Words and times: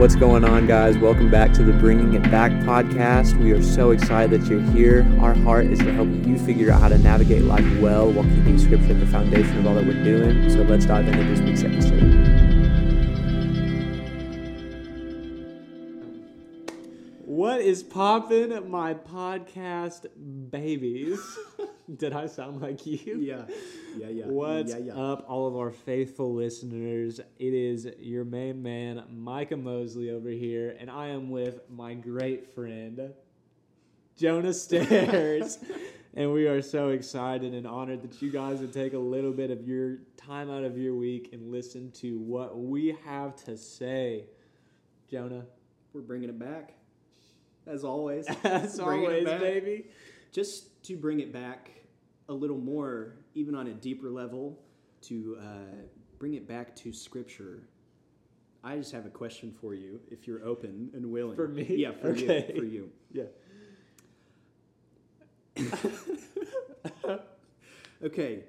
What's 0.00 0.16
going 0.16 0.44
on, 0.44 0.66
guys? 0.66 0.96
Welcome 0.96 1.30
back 1.30 1.52
to 1.52 1.62
the 1.62 1.74
Bringing 1.74 2.14
It 2.14 2.22
Back 2.30 2.52
podcast. 2.64 3.38
We 3.38 3.52
are 3.52 3.62
so 3.62 3.90
excited 3.90 4.40
that 4.40 4.48
you're 4.48 4.62
here. 4.72 5.06
Our 5.20 5.34
heart 5.34 5.66
is 5.66 5.78
to 5.80 5.92
help 5.92 6.08
you 6.26 6.38
figure 6.38 6.72
out 6.72 6.80
how 6.80 6.88
to 6.88 6.96
navigate 6.96 7.42
life 7.42 7.66
well 7.82 8.10
while 8.10 8.24
keeping 8.24 8.58
Scripture 8.58 8.92
at 8.92 9.00
the 9.00 9.06
foundation 9.06 9.58
of 9.58 9.66
all 9.66 9.74
that 9.74 9.84
we're 9.84 10.02
doing. 10.02 10.48
So 10.48 10.62
let's 10.62 10.86
dive 10.86 11.06
into 11.06 11.22
this 11.24 11.40
week's 11.40 11.64
episode. 11.64 12.00
What 17.26 17.60
is 17.60 17.82
poppin', 17.82 18.70
my 18.70 18.94
podcast 18.94 20.06
babies? 20.50 21.20
Did 21.96 22.12
I 22.12 22.26
sound 22.26 22.60
like 22.60 22.86
you? 22.86 23.18
Yeah, 23.20 23.44
yeah, 23.96 24.08
yeah. 24.08 24.24
What's 24.26 24.72
yeah, 24.72 24.78
yeah. 24.78 24.94
up, 24.94 25.24
all 25.28 25.46
of 25.46 25.56
our 25.56 25.70
faithful 25.70 26.34
listeners? 26.34 27.20
It 27.38 27.54
is 27.54 27.88
your 27.98 28.24
main 28.24 28.62
man, 28.62 29.02
Micah 29.10 29.56
Mosley, 29.56 30.10
over 30.10 30.28
here, 30.28 30.76
and 30.78 30.90
I 30.90 31.08
am 31.08 31.30
with 31.30 31.60
my 31.68 31.94
great 31.94 32.54
friend, 32.54 33.12
Jonah 34.16 34.52
Stairs. 34.54 35.58
and 36.14 36.32
we 36.32 36.46
are 36.46 36.62
so 36.62 36.90
excited 36.90 37.54
and 37.54 37.66
honored 37.66 38.02
that 38.02 38.22
you 38.22 38.30
guys 38.30 38.60
would 38.60 38.72
take 38.72 38.92
a 38.92 38.98
little 38.98 39.32
bit 39.32 39.50
of 39.50 39.66
your 39.66 39.98
time 40.16 40.50
out 40.50 40.64
of 40.64 40.78
your 40.78 40.94
week 40.94 41.30
and 41.32 41.50
listen 41.50 41.90
to 41.92 42.18
what 42.18 42.56
we 42.58 42.96
have 43.04 43.34
to 43.46 43.56
say. 43.56 44.26
Jonah, 45.10 45.44
We're 45.92 46.02
bringing 46.02 46.28
it 46.28 46.38
back, 46.38 46.74
as 47.66 47.82
always. 47.84 48.26
as 48.44 48.78
always, 48.78 49.24
baby. 49.24 49.86
Just 50.30 50.84
to 50.84 50.96
bring 50.96 51.18
it 51.18 51.32
back 51.32 51.79
a 52.30 52.32
little 52.32 52.58
more, 52.58 53.16
even 53.34 53.54
on 53.54 53.66
a 53.66 53.74
deeper 53.74 54.08
level, 54.08 54.58
to 55.02 55.36
uh, 55.42 55.44
bring 56.18 56.34
it 56.34 56.48
back 56.48 56.74
to 56.76 56.92
Scripture. 56.92 57.64
I 58.62 58.76
just 58.76 58.92
have 58.92 59.04
a 59.04 59.10
question 59.10 59.52
for 59.60 59.74
you, 59.74 60.00
if 60.10 60.26
you're 60.26 60.44
open 60.44 60.90
and 60.94 61.10
willing. 61.10 61.36
For 61.36 61.48
me? 61.48 61.64
Yeah, 61.68 61.92
for 61.92 62.08
Okay. 62.10 62.52
you. 62.54 62.60
For 62.60 62.64
you. 62.64 62.90
Yeah. 63.12 63.24
Okay. 68.02 68.44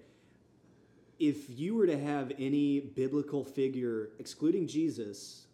If 1.19 1.49
you 1.49 1.75
were 1.75 1.85
to 1.85 1.99
have 1.99 2.31
any 2.39 2.79
biblical 2.79 3.43
figure, 3.43 4.11
excluding 4.17 4.65
Jesus, 4.65 5.47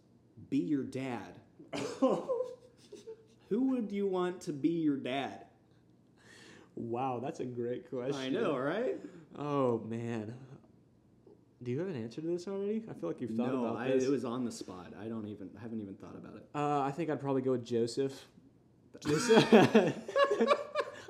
be 0.52 0.59
your 0.59 0.84
dad, 0.84 1.39
who 2.00 2.22
would 3.50 3.91
you 3.91 4.06
want 4.06 4.39
to 4.41 4.53
be 4.53 4.69
your 4.69 4.97
dad? 4.97 5.47
Wow, 6.78 7.20
that's 7.22 7.39
a 7.39 7.45
great 7.45 7.89
question. 7.89 8.16
I 8.16 8.30
know, 8.30 8.58
right? 8.58 8.97
Oh 9.38 9.80
man. 9.88 10.33
Do 11.64 11.72
you 11.72 11.80
have 11.80 11.88
an 11.88 11.95
answer 12.02 12.22
to 12.22 12.28
this 12.28 12.47
already? 12.47 12.84
I 12.89 12.94
feel 12.94 13.09
like 13.09 13.19
you've 13.19 13.31
thought 13.31 13.52
no, 13.52 13.66
about 13.66 13.78
I, 13.78 13.88
this. 13.89 14.03
it 14.03 14.11
was 14.11 14.23
on 14.23 14.45
the 14.45 14.52
spot. 14.52 14.94
I 15.02 15.06
don't 15.08 15.28
even 15.28 15.50
I 15.58 15.61
haven't 15.61 15.81
even 15.81 15.95
thought 15.95 16.16
about 16.16 16.36
it. 16.36 16.47
uh, 16.53 16.81
I 16.81 16.92
think 16.92 17.09
I'd 17.09 17.19
probably 17.19 17.42
go 17.42 17.52
with 17.52 17.66
Joseph. 17.66 18.14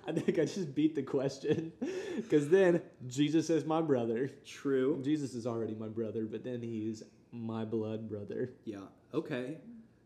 I 0.08 0.14
think 0.14 0.40
I 0.40 0.46
just 0.46 0.74
beat 0.74 0.96
the 0.96 1.04
question 1.04 1.74
because 2.16 2.48
then 2.48 2.82
Jesus 3.08 3.50
is 3.50 3.66
my 3.66 3.82
brother. 3.82 4.30
True. 4.46 5.02
Jesus 5.04 5.34
is 5.34 5.46
already 5.46 5.76
my 5.76 5.90
brother, 5.90 6.26
but 6.26 6.46
then 6.46 6.62
he's 6.62 7.04
my 7.34 7.66
blood 7.66 8.08
brother. 8.08 8.54
Yeah. 8.64 8.80
Okay. 9.14 9.58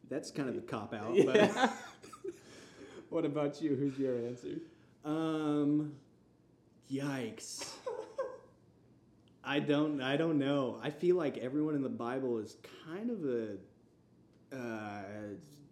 That's 0.10 0.32
kind 0.32 0.50
of 0.50 0.56
the 0.56 0.62
cop 0.62 0.94
out. 0.94 1.16
Yeah. 1.16 1.72
what 3.10 3.26
about 3.26 3.62
you? 3.62 3.76
Who's 3.76 3.98
your 4.00 4.18
answer? 4.26 4.60
Um, 5.04 5.94
yikes. 6.92 7.68
I 9.44 9.60
don't. 9.60 10.02
I 10.02 10.18
don't 10.18 10.38
know. 10.38 10.80
I 10.84 10.92
feel 10.92 11.16
like 11.16 11.38
everyone 11.38 11.76
in 11.76 11.82
the 11.82 11.90
Bible 11.90 12.38
is 12.38 12.58
kind 12.86 13.10
of 13.10 13.26
a 13.26 14.56
uh, 14.56 15.02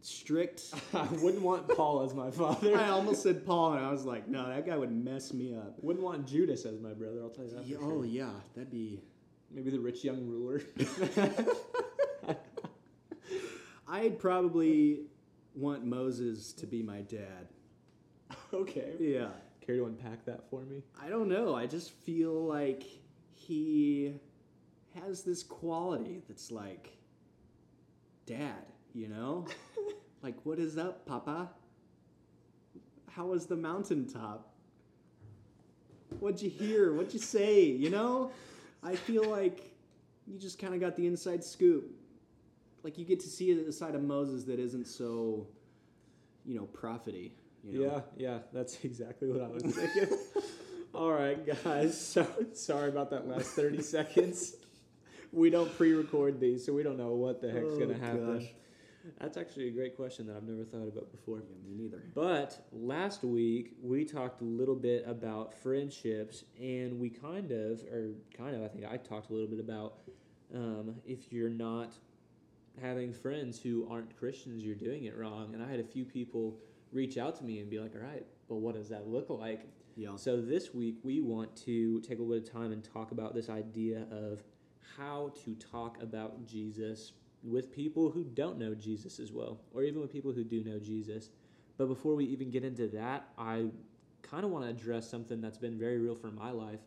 strict. 0.01 0.73
I 0.93 1.07
wouldn't 1.21 1.43
want 1.43 1.67
Paul 1.67 2.03
as 2.03 2.13
my 2.13 2.31
father. 2.31 2.75
I 2.75 2.89
almost 2.89 3.21
said 3.21 3.45
Paul, 3.45 3.73
and 3.73 3.85
I 3.85 3.91
was 3.91 4.05
like, 4.05 4.27
no, 4.27 4.47
that 4.49 4.65
guy 4.65 4.75
would 4.75 4.91
mess 4.91 5.33
me 5.33 5.55
up. 5.55 5.75
wouldn't 5.81 6.03
want 6.03 6.27
Judas 6.27 6.65
as 6.65 6.79
my 6.79 6.93
brother. 6.93 7.21
I'll 7.21 7.29
tell 7.29 7.45
you 7.45 7.51
that. 7.51 7.65
Yeah, 7.65 7.77
for 7.77 7.93
oh 7.93 8.03
yeah, 8.03 8.31
that'd 8.55 8.71
be. 8.71 9.01
Maybe 9.51 9.71
the 9.71 9.79
rich 9.79 10.03
young 10.03 10.27
ruler. 10.27 10.61
I'd 13.87 14.19
probably 14.19 15.05
want 15.55 15.85
Moses 15.85 16.53
to 16.53 16.67
be 16.67 16.83
my 16.83 17.01
dad. 17.01 17.47
okay. 18.53 18.93
Yeah. 18.99 19.27
Care 19.65 19.75
to 19.77 19.85
unpack 19.85 20.25
that 20.25 20.49
for 20.49 20.61
me? 20.61 20.81
I 21.01 21.09
don't 21.09 21.29
know. 21.29 21.55
I 21.55 21.67
just 21.67 21.91
feel 21.91 22.33
like 22.45 22.83
he 23.35 24.13
has 25.03 25.23
this 25.23 25.43
quality 25.43 26.21
that's 26.27 26.51
like, 26.51 26.97
Dad, 28.25 28.65
you 28.93 29.07
know? 29.07 29.45
like, 30.23 30.35
what 30.43 30.59
is 30.59 30.77
up, 30.77 31.05
Papa? 31.05 31.49
How 33.11 33.25
was 33.25 33.45
the 33.45 33.55
mountaintop? 33.55 34.51
What'd 36.19 36.41
you 36.41 36.49
hear? 36.49 36.93
What'd 36.93 37.13
you 37.13 37.19
say? 37.19 37.63
You 37.65 37.89
know? 37.89 38.31
I 38.81 38.95
feel 38.95 39.29
like 39.29 39.71
you 40.25 40.39
just 40.39 40.57
kind 40.57 40.73
of 40.73 40.79
got 40.79 40.95
the 40.95 41.05
inside 41.05 41.43
scoop. 41.43 41.91
Like, 42.83 42.97
you 42.97 43.05
get 43.05 43.19
to 43.21 43.27
see 43.27 43.53
the 43.53 43.71
side 43.73 43.93
of 43.93 44.01
Moses 44.01 44.45
that 44.45 44.57
isn't 44.59 44.87
so, 44.87 45.47
you 46.45 46.55
know, 46.55 46.63
prophety. 46.65 47.33
You 47.63 47.85
know? 47.87 48.03
Yeah, 48.17 48.31
yeah, 48.31 48.37
that's 48.53 48.77
exactly 48.83 49.29
what 49.29 49.41
I 49.41 49.47
was 49.47 49.63
thinking. 49.63 50.17
All 50.93 51.11
right, 51.11 51.39
guys. 51.63 51.99
So 51.99 52.25
sorry 52.53 52.89
about 52.89 53.09
that 53.11 53.27
last 53.27 53.51
thirty 53.51 53.81
seconds. 53.97 54.55
We 55.31 55.49
don't 55.51 55.71
pre-record 55.77 56.39
these, 56.39 56.65
so 56.65 56.73
we 56.73 56.81
don't 56.81 56.97
know 56.97 57.13
what 57.13 57.41
the 57.41 57.51
heck's 57.51 57.65
Oh, 57.73 57.79
gonna 57.79 57.97
happen. 57.97 58.39
gosh. 58.39 58.47
That's 59.19 59.37
actually 59.37 59.69
a 59.69 59.71
great 59.71 59.95
question 59.95 60.27
that 60.27 60.35
I've 60.35 60.43
never 60.43 60.63
thought 60.65 60.87
about 60.87 61.11
before. 61.11 61.37
Yeah, 61.37 61.55
me 61.69 61.83
neither. 61.83 62.01
But 62.15 62.59
last 62.71 63.23
week 63.23 63.73
we 63.81 64.03
talked 64.05 64.41
a 64.41 64.45
little 64.45 64.75
bit 64.75 65.03
about 65.07 65.53
friendships, 65.53 66.43
and 66.59 66.99
we 66.99 67.09
kind 67.09 67.51
of, 67.51 67.81
or 67.91 68.09
kind 68.35 68.55
of, 68.55 68.63
I 68.63 68.67
think 68.67 68.85
I 68.85 68.97
talked 68.97 69.29
a 69.29 69.33
little 69.33 69.47
bit 69.47 69.59
about 69.59 69.99
um, 70.53 70.95
if 71.05 71.31
you're 71.31 71.49
not 71.49 71.93
having 72.81 73.13
friends 73.13 73.59
who 73.61 73.87
aren't 73.89 74.17
Christians, 74.17 74.63
you're 74.63 74.75
doing 74.75 75.05
it 75.05 75.17
wrong. 75.17 75.53
And 75.53 75.63
I 75.63 75.69
had 75.69 75.79
a 75.79 75.83
few 75.83 76.05
people 76.05 76.57
reach 76.91 77.17
out 77.17 77.35
to 77.37 77.43
me 77.43 77.59
and 77.59 77.69
be 77.69 77.79
like, 77.79 77.95
"All 77.95 78.01
right, 78.01 78.25
but 78.47 78.55
what 78.55 78.75
does 78.75 78.89
that 78.89 79.07
look 79.07 79.29
like?" 79.29 79.67
Yeah. 79.95 80.15
So 80.15 80.41
this 80.41 80.73
week 80.73 80.97
we 81.03 81.21
want 81.21 81.55
to 81.65 81.99
take 82.01 82.19
a 82.19 82.21
little 82.21 82.39
bit 82.39 82.47
of 82.47 82.53
time 82.53 82.71
and 82.71 82.83
talk 82.83 83.11
about 83.11 83.33
this 83.35 83.49
idea 83.49 84.07
of 84.11 84.43
how 84.97 85.33
to 85.43 85.55
talk 85.55 86.01
about 86.01 86.45
Jesus 86.45 87.13
with 87.43 87.71
people 87.71 88.09
who 88.09 88.23
don't 88.23 88.57
know 88.57 88.75
Jesus 88.75 89.19
as 89.19 89.31
well, 89.31 89.59
or 89.73 89.83
even 89.83 90.01
with 90.01 90.11
people 90.11 90.31
who 90.31 90.43
do 90.43 90.63
know 90.63 90.79
Jesus. 90.79 91.29
But 91.77 91.87
before 91.87 92.15
we 92.15 92.25
even 92.25 92.49
get 92.49 92.63
into 92.63 92.87
that, 92.89 93.29
I 93.37 93.67
kind 94.21 94.43
of 94.43 94.51
want 94.51 94.65
to 94.65 94.69
address 94.69 95.09
something 95.09 95.39
that's 95.39 95.57
been 95.57 95.77
very 95.77 95.97
real 95.97 96.15
for 96.15 96.31
my 96.31 96.51
life, 96.51 96.81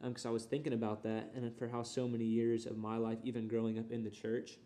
um, 0.00 0.10
because 0.10 0.24
I 0.24 0.30
was 0.30 0.44
thinking 0.44 0.72
about 0.72 1.02
that, 1.02 1.30
and 1.34 1.54
for 1.56 1.68
how 1.68 1.82
so 1.82 2.08
many 2.08 2.24
years 2.24 2.64
of 2.64 2.78
my 2.78 2.96
life, 2.96 3.18
even 3.22 3.48
growing 3.48 3.78
up 3.78 3.90
in 3.90 4.02
the 4.02 4.10
church, 4.10 4.58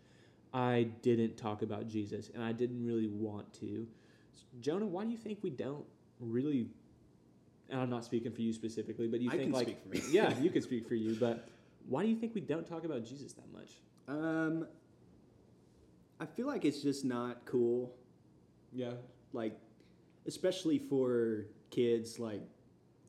I 0.53 0.87
didn't 1.01 1.35
talk 1.35 1.61
about 1.61 1.87
Jesus, 1.87 2.31
and 2.33 2.43
I 2.43 2.53
didn't 2.53 2.85
really 2.85 3.07
want 3.07 3.51
to. 3.55 3.87
Jonah, 4.59 4.85
why 4.85 5.03
do 5.03 5.11
you 5.11 5.17
think 5.17 5.39
we 5.41 5.49
don't 5.49 5.85
really? 6.19 6.67
And 7.69 7.81
I'm 7.81 7.89
not 7.89 8.03
speaking 8.05 8.31
for 8.31 8.41
you 8.41 8.53
specifically, 8.53 9.07
but 9.07 9.21
you 9.21 9.29
I 9.29 9.33
think 9.37 9.43
can 9.45 9.51
like 9.53 9.67
speak 9.67 9.81
for 9.81 9.89
me. 9.89 10.01
yeah, 10.11 10.37
you 10.41 10.49
could 10.49 10.63
speak 10.63 10.87
for 10.87 10.95
you, 10.95 11.15
but 11.19 11.47
why 11.87 12.03
do 12.03 12.09
you 12.09 12.15
think 12.15 12.35
we 12.35 12.41
don't 12.41 12.65
talk 12.67 12.83
about 12.85 13.03
Jesus 13.03 13.33
that 13.33 13.51
much? 13.51 13.79
Um, 14.07 14.67
I 16.19 16.25
feel 16.25 16.47
like 16.47 16.65
it's 16.65 16.81
just 16.81 17.03
not 17.05 17.45
cool. 17.45 17.93
Yeah, 18.71 18.93
Like, 19.33 19.57
especially 20.25 20.79
for 20.79 21.45
kids 21.69 22.19
like 22.19 22.41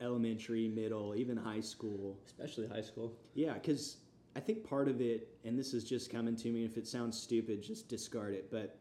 elementary, 0.01 0.67
middle, 0.67 1.15
even 1.15 1.37
high 1.37 1.61
school. 1.61 2.19
especially 2.25 2.67
high 2.67 2.81
school. 2.81 3.13
Yeah, 3.33 3.53
because 3.53 3.97
I 4.35 4.39
think 4.41 4.67
part 4.67 4.87
of 4.87 5.01
it, 5.01 5.29
and 5.43 5.57
this 5.57 5.73
is 5.73 5.83
just 5.83 6.11
coming 6.11 6.35
to 6.37 6.49
me. 6.49 6.65
If 6.65 6.77
it 6.77 6.87
sounds 6.87 7.19
stupid, 7.19 7.63
just 7.63 7.87
discard 7.87 8.33
it. 8.33 8.51
But 8.51 8.77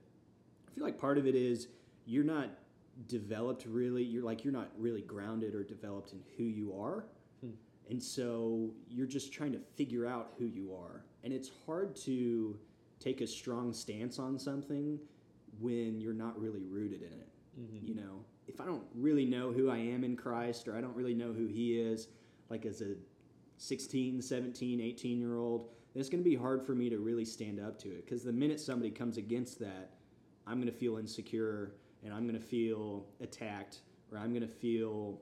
I 0.68 0.74
feel 0.74 0.84
like 0.84 0.98
part 0.98 1.16
of 1.18 1.26
it 1.26 1.34
is 1.34 1.68
you're 2.04 2.24
not 2.24 2.50
developed 3.08 3.66
really. 3.66 4.02
You're 4.02 4.24
like 4.24 4.44
you're 4.44 4.52
not 4.52 4.70
really 4.78 5.02
grounded 5.02 5.54
or 5.54 5.62
developed 5.62 6.12
in 6.12 6.20
who 6.36 6.44
you 6.44 6.74
are. 6.78 7.06
Hmm. 7.40 7.52
And 7.90 8.02
so 8.02 8.70
you're 8.88 9.06
just 9.06 9.32
trying 9.32 9.52
to 9.52 9.60
figure 9.76 10.06
out 10.06 10.32
who 10.38 10.46
you 10.46 10.74
are. 10.74 11.04
And 11.22 11.32
it's 11.32 11.50
hard 11.66 11.96
to 11.96 12.58
take 13.00 13.20
a 13.20 13.26
strong 13.26 13.72
stance 13.72 14.18
on 14.18 14.38
something 14.38 14.98
when 15.60 16.00
you're 16.00 16.14
not 16.14 16.40
really 16.40 16.64
rooted 16.64 17.02
in 17.02 17.12
it. 17.12 17.28
Mm-hmm. 17.60 17.86
You 17.86 17.94
know, 17.94 18.24
if 18.46 18.60
I 18.60 18.64
don't 18.64 18.84
really 18.94 19.24
know 19.24 19.52
who 19.52 19.70
I 19.70 19.78
am 19.78 20.04
in 20.04 20.16
Christ 20.16 20.68
or 20.68 20.76
I 20.76 20.80
don't 20.80 20.96
really 20.96 21.14
know 21.14 21.32
who 21.32 21.46
He 21.46 21.78
is, 21.78 22.08
like 22.50 22.66
as 22.66 22.80
a 22.80 22.94
16, 23.58 24.20
17, 24.20 24.80
18 24.80 25.18
year 25.18 25.36
old, 25.36 25.68
then 25.92 26.00
it's 26.00 26.08
going 26.08 26.22
to 26.22 26.28
be 26.28 26.36
hard 26.36 26.62
for 26.62 26.74
me 26.74 26.90
to 26.90 26.98
really 26.98 27.24
stand 27.24 27.60
up 27.60 27.78
to 27.80 27.88
it. 27.88 28.04
Because 28.04 28.24
the 28.24 28.32
minute 28.32 28.60
somebody 28.60 28.90
comes 28.90 29.16
against 29.16 29.58
that, 29.60 29.92
I'm 30.46 30.56
going 30.60 30.70
to 30.70 30.78
feel 30.78 30.98
insecure 30.98 31.72
and 32.04 32.12
I'm 32.12 32.26
going 32.26 32.38
to 32.38 32.46
feel 32.46 33.06
attacked 33.20 33.80
or 34.12 34.18
I'm 34.18 34.30
going 34.30 34.42
to 34.42 34.54
feel 34.54 35.20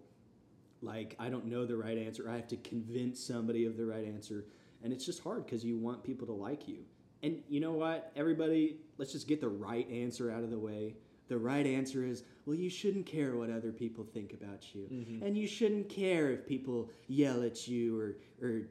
like 0.83 1.15
I 1.19 1.29
don't 1.31 1.47
know 1.47 1.65
the 1.65 1.77
right 1.77 1.97
answer. 1.97 2.29
I 2.29 2.35
have 2.35 2.49
to 2.49 2.57
convince 2.57 3.21
somebody 3.21 3.65
of 3.67 3.77
the 3.77 3.87
right 3.87 4.05
answer. 4.05 4.45
And 4.83 4.93
it's 4.93 5.07
just 5.07 5.23
hard 5.23 5.47
because 5.47 5.65
you 5.65 5.79
want 5.79 6.03
people 6.03 6.27
to 6.27 6.33
like 6.33 6.67
you. 6.67 6.79
And 7.23 7.41
you 7.49 7.61
know 7.61 7.73
what, 7.73 8.11
everybody, 8.17 8.79
let's 8.99 9.13
just 9.13 9.29
get 9.29 9.41
the 9.41 9.49
right 9.49 9.89
answer 9.91 10.31
out 10.31 10.43
of 10.43 10.51
the 10.51 10.59
way. 10.59 10.97
The 11.29 11.39
right 11.39 11.65
answer 11.65 12.05
is, 12.05 12.25
well, 12.47 12.57
you 12.57 12.69
shouldn't 12.69 13.07
care 13.07 13.37
what 13.37 13.49
other 13.49 13.71
people 13.71 14.05
think 14.05 14.33
about 14.33 14.75
you. 14.75 14.89
Mhm. 14.93 15.23
And 15.23 15.39
you 15.39 15.47
shouldn't 15.47 15.89
care 15.89 16.33
if 16.33 16.45
people 16.47 16.91
yell 17.07 17.45
at 17.45 17.69
you 17.69 17.99
or, 17.99 18.17
or 18.43 18.63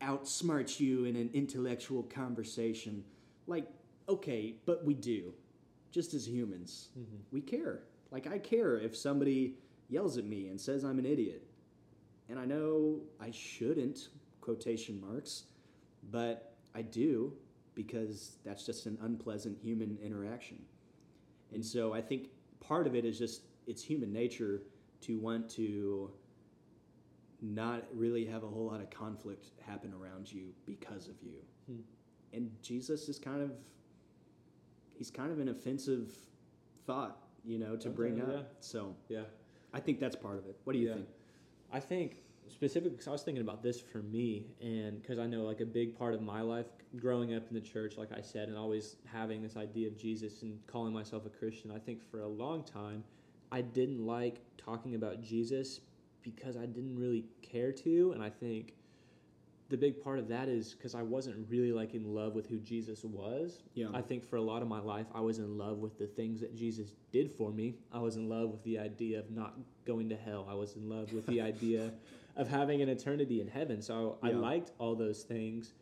outsmart 0.00 0.80
you 0.80 1.04
in 1.04 1.16
an 1.16 1.28
intellectual 1.34 2.02
conversation. 2.04 3.04
Like, 3.46 3.66
okay, 4.08 4.54
but 4.64 4.84
we 4.84 4.94
do. 4.94 5.34
Just 5.90 6.14
as 6.14 6.28
humans, 6.28 6.90
Mhm. 6.98 7.20
we 7.30 7.40
care. 7.40 7.84
Like, 8.10 8.26
I 8.26 8.38
care 8.38 8.78
if 8.78 8.96
somebody 8.96 9.58
yells 9.88 10.18
at 10.18 10.24
me 10.24 10.48
and 10.48 10.60
says 10.60 10.84
I'm 10.84 10.98
an 10.98 11.06
idiot. 11.06 11.46
And 12.28 12.38
I 12.38 12.44
know 12.44 13.00
I 13.18 13.30
shouldn't, 13.30 14.10
quotation 14.40 15.00
marks, 15.00 15.46
but 16.10 16.56
I 16.74 16.82
do 16.82 17.36
because 17.74 18.38
that's 18.44 18.66
just 18.66 18.86
an 18.86 18.98
unpleasant 19.00 19.58
human 19.58 19.98
interaction. 19.98 20.64
And 21.52 21.64
so 21.64 21.92
I 21.94 22.02
think 22.02 22.30
part 22.60 22.86
of 22.86 22.94
it 22.94 23.04
is 23.04 23.18
just 23.18 23.42
it's 23.66 23.82
human 23.82 24.12
nature 24.12 24.62
to 25.02 25.18
want 25.18 25.48
to 25.50 26.10
not 27.40 27.84
really 27.94 28.24
have 28.26 28.42
a 28.42 28.48
whole 28.48 28.66
lot 28.66 28.80
of 28.80 28.90
conflict 28.90 29.50
happen 29.60 29.92
around 29.94 30.30
you 30.32 30.52
because 30.66 31.08
of 31.08 31.22
you. 31.22 31.40
Hmm. 31.66 31.80
And 32.32 32.50
Jesus 32.62 33.08
is 33.08 33.18
kind 33.18 33.40
of 33.42 33.52
he's 34.98 35.10
kind 35.10 35.30
of 35.30 35.38
an 35.38 35.48
offensive 35.48 36.12
thought, 36.86 37.18
you 37.44 37.58
know, 37.58 37.76
to 37.76 37.88
bring 37.88 38.20
up. 38.20 38.28
yeah. 38.28 38.42
So 38.60 38.94
Yeah. 39.08 39.24
I 39.72 39.80
think 39.80 40.00
that's 40.00 40.16
part 40.16 40.38
of 40.38 40.46
it. 40.46 40.58
What 40.64 40.72
do 40.72 40.78
you 40.78 40.88
Yeah. 40.88 40.94
think? 40.94 41.08
I 41.70 41.80
think 41.80 42.24
specifically 42.48 42.90
because 42.92 43.06
I 43.08 43.12
was 43.12 43.22
thinking 43.22 43.42
about 43.42 43.62
this 43.62 43.78
for 43.80 44.02
me, 44.02 44.46
and 44.60 45.00
because 45.02 45.18
I 45.18 45.26
know 45.26 45.44
like 45.44 45.60
a 45.60 45.66
big 45.66 45.94
part 45.96 46.14
of 46.14 46.22
my 46.22 46.40
life 46.40 46.66
growing 46.96 47.34
up 47.34 47.46
in 47.48 47.54
the 47.54 47.60
church, 47.60 47.98
like 47.98 48.10
I 48.10 48.22
said, 48.22 48.48
and 48.48 48.56
always 48.56 48.96
having 49.04 49.42
this 49.42 49.56
idea 49.56 49.86
of 49.88 49.96
Jesus 49.98 50.42
and 50.42 50.58
calling 50.66 50.92
myself 50.94 51.26
a 51.26 51.28
Christian. 51.28 51.70
I 51.70 51.78
think 51.78 52.02
for 52.10 52.20
a 52.20 52.26
long 52.28 52.64
time, 52.64 53.04
I 53.52 53.60
didn't 53.60 54.04
like 54.04 54.40
talking 54.56 54.94
about 54.94 55.20
Jesus 55.20 55.80
because 56.22 56.56
I 56.56 56.64
didn't 56.66 56.96
really 56.96 57.26
care 57.42 57.70
to, 57.72 58.12
and 58.12 58.22
I 58.22 58.30
think 58.30 58.74
the 59.70 59.76
big 59.76 60.02
part 60.02 60.18
of 60.18 60.28
that 60.28 60.48
is 60.48 60.74
because 60.74 60.94
I 60.94 61.02
wasn't 61.02 61.46
really 61.50 61.72
like 61.72 61.94
in 61.94 62.14
love 62.14 62.34
with 62.34 62.46
who 62.46 62.58
Jesus 62.58 63.04
was. 63.04 63.62
Yeah. 63.74 63.88
I 63.92 64.00
think 64.00 64.24
for 64.24 64.36
a 64.36 64.42
lot 64.42 64.62
of 64.62 64.68
my 64.68 64.80
life, 64.80 65.06
I 65.14 65.20
was 65.20 65.38
in 65.38 65.58
love 65.58 65.78
with 65.78 65.98
the 65.98 66.06
things 66.06 66.40
that 66.40 66.56
Jesus 66.56 66.94
did 67.12 67.30
for 67.30 67.52
me. 67.52 67.74
I 67.92 67.98
was 67.98 68.16
in 68.16 68.28
love 68.28 68.48
with 68.48 68.62
the 68.64 68.78
idea 68.78 69.18
of 69.18 69.30
not 69.30 69.54
going 69.86 70.08
to 70.08 70.16
hell. 70.16 70.46
I 70.50 70.54
was 70.54 70.76
in 70.76 70.88
love 70.88 71.12
with 71.12 71.26
the 71.26 71.40
idea 71.42 71.92
of 72.36 72.48
having 72.48 72.80
an 72.80 72.88
eternity 72.88 73.42
in 73.42 73.48
heaven. 73.48 73.82
So 73.82 74.16
I 74.22 74.30
liked 74.30 74.72
all 74.78 74.94
those 74.94 75.22
things, 75.22 75.74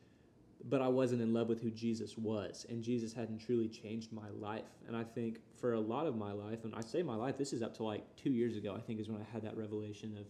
but 0.69 0.83
I 0.83 0.89
wasn't 0.89 1.23
in 1.23 1.33
love 1.33 1.49
with 1.49 1.61
who 1.61 1.71
Jesus 1.71 2.19
was. 2.19 2.67
And 2.69 2.83
Jesus 2.83 3.13
hadn't 3.13 3.39
truly 3.39 3.69
changed 3.69 4.13
my 4.13 4.29
life. 4.31 4.65
And 4.89 4.97
I 4.97 5.05
think 5.05 5.39
for 5.61 5.75
a 5.75 5.81
lot 5.81 6.07
of 6.07 6.17
my 6.17 6.33
life, 6.33 6.65
and 6.65 6.75
I 6.75 6.81
say 6.81 7.05
my 7.05 7.15
life, 7.15 7.39
this 7.39 7.53
is 7.53 7.63
up 7.63 7.77
to 7.77 7.85
like 7.85 8.05
two 8.17 8.31
years 8.31 8.57
ago, 8.57 8.75
I 8.77 8.81
think 8.81 8.99
is 8.99 9.09
when 9.09 9.21
I 9.21 9.33
had 9.33 9.43
that 9.43 9.57
revelation 9.57 10.17
of 10.19 10.27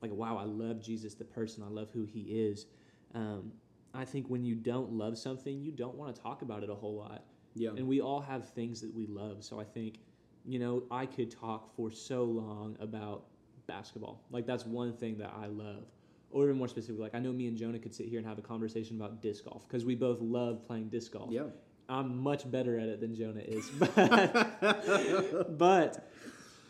like, 0.00 0.12
wow, 0.12 0.36
I 0.36 0.44
love 0.44 0.80
Jesus, 0.80 1.14
the 1.14 1.24
person. 1.24 1.64
I 1.64 1.68
love 1.68 1.88
who 1.92 2.04
he 2.04 2.20
is. 2.20 2.66
Um, 3.14 3.52
I 3.92 4.04
think 4.04 4.28
when 4.28 4.44
you 4.44 4.54
don't 4.54 4.92
love 4.92 5.18
something, 5.18 5.60
you 5.60 5.72
don't 5.72 5.96
want 5.96 6.14
to 6.14 6.20
talk 6.22 6.42
about 6.42 6.62
it 6.62 6.70
a 6.70 6.74
whole 6.74 6.96
lot. 6.96 7.24
Yeah. 7.54 7.70
And 7.70 7.88
we 7.88 8.00
all 8.00 8.20
have 8.20 8.48
things 8.50 8.80
that 8.80 8.94
we 8.94 9.06
love. 9.06 9.42
So 9.42 9.58
I 9.58 9.64
think, 9.64 9.98
you 10.44 10.58
know, 10.58 10.84
I 10.90 11.06
could 11.06 11.30
talk 11.30 11.74
for 11.74 11.90
so 11.90 12.24
long 12.24 12.76
about 12.80 13.24
basketball. 13.66 14.22
Like 14.30 14.46
that's 14.46 14.64
one 14.64 14.92
thing 14.92 15.18
that 15.18 15.32
I 15.36 15.46
love. 15.46 15.84
Or 16.30 16.44
even 16.44 16.58
more 16.58 16.68
specifically, 16.68 17.02
like 17.02 17.14
I 17.16 17.18
know 17.18 17.32
me 17.32 17.48
and 17.48 17.56
Jonah 17.56 17.80
could 17.80 17.92
sit 17.92 18.06
here 18.06 18.18
and 18.18 18.26
have 18.28 18.38
a 18.38 18.42
conversation 18.42 18.96
about 18.96 19.20
disc 19.20 19.44
golf 19.44 19.66
because 19.66 19.84
we 19.84 19.96
both 19.96 20.20
love 20.20 20.64
playing 20.64 20.88
disc 20.88 21.12
golf. 21.12 21.30
yeah. 21.32 21.42
I'm 21.88 22.22
much 22.22 22.48
better 22.48 22.78
at 22.78 22.88
it 22.88 23.00
than 23.00 23.16
Jonah 23.16 23.40
is. 23.40 23.68
But, 23.80 25.58
but 25.58 26.08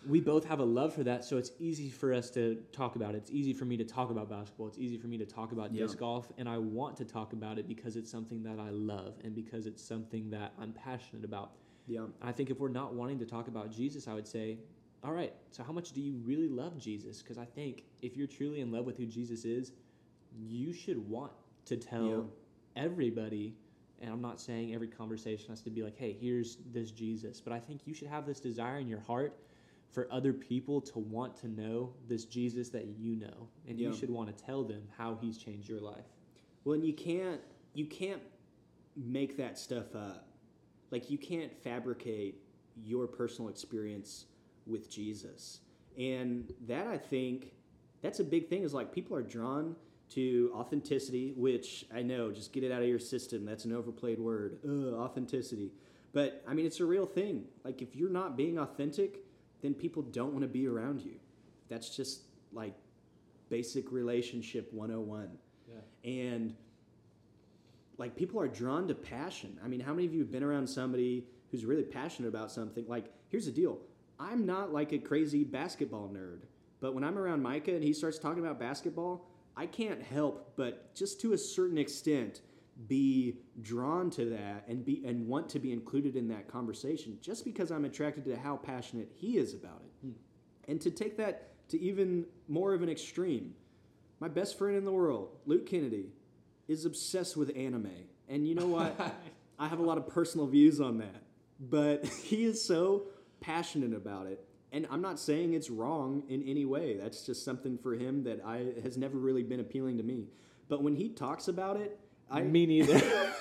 we 0.09 0.21
both 0.21 0.45
have 0.47 0.61
a 0.61 0.65
love 0.65 0.95
for 0.95 1.05
that, 1.05 1.25
so 1.25 1.37
it's 1.37 1.53
easy 1.59 1.91
for 1.91 2.13
us 2.15 2.31
to 2.31 2.63
talk 2.73 2.97
about 2.97 3.15
it. 3.15 3.19
It's 3.19 3.31
easy 3.31 3.53
for 3.53 3.65
me 3.67 3.77
to 3.77 3.85
talk 3.85 4.11
about 4.11 4.29
basketball. 4.31 4.69
It's 4.69 4.79
easy 4.79 4.97
for 4.97 5.09
me 5.09 5.19
to 5.19 5.27
talk 5.27 5.53
about 5.53 5.73
Yeah. 5.75 5.83
disc 5.83 5.99
golf, 5.99 6.33
and 6.39 6.49
I 6.49 6.59
want 6.59 6.97
to 6.99 7.05
talk 7.05 7.33
about 7.33 7.59
it 7.59 7.69
because 7.69 7.97
it's 7.97 8.11
something 8.11 8.43
that 8.45 8.59
I 8.59 8.71
love 8.71 9.19
and 9.25 9.35
because 9.35 9.67
it's 9.67 9.83
something 9.83 10.31
that 10.31 10.55
I'm 10.59 10.73
passionate 10.73 11.25
about. 11.25 11.53
Yeah. 11.87 12.07
I 12.23 12.33
think 12.33 12.51
if 12.51 12.61
we're 12.61 12.69
not 12.69 12.95
wanting 12.95 13.19
to 13.19 13.27
talk 13.27 13.49
about 13.49 13.71
Jesus, 13.71 14.09
I 14.09 14.15
would 14.15 14.27
say, 14.27 14.59
all 15.03 15.13
right, 15.13 15.35
so 15.51 15.63
how 15.63 15.73
much 15.73 15.93
do 15.93 16.01
you 16.01 16.15
really 16.25 16.49
love 16.49 16.79
Jesus? 16.79 17.23
Because 17.23 17.39
I 17.39 17.45
think 17.45 17.85
if 18.03 18.17
you're 18.17 18.27
truly 18.27 18.61
in 18.61 18.71
love 18.71 18.87
with 18.87 18.97
who 18.97 19.07
Jesus 19.07 19.45
is, 19.45 19.73
you 20.39 20.73
should 20.73 21.09
want 21.09 21.33
to 21.67 21.77
tell 21.77 22.07
Yeah. 22.07 22.23
everybody. 22.77 23.55
And 24.01 24.11
I'm 24.11 24.23
not 24.23 24.41
saying 24.41 24.73
every 24.75 24.89
conversation 24.89 25.49
has 25.51 25.61
to 25.63 25.71
be 25.71 25.83
like, 25.83 25.97
hey, 25.97 26.13
here's 26.13 26.57
this 26.73 26.91
Jesus. 26.91 27.41
But 27.41 27.53
I 27.53 27.61
think 27.61 27.87
you 27.87 27.93
should 27.93 28.09
have 28.09 28.25
this 28.25 28.41
desire 28.41 28.79
in 28.79 28.89
your 28.89 29.01
heart 29.01 29.37
for 29.91 30.07
other 30.11 30.33
people 30.33 30.81
to 30.81 30.99
want 30.99 31.37
to 31.41 31.49
know 31.49 31.93
this 32.09 32.25
Jesus 32.25 32.69
that 32.71 32.87
you 32.87 33.17
know. 33.17 33.49
And 33.69 33.79
Yeah. 33.79 33.89
you 33.89 33.95
should 33.95 34.11
want 34.11 34.35
to 34.37 34.45
tell 34.45 34.63
them 34.63 34.83
how 34.97 35.17
he's 35.21 35.37
changed 35.37 35.69
your 35.69 35.81
life. 35.81 36.07
Well, 36.65 36.75
and 36.75 36.85
you 36.85 36.93
can't 36.95 37.41
you 37.73 37.87
can't 37.87 38.23
make 38.97 39.37
that 39.37 39.59
stuff 39.59 39.95
up. 39.95 40.29
Like 40.91 41.11
you 41.11 41.19
can't 41.19 41.53
fabricate 41.63 42.43
your 42.83 43.07
personal 43.07 43.49
experience 43.49 44.27
with 44.67 44.91
Jesus. 44.91 45.61
And 45.97 46.53
that 46.67 46.87
I 46.87 46.99
think 46.99 47.53
that's 48.03 48.21
a 48.21 48.25
big 48.25 48.49
thing 48.49 48.63
is 48.63 48.75
like 48.75 48.93
people 48.93 49.17
are 49.17 49.23
drawn 49.23 49.77
to 50.11 50.51
authenticity, 50.55 51.33
which 51.37 51.85
I 51.95 52.03
know, 52.03 52.33
just 52.33 52.53
get 52.53 52.65
it 52.65 52.73
out 52.73 52.83
of 52.83 52.89
your 52.89 52.99
system. 52.99 53.45
That's 53.45 53.65
an 53.65 53.73
overplayed 53.73 54.19
word. 54.19 54.59
Ugh, 54.65 54.95
authenticity. 54.95 55.73
But 56.13 56.43
I 56.49 56.55
mean, 56.55 56.67
it's 56.67 56.81
a 56.81 56.87
real 56.87 57.07
thing. 57.07 57.45
Like 57.65 57.83
if 57.83 57.95
you're 57.95 58.11
not 58.11 58.37
being 58.37 58.59
authentic, 58.59 59.25
then 59.63 59.75
people 59.75 60.03
don't 60.03 60.33
want 60.33 60.43
to 60.43 60.49
be 60.49 60.67
around 60.67 61.01
you. 61.03 61.15
That's 61.69 61.95
just 61.95 62.23
like 62.53 62.75
basic 63.49 63.93
relationship 63.93 64.73
101 64.73 65.29
Yeah. 65.69 66.11
and 66.11 66.55
like 67.99 68.17
people 68.17 68.41
are 68.41 68.49
drawn 68.49 68.89
to 68.89 68.95
passion. 68.95 69.59
I 69.65 69.69
mean, 69.69 69.81
how 69.81 69.93
many 69.93 70.07
of 70.07 70.15
you 70.15 70.21
have 70.21 70.31
been 70.33 70.43
around 70.43 70.67
somebody 70.69 71.27
who's 71.51 71.65
really 71.65 71.83
passionate 71.83 72.29
about 72.29 72.51
something? 72.51 72.85
Like, 72.89 73.13
here's 73.29 73.47
the 73.47 73.53
deal. 73.53 73.79
I'm 74.19 74.47
not 74.47 74.73
like 74.73 74.93
a 74.93 74.99
crazy 74.99 75.45
basketball 75.45 76.09
nerd, 76.09 76.41
but 76.81 76.95
when 76.95 77.05
I'm 77.05 77.19
around 77.19 77.43
Micah 77.43 77.75
and 77.75 77.85
he 77.85 77.93
starts 77.93 78.19
talking 78.19 78.43
about 78.43 78.59
basketball, 78.59 79.27
I 79.57 79.67
can't 79.67 80.03
help 80.03 80.53
but 80.57 80.95
just 80.95 81.21
to 81.23 81.33
a 81.35 81.39
certain 81.39 81.77
extent 81.77 82.41
be 82.87 83.39
drawn 83.61 84.11
to 84.11 84.25
that 84.31 84.65
and 84.69 84.85
be 84.85 85.03
and 85.05 85.27
want 85.27 85.49
to 85.51 85.59
be 85.59 85.73
included 85.73 86.17
in 86.17 86.29
that 86.29 86.49
conversation 86.49 87.19
just 87.21 87.45
because 87.45 87.71
I'm 87.71 87.85
attracted 87.85 88.25
to 88.27 88.37
how 88.37 88.57
passionate 88.57 89.11
he 89.15 89.37
is 89.37 89.55
about 89.55 89.83
it. 89.85 90.07
Hmm. 90.07 90.13
And 90.69 90.81
to 90.81 90.91
take 90.91 91.17
that 91.19 91.69
to 91.71 91.81
even 91.81 92.27
more 92.49 92.75
of 92.75 92.83
an 92.83 92.89
extreme, 92.89 93.55
my 94.19 94.29
best 94.29 94.59
friend 94.59 94.77
in 94.77 94.85
the 94.85 94.93
world, 94.93 95.37
Luke 95.47 95.67
Kennedy, 95.67 96.11
is 96.69 96.85
obsessed 96.85 97.37
with 97.37 97.57
anime. 97.57 97.91
And 98.29 98.47
you 98.47 98.55
know 98.55 98.67
what? 98.69 98.99
I 99.59 99.69
have 99.69 99.79
a 99.79 99.83
lot 99.83 99.99
of 99.99 100.09
personal 100.09 100.47
views 100.47 100.81
on 100.81 100.99
that. 100.99 101.23
But 101.59 102.07
he 102.25 102.45
is 102.45 102.63
so 102.63 103.05
passionate 103.41 103.95
about 103.95 104.27
it. 104.27 104.47
And 104.73 104.87
I'm 104.91 105.03
not 105.03 105.19
saying 105.19 105.55
it's 105.55 105.69
wrong 105.69 106.23
in 106.29 106.43
any 106.45 106.65
way. 106.65 106.97
That's 106.97 107.27
just 107.27 107.45
something 107.45 107.77
for 107.77 107.95
him 107.95 108.23
that 108.25 108.41
I 108.45 108.67
has 108.83 108.97
never 108.97 109.19
really 109.19 109.43
been 109.43 109.59
appealing 109.59 109.97
to 109.97 110.05
me. 110.05 110.29
But 110.69 110.83
when 110.83 110.95
he 110.95 111.09
talks 111.09 111.49
about 111.49 111.77
it, 111.77 111.99
I 112.31 112.43
Me 112.43 112.67
neither. 112.67 112.99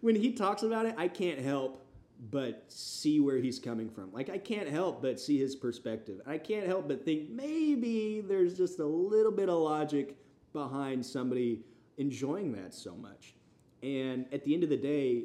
when 0.00 0.14
he 0.14 0.32
talks 0.32 0.62
about 0.62 0.86
it, 0.86 0.94
I 0.98 1.08
can't 1.08 1.40
help 1.40 1.86
but 2.30 2.64
see 2.68 3.20
where 3.20 3.38
he's 3.38 3.58
coming 3.58 3.88
from. 3.90 4.12
Like 4.12 4.30
I 4.30 4.38
can't 4.38 4.68
help 4.68 5.02
but 5.02 5.20
see 5.20 5.38
his 5.38 5.54
perspective. 5.54 6.20
I 6.26 6.38
can't 6.38 6.66
help 6.66 6.88
but 6.88 7.04
think 7.04 7.30
maybe 7.30 8.20
there's 8.20 8.56
just 8.56 8.78
a 8.78 8.86
little 8.86 9.32
bit 9.32 9.48
of 9.48 9.58
logic 9.58 10.16
behind 10.52 11.04
somebody 11.04 11.62
enjoying 11.98 12.52
that 12.52 12.74
so 12.74 12.94
much. 12.94 13.34
And 13.82 14.26
at 14.32 14.44
the 14.44 14.54
end 14.54 14.64
of 14.64 14.70
the 14.70 14.76
day, 14.76 15.24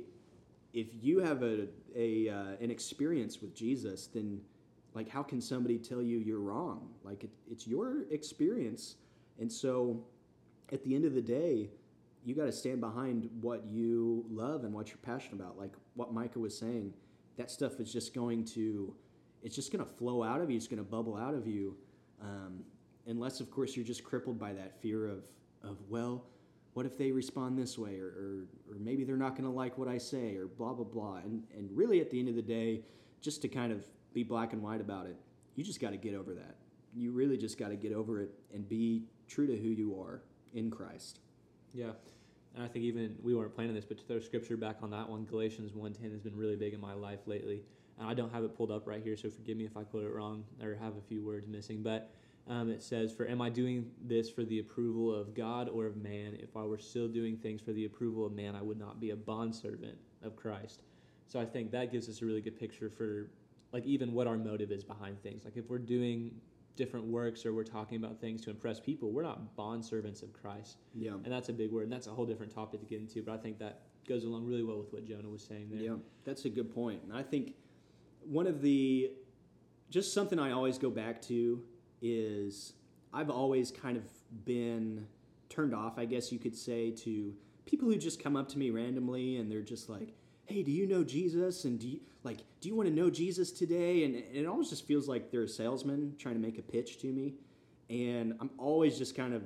if 0.74 0.88
you 1.02 1.20
have 1.20 1.44
a, 1.44 1.68
a 1.96 2.30
uh, 2.30 2.56
an 2.62 2.72
experience 2.72 3.42
with 3.42 3.54
Jesus, 3.54 4.08
then 4.08 4.40
like 4.94 5.10
how 5.10 5.24
can 5.24 5.42
somebody 5.42 5.78
tell 5.78 6.02
you 6.02 6.18
you're 6.20 6.40
wrong? 6.40 6.90
Like 7.04 7.24
it, 7.24 7.30
it's 7.50 7.68
your 7.68 8.04
experience, 8.12 8.96
and 9.40 9.52
so 9.52 10.04
at 10.72 10.84
the 10.84 10.96
end 10.96 11.06
of 11.06 11.14
the 11.14 11.22
day, 11.22 11.70
you 12.24 12.36
got 12.36 12.46
to 12.46 12.52
stand 12.52 12.80
behind 12.80 13.30
what 13.42 13.66
you 13.66 14.26
love 14.30 14.64
and 14.64 14.74
what 14.74 14.90
you're 14.90 14.98
passionate 14.98 15.42
about. 15.42 15.58
Like 15.58 15.74
what 15.96 16.14
Micah 16.14 16.40
was 16.40 16.58
saying, 16.58 16.94
that 17.38 17.50
stuff 17.50 17.80
is 17.80 17.92
just 17.92 18.14
going 18.14 18.46
to, 18.46 18.96
it's 19.42 19.56
just 19.56 19.72
going 19.72 19.84
to 19.84 19.92
flow 19.92 20.24
out 20.24 20.42
of 20.42 20.50
you. 20.50 20.58
It's 20.58 20.68
going 20.68 20.78
to 20.78 20.84
bubble 20.84 21.18
out 21.18 21.34
of 21.34 21.48
you, 21.48 21.76
um, 22.22 22.64
unless 23.08 23.40
of 23.40 23.50
course 23.50 23.76
you're 23.76 23.86
just 23.86 24.04
crippled 24.04 24.40
by 24.40 24.54
that 24.54 24.80
fear 24.82 25.08
of 25.08 25.26
of 25.64 25.78
well, 25.90 26.26
what 26.74 26.86
if 26.88 26.98
they 26.98 27.12
respond 27.12 27.58
this 27.58 27.78
way, 27.78 28.00
or 28.00 28.08
or, 28.08 28.48
or 28.70 28.80
maybe 28.80 29.04
they're 29.04 29.18
not 29.18 29.32
going 29.32 29.44
to 29.44 29.56
like 29.56 29.78
what 29.78 29.88
I 29.88 29.98
say, 29.98 30.36
or 30.36 30.46
blah 30.48 30.74
blah 30.74 30.86
blah. 30.86 31.18
And 31.18 31.44
and 31.56 31.70
really 31.76 32.02
at 32.02 32.12
the 32.12 32.20
end 32.20 32.30
of 32.30 32.36
the 32.36 32.42
day, 32.42 32.84
just 33.20 33.42
to 33.44 33.48
kind 33.48 33.72
of 33.72 33.86
be 34.14 34.24
black 34.24 34.54
and 34.54 34.62
white 34.62 34.82
about 34.82 35.08
it, 35.08 35.18
you 35.56 35.64
just 35.64 35.80
got 35.80 35.92
to 35.92 35.98
get 35.98 36.14
over 36.14 36.34
that. 36.36 36.58
You 36.94 37.12
really 37.12 37.38
just 37.38 37.58
got 37.58 37.70
to 37.70 37.76
get 37.76 37.94
over 37.94 38.22
it 38.22 38.30
and 38.54 38.68
be 38.68 39.06
true 39.28 39.48
to 39.48 39.56
who 39.56 39.70
you 39.70 40.00
are 40.00 40.22
in 40.54 40.70
Christ. 40.70 41.20
Yeah. 41.74 41.92
and 42.56 42.64
I 42.64 42.68
think 42.68 42.84
even 42.86 43.16
we 43.24 43.34
weren't 43.34 43.56
planning 43.56 43.74
this, 43.74 43.86
but 43.86 43.98
to 43.98 44.04
throw 44.04 44.20
scripture 44.20 44.58
back 44.58 44.78
on 44.82 44.90
that 44.92 45.10
one, 45.10 45.26
Galatians 45.26 45.72
1.10 45.72 46.12
has 46.12 46.22
been 46.22 46.36
really 46.36 46.56
big 46.56 46.74
in 46.74 46.82
my 46.82 46.94
life 46.94 47.20
lately. 47.26 47.64
And 48.00 48.10
I 48.10 48.14
don't 48.14 48.32
have 48.34 48.44
it 48.44 48.56
pulled 48.56 48.72
up 48.72 48.88
right 48.88 49.02
here, 49.02 49.16
so 49.16 49.30
forgive 49.30 49.58
me 49.58 49.66
if 49.66 49.78
I 49.78 49.84
quote 49.84 50.04
it 50.04 50.14
wrong 50.14 50.44
or 50.62 50.76
have 50.76 50.98
a 50.98 51.02
few 51.02 51.24
words 51.24 51.48
missing. 51.48 51.82
But 51.84 52.12
um, 52.48 52.70
it 52.70 52.82
says, 52.82 53.12
For 53.12 53.28
am 53.28 53.42
I 53.42 53.50
doing 53.50 53.92
this 54.02 54.30
for 54.30 54.44
the 54.44 54.60
approval 54.60 55.14
of 55.14 55.36
God 55.36 55.70
or 55.70 55.86
of 55.86 55.96
man? 55.96 56.38
If 56.40 56.58
I 56.58 56.64
were 56.64 56.80
still 56.80 57.08
doing 57.08 57.38
things 57.38 57.62
for 57.62 57.72
the 57.74 57.86
approval 57.86 58.26
of 58.26 58.34
man, 58.34 58.56
I 58.56 58.62
would 58.62 58.80
not 58.80 59.00
be 59.00 59.12
a 59.12 59.16
bondservant 59.16 59.98
of 60.24 60.36
Christ. 60.36 60.82
So 61.28 61.40
I 61.40 61.46
think 61.46 61.72
that 61.72 61.92
gives 61.92 62.10
us 62.10 62.22
a 62.22 62.26
really 62.26 62.42
good 62.42 62.60
picture 62.60 62.90
for 62.90 63.30
like 63.72 63.86
even 63.86 64.14
what 64.14 64.28
our 64.28 64.38
motive 64.38 64.72
is 64.72 64.84
behind 64.84 65.22
things. 65.22 65.46
Like 65.46 65.56
if 65.56 65.70
we're 65.70 65.78
doing 65.78 66.32
different 66.76 67.06
works 67.06 67.46
or 67.46 67.54
we're 67.54 67.64
talking 67.64 67.98
about 67.98 68.20
things 68.20 68.42
to 68.42 68.50
impress 68.50 68.80
people, 68.80 69.12
we're 69.12 69.24
not 69.24 69.56
bond 69.56 69.84
servants 69.84 70.22
of 70.22 70.34
Christ. 70.34 70.78
Yeah. 70.96 71.12
And 71.12 71.32
that's 71.32 71.50
a 71.50 71.54
big 71.54 71.72
word, 71.72 71.84
and 71.84 71.92
that's 71.92 72.08
a 72.08 72.12
whole 72.12 72.26
different 72.26 72.54
topic 72.54 72.80
to 72.80 72.86
get 72.86 73.00
into. 73.00 73.22
But 73.22 73.34
I 73.34 73.38
think 73.38 73.60
that 73.60 73.82
goes 74.08 74.24
along 74.24 74.48
really 74.48 74.64
well 74.64 74.78
with 74.78 74.92
what 74.92 75.06
Jonah 75.06 75.30
was 75.30 75.44
saying 75.44 75.70
there. 75.72 75.82
Yeah, 75.82 75.96
that's 76.24 76.46
a 76.46 76.50
good 76.50 76.74
point. 76.74 77.02
And 77.04 77.14
I 77.14 77.24
think 77.24 77.54
one 78.24 78.48
of 78.48 78.62
the 78.62 79.12
just 79.90 80.14
something 80.14 80.40
I 80.40 80.52
always 80.52 80.78
go 80.78 80.90
back 80.90 81.22
to 81.24 81.62
is 82.02 82.74
I've 83.14 83.30
always 83.30 83.72
kind 83.72 83.98
of 83.98 84.04
been 84.46 85.06
turned 85.50 85.76
off, 85.76 85.98
I 85.98 86.06
guess 86.06 86.32
you 86.32 86.40
could 86.40 86.56
say, 86.56 86.92
to 86.92 87.34
people 87.66 87.90
who 87.90 87.98
just 87.98 88.24
come 88.24 88.36
up 88.36 88.48
to 88.50 88.58
me 88.58 88.70
randomly 88.70 89.38
and 89.38 89.52
they're 89.52 89.62
just 89.62 89.90
like, 89.90 90.14
"Hey, 90.52 90.64
do 90.64 90.72
you 90.72 90.88
know 90.88 91.04
Jesus?" 91.04 91.66
and 91.66 91.80
do 91.80 91.88
you 91.88 92.00
like, 92.24 92.40
"Do 92.60 92.70
you 92.70 92.76
want 92.76 92.90
to 92.90 92.96
know 92.96 93.10
Jesus 93.10 93.52
today?" 93.52 94.04
and, 94.04 94.16
and 94.16 94.36
it 94.36 94.46
almost 94.46 94.70
just 94.70 94.86
feels 94.86 95.08
like 95.08 95.32
they're 95.32 95.44
a 95.44 95.48
salesman 95.48 96.16
trying 96.18 96.36
to 96.36 96.42
make 96.42 96.58
a 96.58 96.62
pitch 96.62 97.00
to 97.00 97.08
me, 97.08 97.36
and 97.90 98.34
I'm 98.40 98.52
always 98.58 98.98
just 98.98 99.16
kind 99.16 99.34
of 99.34 99.44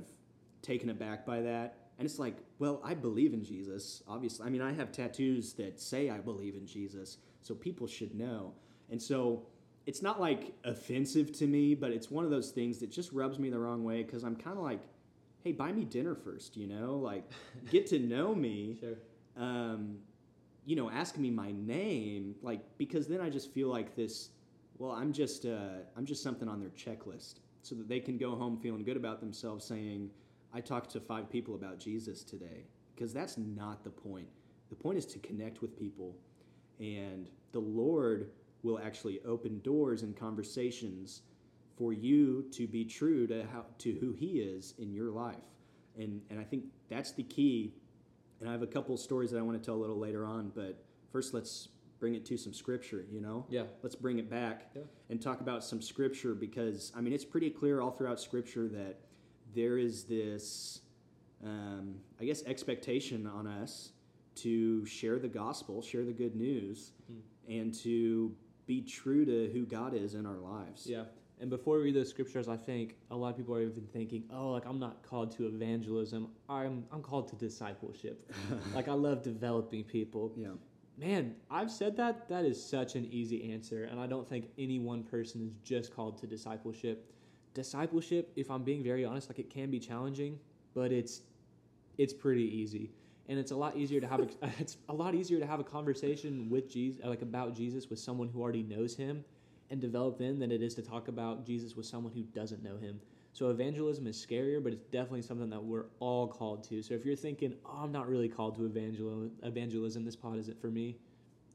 taken 0.61 0.89
aback 0.89 1.25
by 1.25 1.41
that. 1.41 1.77
And 1.97 2.05
it's 2.05 2.19
like, 2.19 2.35
well, 2.59 2.81
I 2.83 2.93
believe 2.93 3.33
in 3.33 3.43
Jesus, 3.43 4.03
obviously. 4.07 4.45
I 4.45 4.49
mean, 4.49 4.61
I 4.61 4.73
have 4.73 4.91
tattoos 4.91 5.53
that 5.53 5.79
say 5.79 6.09
I 6.09 6.17
believe 6.17 6.55
in 6.55 6.65
Jesus, 6.65 7.17
so 7.41 7.55
people 7.55 7.87
should 7.87 8.15
know. 8.15 8.53
And 8.89 9.01
so 9.01 9.43
it's 9.85 10.01
not 10.01 10.19
like 10.19 10.53
offensive 10.65 11.31
to 11.37 11.47
me, 11.47 11.75
but 11.75 11.91
it's 11.91 12.11
one 12.11 12.25
of 12.25 12.31
those 12.31 12.51
things 12.51 12.79
that 12.79 12.91
just 12.91 13.11
rubs 13.13 13.39
me 13.39 13.49
the 13.49 13.59
wrong 13.59 13.83
way 13.83 14.03
because 14.03 14.23
I'm 14.23 14.35
kind 14.35 14.57
of 14.57 14.63
like, 14.63 14.81
hey, 15.43 15.51
buy 15.51 15.71
me 15.71 15.85
dinner 15.85 16.15
first, 16.15 16.57
you 16.57 16.67
know? 16.67 16.95
Like, 16.95 17.23
get 17.71 17.87
to 17.87 17.99
know 17.99 18.35
me. 18.35 18.77
Sure. 18.79 18.97
Um, 19.37 19.97
you 20.65 20.75
know, 20.75 20.89
ask 20.89 21.17
me 21.17 21.29
my 21.29 21.51
name, 21.51 22.35
like, 22.41 22.61
because 22.77 23.07
then 23.07 23.21
I 23.21 23.29
just 23.29 23.53
feel 23.53 23.69
like 23.69 23.95
this, 23.95 24.29
well, 24.77 24.91
I'm 24.91 25.13
just, 25.13 25.45
uh, 25.45 25.83
I'm 25.95 26.05
just 26.05 26.23
something 26.23 26.47
on 26.47 26.59
their 26.59 26.69
checklist 26.69 27.35
so 27.61 27.75
that 27.75 27.87
they 27.87 27.99
can 27.99 28.17
go 28.17 28.35
home 28.35 28.57
feeling 28.57 28.83
good 28.83 28.97
about 28.97 29.19
themselves 29.19 29.65
saying, 29.65 30.09
I 30.53 30.61
talked 30.61 30.91
to 30.91 30.99
five 30.99 31.29
people 31.29 31.55
about 31.55 31.79
Jesus 31.79 32.23
today. 32.23 32.65
Because 32.95 33.13
that's 33.13 33.37
not 33.37 33.83
the 33.83 33.89
point. 33.89 34.27
The 34.69 34.75
point 34.75 34.97
is 34.97 35.05
to 35.07 35.19
connect 35.19 35.61
with 35.61 35.77
people. 35.77 36.15
And 36.79 37.29
the 37.51 37.59
Lord 37.59 38.31
will 38.63 38.79
actually 38.79 39.19
open 39.25 39.59
doors 39.59 40.01
and 40.01 40.15
conversations 40.15 41.21
for 41.77 41.93
you 41.93 42.45
to 42.51 42.67
be 42.67 42.85
true 42.85 43.27
to 43.27 43.45
how 43.51 43.65
to 43.79 43.91
who 43.93 44.13
he 44.13 44.39
is 44.39 44.73
in 44.79 44.93
your 44.93 45.11
life. 45.11 45.35
And 45.97 46.21
and 46.29 46.39
I 46.39 46.43
think 46.43 46.65
that's 46.89 47.11
the 47.11 47.23
key. 47.23 47.73
And 48.45 48.51
I 48.51 48.53
have 48.53 48.61
a 48.61 48.67
couple 48.67 48.95
stories 48.95 49.31
that 49.31 49.39
I 49.39 49.41
want 49.41 49.59
to 49.59 49.65
tell 49.65 49.73
a 49.73 49.81
little 49.81 49.97
later 49.97 50.23
on, 50.23 50.51
but 50.53 50.77
first 51.11 51.33
let's 51.33 51.69
bring 51.99 52.13
it 52.13 52.23
to 52.27 52.37
some 52.37 52.53
scripture, 52.53 53.03
you 53.11 53.19
know? 53.19 53.43
Yeah. 53.49 53.63
Let's 53.81 53.95
bring 53.95 54.19
it 54.19 54.29
back 54.29 54.69
Yeah. 54.75 54.83
and 55.09 55.19
talk 55.19 55.41
about 55.41 55.63
some 55.63 55.81
scripture 55.81 56.35
because 56.35 56.91
I 56.95 57.01
mean 57.01 57.11
it's 57.11 57.25
pretty 57.25 57.49
clear 57.49 57.81
all 57.81 57.89
throughout 57.89 58.19
scripture 58.21 58.67
that 58.67 58.99
there 59.55 59.79
is 59.79 60.03
this 60.03 60.81
um, 61.43 61.95
I 62.21 62.25
guess 62.25 62.43
expectation 62.43 63.25
on 63.25 63.47
us 63.47 63.93
to 64.35 64.85
share 64.85 65.17
the 65.17 65.27
gospel, 65.27 65.81
share 65.81 66.05
the 66.05 66.13
good 66.13 66.35
news, 66.35 66.91
Hmm. 67.07 67.51
and 67.51 67.73
to 67.79 68.31
be 68.67 68.81
true 68.83 69.25
to 69.25 69.49
who 69.53 69.65
God 69.65 69.95
is 69.95 70.13
in 70.13 70.27
our 70.27 70.37
lives. 70.37 70.85
Yeah. 70.85 71.05
And 71.39 71.49
before 71.49 71.77
we 71.77 71.85
read 71.85 71.95
those 71.95 72.09
scriptures, 72.09 72.47
I 72.47 72.55
think 72.55 72.95
a 73.11 73.15
lot 73.15 73.29
of 73.29 73.37
people 73.37 73.55
are 73.55 73.61
even 73.61 73.87
thinking, 73.91 74.23
"Oh, 74.31 74.51
like 74.51 74.65
I'm 74.65 74.79
not 74.79 75.03
called 75.03 75.31
to 75.37 75.47
evangelism. 75.47 76.29
I'm 76.49 76.85
I'm 76.91 77.01
called 77.01 77.27
to 77.29 77.35
discipleship. 77.35 78.31
like 78.73 78.87
I 78.87 78.93
love 78.93 79.21
developing 79.21 79.83
people." 79.83 80.31
Yeah. 80.37 80.53
Man, 80.97 81.35
I've 81.51 81.71
said 81.71 81.97
that. 81.97 82.29
That 82.29 82.45
is 82.45 82.63
such 82.63 82.95
an 82.95 83.05
easy 83.11 83.51
answer, 83.51 83.83
and 83.83 83.99
I 83.99 84.07
don't 84.07 84.27
think 84.27 84.45
any 84.57 84.79
one 84.79 85.03
person 85.03 85.41
is 85.41 85.51
just 85.63 85.93
called 85.93 86.17
to 86.19 86.27
discipleship. 86.27 87.11
Discipleship, 87.53 88.31
if 88.37 88.49
I'm 88.49 88.63
being 88.63 88.81
very 88.81 89.03
honest, 89.03 89.29
like 89.29 89.39
it 89.39 89.49
can 89.49 89.69
be 89.69 89.79
challenging, 89.79 90.39
but 90.73 90.93
it's 90.93 91.21
it's 91.97 92.13
pretty 92.13 92.43
easy, 92.43 92.91
and 93.27 93.37
it's 93.37 93.51
a 93.51 93.55
lot 93.57 93.75
easier 93.75 93.99
to 93.99 94.07
have 94.07 94.21
a, 94.21 94.27
it's 94.59 94.77
a 94.87 94.93
lot 94.93 95.15
easier 95.15 95.39
to 95.39 95.45
have 95.45 95.59
a 95.59 95.65
conversation 95.65 96.49
with 96.49 96.69
Jesus, 96.69 97.03
like 97.03 97.21
about 97.21 97.53
Jesus, 97.53 97.89
with 97.89 97.99
someone 97.99 98.29
who 98.29 98.41
already 98.41 98.63
knows 98.63 98.95
Him, 98.95 99.25
and 99.69 99.81
develop 99.81 100.17
then 100.17 100.39
than 100.39 100.51
it 100.51 100.61
is 100.61 100.75
to 100.75 100.81
talk 100.81 101.07
about 101.07 101.45
Jesus 101.45 101.75
with 101.75 101.85
someone 101.85 102.13
who 102.13 102.23
doesn't 102.23 102.63
know 102.63 102.77
Him. 102.77 102.99
So 103.33 103.49
evangelism 103.49 104.07
is 104.07 104.15
scarier, 104.23 104.63
but 104.63 104.71
it's 104.71 104.85
definitely 104.85 105.21
something 105.23 105.49
that 105.49 105.63
we're 105.63 105.87
all 105.99 106.27
called 106.27 106.63
to. 106.69 106.81
So 106.81 106.93
if 106.93 107.03
you're 107.05 107.15
thinking, 107.17 107.55
"Oh, 107.65 107.79
I'm 107.83 107.91
not 107.91 108.07
really 108.07 108.29
called 108.29 108.55
to 108.55 108.65
evangel- 108.65 109.29
evangelism. 109.43 110.05
This 110.05 110.15
pod 110.15 110.37
isn't 110.37 110.59
for 110.61 110.69
me," 110.71 110.97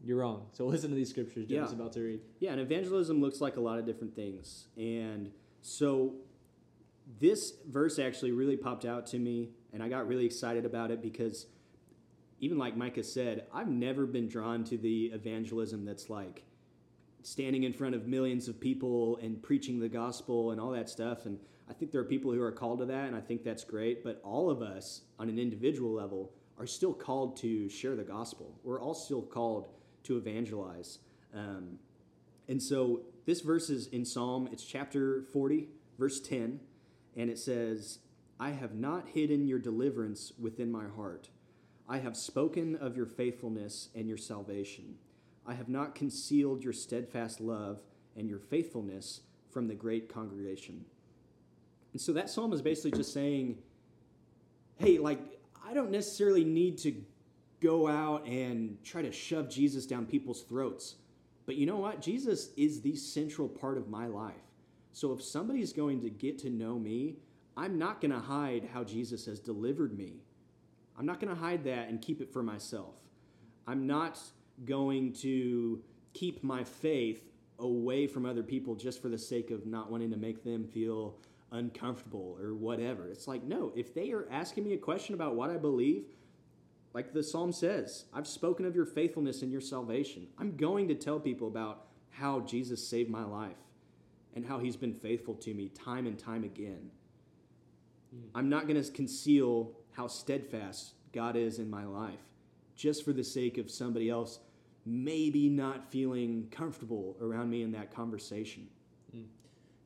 you're 0.05 0.19
wrong. 0.19 0.49
So 0.53 0.67
listen 0.69 0.91
to 0.91 0.97
these 0.97 1.09
scriptures 1.11 1.47
Jim's 1.47 1.71
Yeah. 1.71 1.77
about 1.77 1.93
to 1.95 2.01
read. 2.03 2.21
Yeah, 2.41 2.53
and 2.53 2.61
evangelism 2.61 3.21
looks 3.21 3.41
like 3.41 3.57
a 3.57 3.61
lot 3.61 3.79
of 3.79 3.87
different 3.87 4.15
things. 4.15 4.67
And 4.77 5.31
so 5.63 6.17
this 7.19 7.55
verse 7.69 7.99
actually 7.99 8.33
really 8.33 8.57
popped 8.57 8.85
out 8.85 9.07
to 9.09 9.19
me, 9.19 9.51
and 9.73 9.83
I 9.83 9.89
got 9.89 10.07
really 10.07 10.27
excited 10.27 10.65
about 10.65 10.91
it 10.91 11.01
because 11.03 11.47
even 12.41 12.57
like 12.59 12.77
Micah 12.77 13.03
said, 13.05 13.47
I've 13.53 13.69
never 13.69 14.07
been 14.07 14.29
drawn 14.29 14.65
to 14.65 14.79
the 14.79 15.07
evangelism 15.07 15.85
that's 15.85 16.09
like 16.11 16.45
standing 17.23 17.65
in 17.65 17.73
front 17.73 17.95
of 17.95 18.07
millions 18.07 18.49
of 18.49 18.61
people 18.61 19.19
and 19.23 19.43
preaching 19.43 19.79
the 19.79 19.89
gospel 19.89 20.51
and 20.51 20.61
all 20.61 20.71
that 20.71 20.89
stuff. 20.89 21.27
And 21.27 21.39
I 21.69 21.73
think 21.73 21.93
there 21.93 22.01
are 22.01 22.05
people 22.05 22.33
who 22.33 22.43
are 22.43 22.53
called 22.53 22.81
to 22.81 22.87
that, 22.87 23.07
and 23.07 23.17
I 23.17 23.21
think 23.21 23.45
that's 23.45 23.65
great. 23.65 24.03
But 24.03 24.21
all 24.25 24.51
of 24.51 24.63
us 24.63 25.03
on 25.19 25.29
an 25.29 25.39
individual 25.39 25.93
level 25.93 26.33
are 26.59 26.67
still 26.67 26.93
called 26.93 27.37
to 27.39 27.69
share 27.69 27.97
the 27.97 28.05
gospel. 28.05 28.59
We're 28.63 28.81
all 28.81 28.95
still 28.95 29.23
called 29.23 29.69
to 30.05 30.17
evangelize. 30.17 30.99
Um, 31.35 31.79
and 32.49 32.63
so 32.63 33.03
this 33.27 33.41
verse 33.41 33.71
is 33.71 33.87
in 33.87 34.05
Psalm, 34.05 34.49
it's 34.51 34.65
chapter 34.65 35.23
40, 35.33 35.69
verse 35.99 36.21
10, 36.21 36.61
and 37.17 37.31
it 37.31 37.39
says, 37.39 38.01
I 38.39 38.51
have 38.51 38.75
not 38.75 39.11
hidden 39.11 39.47
your 39.47 39.59
deliverance 39.59 40.33
within 40.39 40.73
my 40.73 40.87
heart. 40.97 41.29
I 41.89 41.99
have 41.99 42.17
spoken 42.17 42.77
of 42.77 42.97
your 42.97 43.07
faithfulness 43.07 43.89
and 43.95 44.09
your 44.09 44.17
salvation. 44.17 44.97
I 45.51 45.55
have 45.55 45.69
not 45.69 45.97
concealed 45.97 46.63
your 46.63 46.73
steadfast 46.73 47.41
love 47.41 47.81
and 48.17 48.29
your 48.29 48.39
faithfulness 48.39 49.23
from 49.51 49.67
the 49.67 49.75
great 49.75 50.09
congregation. 50.09 50.85
And 51.93 52.01
so 52.01 52.13
that 52.13 52.31
psalm 52.31 52.53
is 52.53 52.63
basically 52.63 52.93
just 52.93 53.13
saying, 53.13 53.59
hey, 54.77 54.99
like, 54.99 55.19
I 55.67 55.75
don't 55.75 55.91
necessarily 55.91 56.45
need 56.45 56.79
to 56.79 56.95
go 57.61 57.89
out 57.89 58.25
and 58.29 58.79
try 58.85 59.03
to 59.03 59.11
shove 59.11 59.51
Jesus 59.51 59.87
down 59.87 60.07
people's 60.07 60.43
throats. 60.43 60.95
But 61.47 61.57
you 61.57 61.67
know 61.67 61.79
what? 61.79 62.01
Jesus 62.01 62.51
is 62.57 62.81
the 62.81 62.95
central 62.95 63.49
part 63.49 63.77
of 63.77 63.89
my 63.89 64.07
life. 64.07 64.35
So 64.93 65.13
if 65.13 65.21
somebody's 65.21 65.73
going 65.73 66.01
to 66.03 66.11
get 66.11 66.39
to 66.39 66.51
know 66.51 66.79
me, 66.79 67.17
I'm 67.57 67.77
not 67.77 68.01
going 68.01 68.13
to 68.13 68.21
hide 68.21 68.69
how 68.73 68.85
Jesus 68.85 69.27
has 69.27 69.41
delivered 69.41 69.99
me. 69.99 70.23
I'm 70.97 71.07
not 71.07 71.19
going 71.19 71.35
to 71.35 71.41
hide 71.41 71.65
that 71.65 71.89
and 71.89 72.01
keep 72.01 72.21
it 72.21 72.33
for 72.33 72.45
myself. 72.45 72.95
I'm 73.67 73.89
not 73.89 74.21
going 74.65 75.13
to 75.15 75.83
keep 76.13 76.43
my 76.43 76.65
faith 76.65 77.31
away 77.59 78.07
from 78.07 78.27
other 78.27 78.43
people 78.43 78.75
just 78.75 79.01
for 79.01 79.09
the 79.09 79.19
sake 79.19 79.51
of 79.51 79.67
not 79.67 79.91
wanting 79.91 80.11
to 80.11 80.17
make 80.17 80.43
them 80.43 80.67
feel 80.67 81.17
uncomfortable 81.53 82.39
or 82.41 82.55
whatever. 82.55 83.09
It's 83.09 83.29
like, 83.29 83.43
no, 83.43 83.73
if 83.75 83.95
they 83.95 84.13
are 84.13 84.27
asking 84.31 84.65
me 84.65 84.75
a 84.75 84.79
question 84.79 85.15
about 85.15 85.35
what 85.35 85.51
I 85.51 85.57
believe, 85.57 86.05
like 86.93 87.13
the 87.13 87.23
psalm 87.23 87.53
says, 87.53 88.07
I've 88.13 88.27
spoken 88.27 88.67
of 88.67 88.75
your 88.75 88.87
faithfulness 88.87 89.43
and 89.43 89.53
your 89.53 89.61
salvation. 89.61 90.27
I'm 90.39 90.57
going 90.57 90.89
to 90.89 90.95
tell 90.95 91.21
people 91.21 91.49
about 91.49 91.87
how 92.11 92.41
Jesus 92.41 92.87
saved 92.87 93.11
my 93.11 93.25
life 93.25 93.57
and 94.35 94.45
how 94.45 94.59
he's 94.59 94.77
been 94.77 94.95
faithful 94.95 95.35
to 95.35 95.55
me 95.55 95.69
time 95.69 96.07
and 96.07 96.19
time 96.19 96.45
again. 96.45 96.91
Hmm. 98.13 98.29
I'm 98.35 98.49
not 98.49 98.67
going 98.67 98.83
to 98.83 98.91
conceal 98.91 99.73
how 99.93 100.07
steadfast 100.07 100.95
God 101.13 101.37
is 101.37 101.59
in 101.59 101.69
my 101.69 101.85
life 101.85 102.21
just 102.77 103.05
for 103.05 103.13
the 103.13 103.25
sake 103.25 103.59
of 103.59 103.71
somebody 103.71 104.09
else 104.09 104.39
maybe 104.91 105.49
not 105.49 105.89
feeling 105.91 106.49
comfortable 106.51 107.17
around 107.21 107.49
me 107.49 107.63
in 107.63 107.71
that 107.71 107.95
conversation. 107.95 108.67
Mm. 109.17 109.25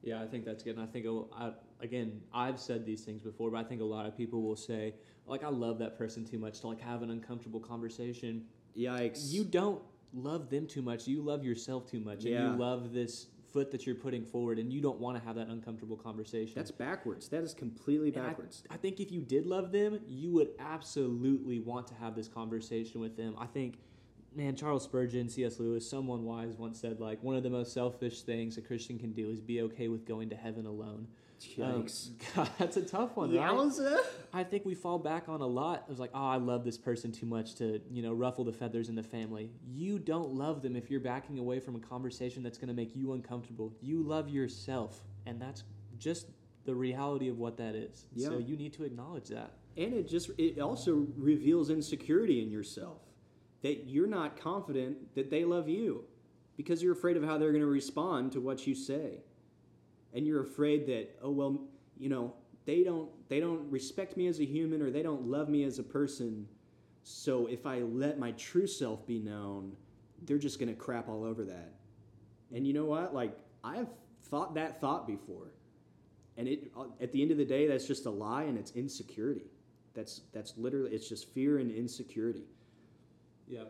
Yeah, 0.03 0.23
I 0.23 0.27
think 0.27 0.47
that's 0.47 0.63
good. 0.63 0.77
And 0.77 0.83
I 0.83 0.87
think, 0.87 1.07
I, 1.37 1.53
again, 1.81 2.23
I've 2.33 2.59
said 2.59 2.87
these 2.87 3.03
things 3.03 3.23
before, 3.23 3.51
but 3.51 3.59
I 3.59 3.65
think 3.65 3.83
a 3.83 3.85
lot 3.85 4.07
of 4.07 4.17
people 4.17 4.43
will 4.43 4.57
say, 4.57 4.95
like, 5.27 5.45
I 5.45 5.49
love 5.49 5.79
that 5.81 5.99
person 5.99 6.25
too 6.25 6.39
much 6.39 6.61
to 6.61 6.69
like 6.69 6.81
have 6.81 7.03
an 7.03 7.11
uncomfortable 7.11 7.61
conversation. 7.61 8.45
Yikes. 8.77 9.31
You 9.31 9.45
don't 9.45 9.83
love 10.15 10.49
them 10.49 10.67
too 10.67 10.81
much. 10.81 11.07
You 11.07 11.21
love 11.21 11.45
yourself 11.45 11.91
too 11.91 12.01
much, 12.01 12.25
and 12.25 12.35
you 12.35 12.59
love 12.59 12.93
this 12.93 13.27
foot 13.53 13.71
that 13.71 13.87
you're 13.87 13.95
putting 13.95 14.25
forward, 14.25 14.59
and 14.59 14.73
you 14.73 14.81
don't 14.81 14.99
want 14.99 15.17
to 15.19 15.25
have 15.25 15.37
that 15.37 15.49
uncomfortable 15.49 15.97
conversation. 15.97 16.55
That's 16.57 16.71
backwards. 16.71 17.29
That 17.29 17.43
is 17.45 17.55
completely 17.55 18.09
And 18.09 18.23
I- 18.23 18.29
backwards. 18.29 18.65
I, 18.71 18.77
think 18.77 19.01
if 19.01 19.13
you 19.13 19.21
did 19.21 19.47
love 19.47 19.71
them, 19.71 20.01
you 20.09 20.33
would 20.33 20.51
absolutely 20.59 21.61
want 21.61 21.87
to 21.89 21.95
have 21.95 22.17
this 22.17 22.27
conversation 22.27 23.01
with 23.01 23.17
them. 23.17 23.37
I 23.39 23.47
think, 23.47 23.79
man, 24.35 24.57
Charles 24.57 24.85
Spurgeon, 24.85 25.29
C.S. 25.29 25.59
Lewis, 25.59 25.89
someone 25.89 26.25
wise 26.25 26.57
once 26.57 26.81
said, 26.81 27.01
like, 27.01 27.23
one 27.23 27.37
of 27.37 27.43
the 27.43 27.51
most 27.51 27.73
selfish 27.73 28.23
things 28.23 28.59
a 28.59 28.61
Christian 28.61 28.99
can 28.99 29.13
do 29.13 29.31
is 29.31 29.41
be 29.41 29.63
okay 29.63 29.89
with 29.89 30.07
going 30.07 30.31
to 30.31 30.37
heaven 30.37 30.67
alone. 30.67 31.07
Um, 31.63 31.87
God, 32.37 32.51
that's 32.59 32.77
a 32.77 32.83
tough 32.83 33.17
one, 33.17 33.35
right? 33.35 33.51
Yowza. 33.51 33.99
I 34.33 34.45
think 34.45 34.65
we 34.65 34.75
fall 34.75 34.99
back 34.99 35.29
on 35.29 35.41
a 35.41 35.47
lot. 35.47 35.85
It 35.87 35.91
was 35.91 35.99
like, 35.99 36.11
oh, 36.15 36.27
I 36.27 36.37
love 36.37 36.65
this 36.65 36.79
person 36.79 37.13
too 37.13 37.27
much 37.27 37.57
to, 37.57 37.81
you 37.91 38.03
know, 38.03 38.13
ruffle 38.13 38.45
the 38.45 38.53
feathers 38.53 38.89
in 38.89 38.95
the 38.95 39.03
family. 39.03 39.51
You 39.67 39.99
don't 39.99 40.33
love 40.33 40.63
them 40.63 40.75
if 40.77 40.91
you're 40.91 41.01
backing 41.01 41.39
away 41.39 41.61
from 41.61 41.77
a 41.77 41.81
conversation 41.81 42.43
that's 42.43 42.59
going 42.59 42.69
to 42.69 42.75
make 42.75 42.97
you 42.97 43.13
uncomfortable. 43.13 43.75
You 43.81 44.03
love 44.03 44.29
yourself, 44.29 45.01
and 45.27 45.41
that's 45.41 45.65
just 45.99 46.29
the 46.65 46.75
reality 46.75 47.29
of 47.29 47.39
what 47.39 47.57
that 47.59 47.75
is. 47.75 48.07
Yeah. 48.15 48.29
So 48.29 48.39
you 48.39 48.57
need 48.57 48.73
to 48.75 48.85
acknowledge 48.85 49.29
that. 49.29 49.53
And 49.77 49.93
it 49.93 50.09
just 50.09 50.31
it 50.39 50.61
also 50.61 51.07
reveals 51.17 51.69
insecurity 51.69 52.41
in 52.41 52.51
yourself 52.51 53.04
that 53.65 53.89
you're 53.89 54.07
not 54.07 54.39
confident 54.39 55.15
that 55.15 55.31
they 55.31 55.43
love 55.43 55.71
you 55.71 56.05
because 56.55 56.83
you're 56.83 56.93
afraid 56.93 57.17
of 57.17 57.25
how 57.25 57.39
they're 57.39 57.51
going 57.51 57.63
to 57.63 57.67
respond 57.67 58.31
to 58.31 58.39
what 58.39 58.67
you 58.67 58.75
say. 58.75 59.23
And 60.13 60.27
you're 60.27 60.43
afraid 60.43 60.87
that 60.87 61.17
oh 61.23 61.31
well, 61.31 61.59
you 61.99 62.11
know, 62.11 62.35
they 62.67 62.85
don't 62.85 63.09
they 63.29 63.41
don't 63.41 63.69
respect 63.71 64.19
me 64.19 64.27
as 64.27 64.39
a 64.39 64.45
human 64.45 64.83
or 64.83 64.91
they 64.91 65.03
don't 65.03 65.27
love 65.27 65.49
me 65.49 65.65
as 65.65 65.79
a 65.79 65.83
person. 65.83 66.47
So 67.05 67.47
if 67.47 67.65
I 67.65 67.81
let 67.81 68.19
my 68.19 68.33
true 68.33 68.67
self 68.67 69.07
be 69.07 69.19
known, 69.19 69.75
they're 70.27 70.39
just 70.39 70.59
going 70.59 70.69
to 70.69 70.75
crap 70.75 71.09
all 71.09 71.25
over 71.25 71.45
that. 71.47 71.73
And 72.55 72.67
you 72.67 72.75
know 72.75 72.85
what? 72.85 73.15
Like 73.15 73.35
I've 73.65 73.89
thought 74.25 74.55
that 74.57 74.79
thought 74.79 75.07
before. 75.07 75.53
And 76.37 76.49
it 76.49 76.71
uh, 76.77 76.85
at 77.01 77.13
the 77.13 77.23
end 77.23 77.31
of 77.31 77.39
the 77.39 77.47
day 77.47 77.67
that's 77.67 77.87
just 77.87 78.05
a 78.05 78.11
lie 78.11 78.43
and 78.43 78.59
it's 78.59 78.73
insecurity. 78.73 79.47
That's 79.95 80.21
that's 80.35 80.53
literally 80.59 80.95
it's 80.95 81.09
just 81.09 81.33
fear 81.33 81.57
and 81.57 81.71
insecurity. 81.71 82.45
Yeah. 83.47 83.65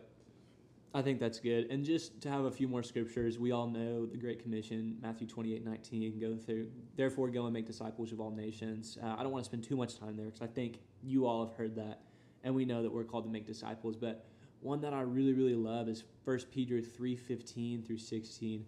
I 0.95 1.01
think 1.01 1.19
that's 1.19 1.39
good. 1.39 1.69
And 1.69 1.83
just 1.83 2.21
to 2.21 2.29
have 2.29 2.45
a 2.45 2.51
few 2.51 2.69
more 2.69 2.81
scriptures, 2.81 3.37
we 3.37 3.51
all 3.51 3.67
know 3.67 4.05
the 4.05 4.15
Great 4.15 4.41
Commission, 4.41 4.97
Matthew 5.01 5.27
28 5.27 5.65
19. 5.65 6.19
Go 6.19 6.37
through, 6.37 6.69
therefore, 6.95 7.27
go 7.27 7.43
and 7.43 7.53
make 7.53 7.65
disciples 7.65 8.13
of 8.13 8.21
all 8.21 8.31
nations. 8.31 8.97
Uh, 9.03 9.15
I 9.17 9.23
don't 9.23 9.33
want 9.33 9.43
to 9.43 9.49
spend 9.49 9.65
too 9.65 9.75
much 9.75 9.99
time 9.99 10.15
there 10.15 10.27
because 10.27 10.41
I 10.41 10.47
think 10.47 10.79
you 11.03 11.25
all 11.25 11.45
have 11.45 11.53
heard 11.57 11.75
that. 11.75 11.99
And 12.45 12.55
we 12.55 12.63
know 12.63 12.81
that 12.81 12.93
we're 12.93 13.03
called 13.03 13.25
to 13.25 13.29
make 13.29 13.45
disciples. 13.45 13.97
But 13.97 14.25
one 14.61 14.79
that 14.81 14.93
I 14.93 15.01
really, 15.01 15.33
really 15.33 15.55
love 15.55 15.89
is 15.89 16.05
1 16.23 16.39
Peter 16.49 16.81
3 16.81 17.17
15 17.17 17.83
through 17.83 17.97
16. 17.97 18.65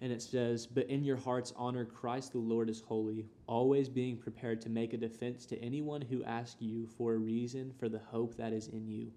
And 0.00 0.12
it 0.12 0.20
says, 0.20 0.66
But 0.66 0.88
in 0.88 1.04
your 1.04 1.16
hearts 1.16 1.52
honor 1.54 1.84
Christ 1.84 2.32
the 2.32 2.38
Lord 2.38 2.68
as 2.68 2.80
holy, 2.80 3.24
always 3.46 3.88
being 3.88 4.16
prepared 4.16 4.60
to 4.62 4.68
make 4.68 4.94
a 4.94 4.96
defense 4.96 5.46
to 5.46 5.62
anyone 5.62 6.02
who 6.02 6.24
asks 6.24 6.60
you 6.60 6.88
for 6.88 7.14
a 7.14 7.18
reason 7.18 7.72
for 7.78 7.88
the 7.88 8.00
hope 8.10 8.36
that 8.36 8.52
is 8.52 8.66
in 8.66 8.88
you 8.88 9.12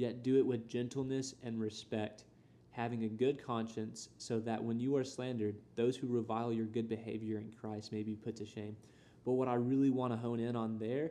yet 0.00 0.22
do 0.22 0.38
it 0.38 0.46
with 0.46 0.66
gentleness 0.66 1.34
and 1.42 1.60
respect, 1.60 2.24
having 2.70 3.04
a 3.04 3.08
good 3.08 3.44
conscience, 3.44 4.08
so 4.16 4.40
that 4.40 4.62
when 4.62 4.80
you 4.80 4.96
are 4.96 5.04
slandered, 5.04 5.56
those 5.76 5.96
who 5.96 6.06
revile 6.06 6.52
your 6.52 6.66
good 6.66 6.88
behavior 6.88 7.38
in 7.38 7.52
Christ 7.60 7.92
may 7.92 8.02
be 8.02 8.16
put 8.16 8.34
to 8.36 8.46
shame. 8.46 8.76
But 9.24 9.32
what 9.32 9.48
I 9.48 9.54
really 9.54 9.90
want 9.90 10.12
to 10.14 10.16
hone 10.16 10.40
in 10.40 10.56
on 10.56 10.78
there 10.78 11.10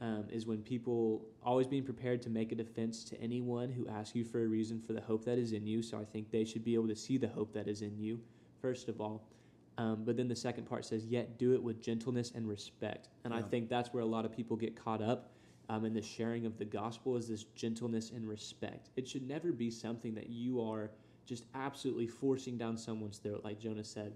um, 0.00 0.24
is 0.30 0.46
when 0.46 0.62
people 0.62 1.26
always 1.42 1.66
being 1.66 1.84
prepared 1.84 2.22
to 2.22 2.30
make 2.30 2.52
a 2.52 2.54
defense 2.54 3.04
to 3.04 3.20
anyone 3.20 3.68
who 3.68 3.86
asks 3.86 4.16
you 4.16 4.24
for 4.24 4.42
a 4.42 4.46
reason 4.46 4.80
for 4.80 4.94
the 4.94 5.00
hope 5.02 5.24
that 5.26 5.36
is 5.36 5.52
in 5.52 5.66
you. 5.66 5.82
So 5.82 5.98
I 5.98 6.04
think 6.04 6.30
they 6.30 6.44
should 6.44 6.64
be 6.64 6.74
able 6.74 6.88
to 6.88 6.96
see 6.96 7.18
the 7.18 7.28
hope 7.28 7.52
that 7.52 7.68
is 7.68 7.82
in 7.82 7.98
you, 7.98 8.18
first 8.62 8.88
of 8.88 9.02
all. 9.02 9.28
Um, 9.76 10.04
but 10.04 10.16
then 10.16 10.28
the 10.28 10.36
second 10.36 10.64
part 10.64 10.86
says, 10.86 11.04
yet 11.04 11.38
do 11.38 11.52
it 11.52 11.62
with 11.62 11.82
gentleness 11.82 12.32
and 12.34 12.48
respect. 12.48 13.08
And 13.24 13.34
I 13.34 13.42
think 13.42 13.68
that's 13.68 13.92
where 13.92 14.02
a 14.02 14.06
lot 14.06 14.24
of 14.24 14.32
people 14.32 14.56
get 14.56 14.74
caught 14.82 15.02
up 15.02 15.30
um, 15.70 15.84
in 15.84 15.94
the 15.94 16.02
sharing 16.02 16.46
of 16.46 16.58
the 16.58 16.64
gospel 16.64 17.16
is 17.16 17.28
this 17.28 17.44
gentleness 17.44 18.10
and 18.10 18.28
respect. 18.28 18.90
It 18.96 19.06
should 19.06 19.26
never 19.26 19.52
be 19.52 19.70
something 19.70 20.16
that 20.16 20.28
you 20.28 20.60
are 20.60 20.90
just 21.24 21.44
absolutely 21.54 22.08
forcing 22.08 22.58
down 22.58 22.76
someone's 22.76 23.18
throat, 23.18 23.42
like 23.44 23.60
Jonah 23.60 23.84
said. 23.84 24.12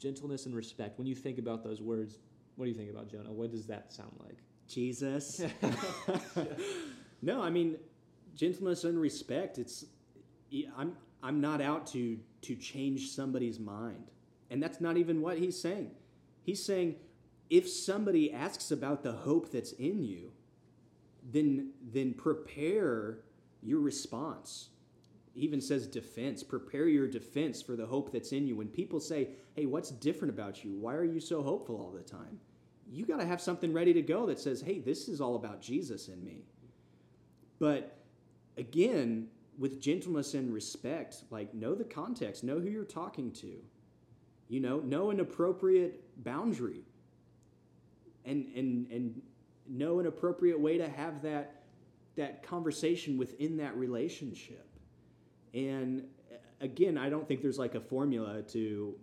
Gentleness 0.00 0.46
and 0.46 0.54
respect. 0.54 0.98
When 0.98 1.06
you 1.06 1.14
think 1.14 1.38
about 1.38 1.62
those 1.62 1.80
words, 1.80 2.18
what 2.56 2.64
do 2.64 2.72
you 2.72 2.76
think 2.76 2.90
about 2.90 3.08
Jonah? 3.08 3.32
What 3.32 3.52
does 3.52 3.66
that 3.68 3.92
sound 3.92 4.10
like? 4.18 4.38
Jesus. 4.66 5.42
no, 7.22 7.40
I 7.40 7.50
mean 7.50 7.76
gentleness 8.34 8.82
and 8.82 9.00
respect. 9.00 9.58
It's 9.58 9.84
I'm 10.76 10.96
I'm 11.22 11.40
not 11.40 11.60
out 11.60 11.86
to 11.88 12.18
to 12.42 12.56
change 12.56 13.10
somebody's 13.10 13.60
mind. 13.60 14.10
And 14.50 14.60
that's 14.60 14.80
not 14.80 14.96
even 14.96 15.22
what 15.22 15.38
he's 15.38 15.60
saying. 15.60 15.92
He's 16.42 16.64
saying 16.64 16.96
if 17.48 17.68
somebody 17.68 18.32
asks 18.32 18.72
about 18.72 19.04
the 19.04 19.12
hope 19.12 19.52
that's 19.52 19.70
in 19.72 20.02
you, 20.02 20.32
then 21.32 21.72
then 21.92 22.14
prepare 22.14 23.18
your 23.62 23.80
response. 23.80 24.68
Even 25.34 25.60
says 25.60 25.86
defense. 25.86 26.42
Prepare 26.42 26.88
your 26.88 27.06
defense 27.06 27.60
for 27.60 27.76
the 27.76 27.86
hope 27.86 28.12
that's 28.12 28.32
in 28.32 28.46
you. 28.46 28.56
When 28.56 28.68
people 28.68 29.00
say, 29.00 29.30
"Hey, 29.54 29.66
what's 29.66 29.90
different 29.90 30.32
about 30.32 30.64
you? 30.64 30.72
Why 30.76 30.94
are 30.94 31.04
you 31.04 31.20
so 31.20 31.42
hopeful 31.42 31.76
all 31.76 31.90
the 31.90 32.02
time?" 32.02 32.40
You 32.88 33.04
got 33.04 33.18
to 33.18 33.26
have 33.26 33.40
something 33.40 33.72
ready 33.72 33.92
to 33.92 34.02
go 34.02 34.26
that 34.26 34.38
says, 34.38 34.60
"Hey, 34.60 34.78
this 34.78 35.08
is 35.08 35.20
all 35.20 35.34
about 35.36 35.60
Jesus 35.60 36.08
in 36.08 36.24
me." 36.24 36.46
But 37.58 37.98
again, 38.56 39.28
with 39.58 39.80
gentleness 39.80 40.34
and 40.34 40.52
respect, 40.52 41.24
like 41.30 41.54
know 41.54 41.74
the 41.74 41.84
context, 41.84 42.44
know 42.44 42.60
who 42.60 42.68
you're 42.68 42.84
talking 42.84 43.32
to. 43.32 43.62
You 44.48 44.60
know, 44.60 44.80
know 44.80 45.10
an 45.10 45.20
appropriate 45.20 46.22
boundary. 46.22 46.84
And 48.24 48.46
and 48.54 48.90
and 48.90 49.22
know 49.68 50.00
an 50.00 50.06
appropriate 50.06 50.58
way 50.60 50.78
to 50.78 50.88
have 50.88 51.22
that 51.22 51.62
that 52.16 52.42
conversation 52.42 53.18
within 53.18 53.58
that 53.58 53.76
relationship. 53.76 54.66
And 55.52 56.04
uh, 56.32 56.36
again, 56.60 56.96
I 56.96 57.10
don't 57.10 57.28
think 57.28 57.42
there's 57.42 57.58
like 57.58 57.74
a 57.74 57.80
formula 57.80 58.42
to 58.42 58.94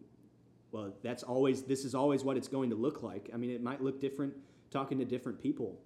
well, 0.72 0.92
that's 1.04 1.22
always 1.22 1.64
this 1.64 1.86
is 1.86 1.94
always 1.94 2.24
what 2.24 2.36
it's 2.36 2.48
going 2.48 2.72
to 2.72 2.76
look 2.76 3.04
like. 3.04 3.30
I 3.34 3.38
mean, 3.38 3.52
it 3.52 3.62
might 3.62 3.82
look 3.82 4.02
different 4.02 4.34
talking 4.72 4.98
to 4.98 5.06
different 5.06 5.40
people. 5.40 5.80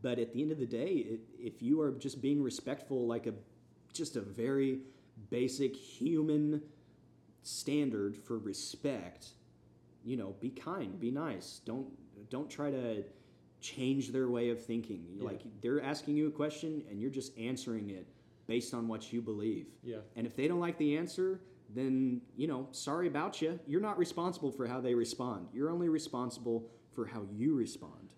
But 0.00 0.18
at 0.18 0.32
the 0.32 0.42
end 0.42 0.52
of 0.52 0.58
the 0.58 0.66
day, 0.66 0.86
it, 0.86 1.20
if 1.38 1.60
you 1.62 1.80
are 1.82 1.90
just 1.92 2.22
being 2.22 2.42
respectful 2.42 3.06
like 3.06 3.26
a 3.26 3.34
just 3.92 4.16
a 4.16 4.20
very 4.20 4.80
basic 5.30 5.76
human 5.76 6.62
standard 7.42 8.16
for 8.16 8.38
respect, 8.38 9.28
you 10.04 10.16
know, 10.16 10.34
be 10.40 10.50
kind, 10.50 10.98
be 10.98 11.10
nice. 11.10 11.60
Don't 11.64 11.88
don't 12.30 12.48
try 12.48 12.70
to 12.70 13.04
change 13.60 14.10
their 14.12 14.28
way 14.28 14.50
of 14.50 14.64
thinking. 14.64 15.04
Yeah. 15.16 15.24
Like 15.24 15.42
they're 15.60 15.82
asking 15.82 16.16
you 16.16 16.28
a 16.28 16.30
question 16.30 16.82
and 16.90 17.00
you're 17.00 17.10
just 17.10 17.36
answering 17.38 17.90
it 17.90 18.06
based 18.46 18.74
on 18.74 18.88
what 18.88 19.12
you 19.12 19.20
believe. 19.20 19.66
Yeah. 19.82 19.98
And 20.16 20.26
if 20.26 20.36
they 20.36 20.48
don't 20.48 20.60
like 20.60 20.78
the 20.78 20.96
answer, 20.96 21.40
then, 21.74 22.22
you 22.36 22.46
know, 22.46 22.68
sorry 22.72 23.08
about 23.08 23.42
you. 23.42 23.58
You're 23.66 23.80
not 23.80 23.98
responsible 23.98 24.50
for 24.50 24.66
how 24.66 24.80
they 24.80 24.94
respond. 24.94 25.48
You're 25.52 25.70
only 25.70 25.88
responsible 25.88 26.66
for 26.92 27.06
how 27.06 27.26
you 27.30 27.54
respond. 27.54 28.14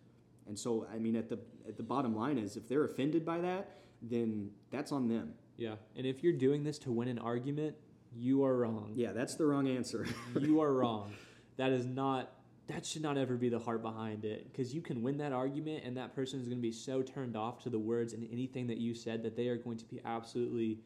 And 0.46 0.58
so, 0.58 0.86
I 0.92 0.98
mean, 0.98 1.16
at 1.16 1.28
the 1.28 1.38
at 1.68 1.76
the 1.76 1.82
bottom 1.82 2.16
line 2.16 2.38
is 2.38 2.56
if 2.56 2.68
they're 2.68 2.84
offended 2.84 3.24
by 3.24 3.38
that, 3.38 3.78
then 4.02 4.50
that's 4.70 4.92
on 4.92 5.08
them. 5.08 5.34
Yeah. 5.56 5.74
And 5.96 6.06
if 6.06 6.22
you're 6.22 6.32
doing 6.32 6.64
this 6.64 6.78
to 6.80 6.92
win 6.92 7.08
an 7.08 7.18
argument, 7.18 7.76
you 8.14 8.44
are 8.44 8.56
wrong. 8.56 8.92
Yeah, 8.94 9.12
that's 9.12 9.34
the 9.34 9.46
wrong 9.46 9.68
answer. 9.68 10.06
you 10.40 10.60
are 10.60 10.72
wrong. 10.72 11.12
That 11.56 11.72
is 11.72 11.84
not 11.84 12.32
that 12.70 12.86
should 12.86 13.02
not 13.02 13.18
ever 13.18 13.36
be 13.36 13.48
the 13.48 13.58
heart 13.58 13.82
behind 13.82 14.24
it 14.24 14.50
because 14.50 14.74
you 14.74 14.80
can 14.80 15.02
win 15.02 15.18
that 15.18 15.32
argument 15.32 15.82
and 15.84 15.96
that 15.96 16.14
person 16.14 16.40
is 16.40 16.46
going 16.46 16.58
to 16.58 16.62
be 16.62 16.72
so 16.72 17.02
turned 17.02 17.36
off 17.36 17.62
to 17.62 17.70
the 17.70 17.78
words 17.78 18.12
and 18.12 18.28
anything 18.32 18.66
that 18.66 18.78
you 18.78 18.94
said 18.94 19.22
that 19.22 19.36
they 19.36 19.48
are 19.48 19.56
going 19.56 19.76
to 19.76 19.84
be 19.84 20.00
absolutely 20.04 20.78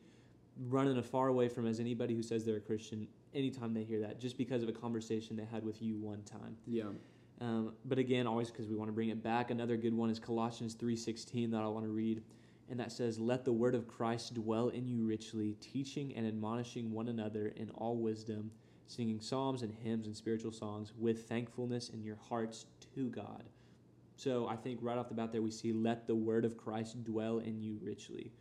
running 0.68 0.96
as 0.96 1.04
far 1.04 1.28
away 1.28 1.48
from 1.48 1.66
as 1.66 1.80
anybody 1.80 2.14
who 2.14 2.22
says 2.22 2.44
they're 2.44 2.56
a 2.56 2.60
Christian 2.60 3.06
anytime 3.34 3.74
they 3.74 3.82
hear 3.82 4.00
that 4.00 4.20
just 4.20 4.38
because 4.38 4.62
of 4.62 4.68
a 4.68 4.72
conversation 4.72 5.36
they 5.36 5.44
had 5.44 5.64
with 5.64 5.82
you 5.82 5.96
one 5.96 6.22
time. 6.22 6.56
yeah. 6.66 6.84
Um, 7.40 7.72
but 7.84 7.98
again, 7.98 8.28
always 8.28 8.50
because 8.50 8.68
we 8.68 8.76
want 8.76 8.88
to 8.88 8.92
bring 8.92 9.08
it 9.08 9.22
back. 9.22 9.50
Another 9.50 9.76
good 9.76 9.92
one 9.92 10.08
is 10.08 10.20
Colossians 10.20 10.74
three 10.74 10.94
sixteen 10.94 11.50
that 11.50 11.62
I 11.62 11.66
want 11.66 11.84
to 11.84 11.90
read, 11.90 12.22
and 12.70 12.78
that 12.78 12.92
says, 12.92 13.18
"Let 13.18 13.44
the 13.44 13.52
word 13.52 13.74
of 13.74 13.88
Christ 13.88 14.34
dwell 14.34 14.68
in 14.68 14.86
you 14.86 15.04
richly, 15.04 15.56
teaching 15.60 16.14
and 16.14 16.28
admonishing 16.28 16.92
one 16.92 17.08
another 17.08 17.48
in 17.48 17.70
all 17.70 17.96
wisdom, 17.96 18.52
singing 18.86 19.20
psalms 19.20 19.62
and 19.62 19.72
hymns 19.72 20.06
and 20.06 20.16
spiritual 20.16 20.52
songs 20.52 20.92
with 20.98 21.28
thankfulness 21.28 21.88
in 21.88 22.02
your 22.02 22.16
hearts 22.28 22.66
to 22.94 23.08
God." 23.08 23.44
So 24.16 24.46
I 24.46 24.56
think 24.56 24.78
right 24.82 24.96
off 24.96 25.08
the 25.08 25.14
bat 25.14 25.32
there 25.32 25.42
we 25.42 25.50
see, 25.50 25.72
"Let 25.72 26.06
the 26.06 26.14
word 26.14 26.44
of 26.44 26.56
Christ 26.56 27.02
dwell 27.04 27.38
in 27.38 27.60
you 27.60 27.78
richly." 27.82 28.32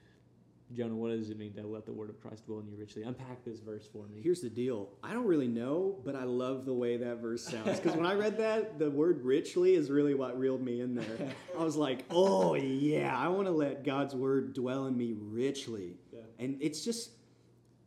Jonah, 0.72 0.96
what 0.96 1.10
does 1.10 1.30
it 1.30 1.38
mean 1.38 1.54
to 1.54 1.68
let 1.68 1.86
the 1.86 1.92
word 1.92 2.10
of 2.10 2.20
Christ 2.20 2.46
dwell 2.46 2.60
in 2.60 2.68
you 2.68 2.76
richly? 2.76 3.04
Unpack 3.04 3.44
this 3.44 3.60
verse 3.60 3.86
for 3.86 4.08
me. 4.08 4.22
Here's 4.22 4.42
the 4.42 4.50
deal. 4.50 4.90
I 5.04 5.14
don't 5.14 5.28
really 5.28 5.48
know, 5.48 6.00
but 6.04 6.16
I 6.16 6.24
love 6.24 6.66
the 6.66 6.74
way 6.74 6.98
that 6.98 7.18
verse 7.18 7.44
sounds. 7.44 7.80
Because 7.80 7.96
when 7.96 8.08
I 8.08 8.16
read 8.16 8.38
that, 8.38 8.80
the 8.80 8.90
word 8.90 9.24
richly 9.24 9.76
is 9.76 9.92
really 9.92 10.16
what 10.16 10.40
reeled 10.40 10.62
me 10.62 10.82
in 10.82 10.96
there. 10.96 11.36
I 11.56 11.64
was 11.64 11.76
like, 11.76 12.06
oh, 12.10 12.56
yeah, 12.56 13.16
I 13.16 13.28
want 13.28 13.46
to 13.48 13.52
let 13.52 13.84
God's 13.84 14.16
word 14.16 14.54
dwell 14.54 14.88
in 14.88 14.98
me 14.98 15.14
richly. 15.16 15.98
Yeah. 16.12 16.22
And 16.40 16.58
it's 16.60 16.84
just, 16.84 17.12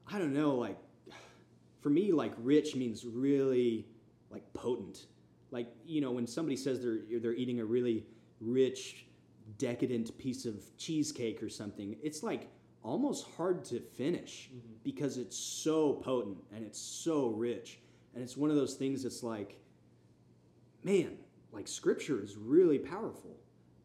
I 0.06 0.20
don't 0.20 0.34
know, 0.34 0.54
like, 0.54 0.78
for 1.86 1.90
me, 1.90 2.10
like 2.10 2.32
rich 2.38 2.74
means 2.74 3.04
really 3.04 3.86
like 4.28 4.42
potent. 4.54 5.06
Like 5.52 5.72
you 5.84 6.00
know, 6.00 6.10
when 6.10 6.26
somebody 6.26 6.56
says 6.56 6.82
they're 6.82 7.20
they're 7.20 7.32
eating 7.32 7.60
a 7.60 7.64
really 7.64 8.04
rich, 8.40 9.06
decadent 9.56 10.18
piece 10.18 10.46
of 10.46 10.56
cheesecake 10.78 11.44
or 11.44 11.48
something, 11.48 11.94
it's 12.02 12.24
like 12.24 12.48
almost 12.82 13.28
hard 13.36 13.64
to 13.66 13.78
finish 13.78 14.50
mm-hmm. 14.52 14.72
because 14.82 15.16
it's 15.16 15.36
so 15.36 15.92
potent 15.92 16.38
and 16.52 16.66
it's 16.66 16.80
so 16.80 17.28
rich, 17.28 17.78
and 18.14 18.20
it's 18.24 18.36
one 18.36 18.50
of 18.50 18.56
those 18.56 18.74
things 18.74 19.04
that's 19.04 19.22
like, 19.22 19.60
man, 20.82 21.16
like 21.52 21.68
scripture 21.68 22.20
is 22.20 22.36
really 22.36 22.80
powerful, 22.80 23.36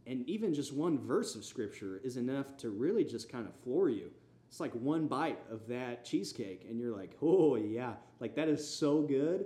and 0.07 0.27
even 0.27 0.55
just 0.55 0.73
one 0.73 0.97
verse 0.97 1.35
of 1.35 1.45
scripture 1.45 2.01
is 2.03 2.17
enough 2.17 2.57
to 2.57 2.71
really 2.71 3.03
just 3.03 3.31
kind 3.31 3.45
of 3.45 3.53
floor 3.57 3.89
you 3.91 4.09
it's 4.51 4.59
like 4.59 4.73
one 4.73 5.07
bite 5.07 5.39
of 5.49 5.65
that 5.69 6.03
cheesecake 6.03 6.65
and 6.69 6.77
you're 6.77 6.95
like 6.95 7.15
oh 7.21 7.55
yeah. 7.55 7.93
Like 8.19 8.35
that 8.35 8.49
is 8.49 8.67
so 8.67 9.01
good 9.01 9.45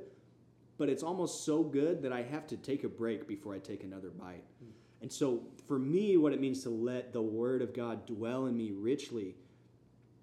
but 0.78 0.90
it's 0.90 1.04
almost 1.04 1.46
so 1.46 1.64
good 1.64 2.02
that 2.02 2.12
i 2.12 2.22
have 2.22 2.48
to 2.48 2.58
take 2.58 2.84
a 2.84 2.90
break 2.90 3.28
before 3.28 3.54
i 3.54 3.60
take 3.60 3.84
another 3.84 4.10
bite. 4.10 4.44
Hmm. 4.60 4.72
And 5.02 5.12
so 5.12 5.44
for 5.68 5.78
me 5.78 6.18
what 6.18 6.34
it 6.34 6.42
means 6.42 6.64
to 6.64 6.72
let 6.72 7.14
the 7.14 7.22
word 7.22 7.62
of 7.62 7.74
god 7.74 8.08
dwell 8.08 8.48
in 8.48 8.58
me 8.58 8.72
richly 8.72 9.36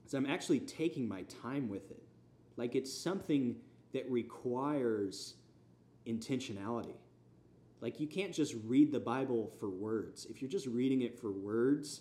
is 0.05 0.15
i'm 0.15 0.27
actually 0.27 0.61
taking 0.61 1.07
my 1.07 1.23
time 1.43 1.69
with 1.69 1.91
it. 1.93 2.03
Like 2.57 2.75
it's 2.75 2.93
something 2.93 3.55
that 3.93 4.11
requires 4.11 5.35
intentionality. 6.09 6.97
Like 7.81 8.01
you 8.01 8.09
can't 8.09 8.33
just 8.33 8.57
read 8.65 8.91
the 8.91 9.01
bible 9.01 9.53
for 9.61 9.71
words. 9.71 10.27
If 10.29 10.43
you're 10.43 10.51
just 10.51 10.67
reading 10.67 11.03
it 11.03 11.21
for 11.21 11.31
words 11.31 12.01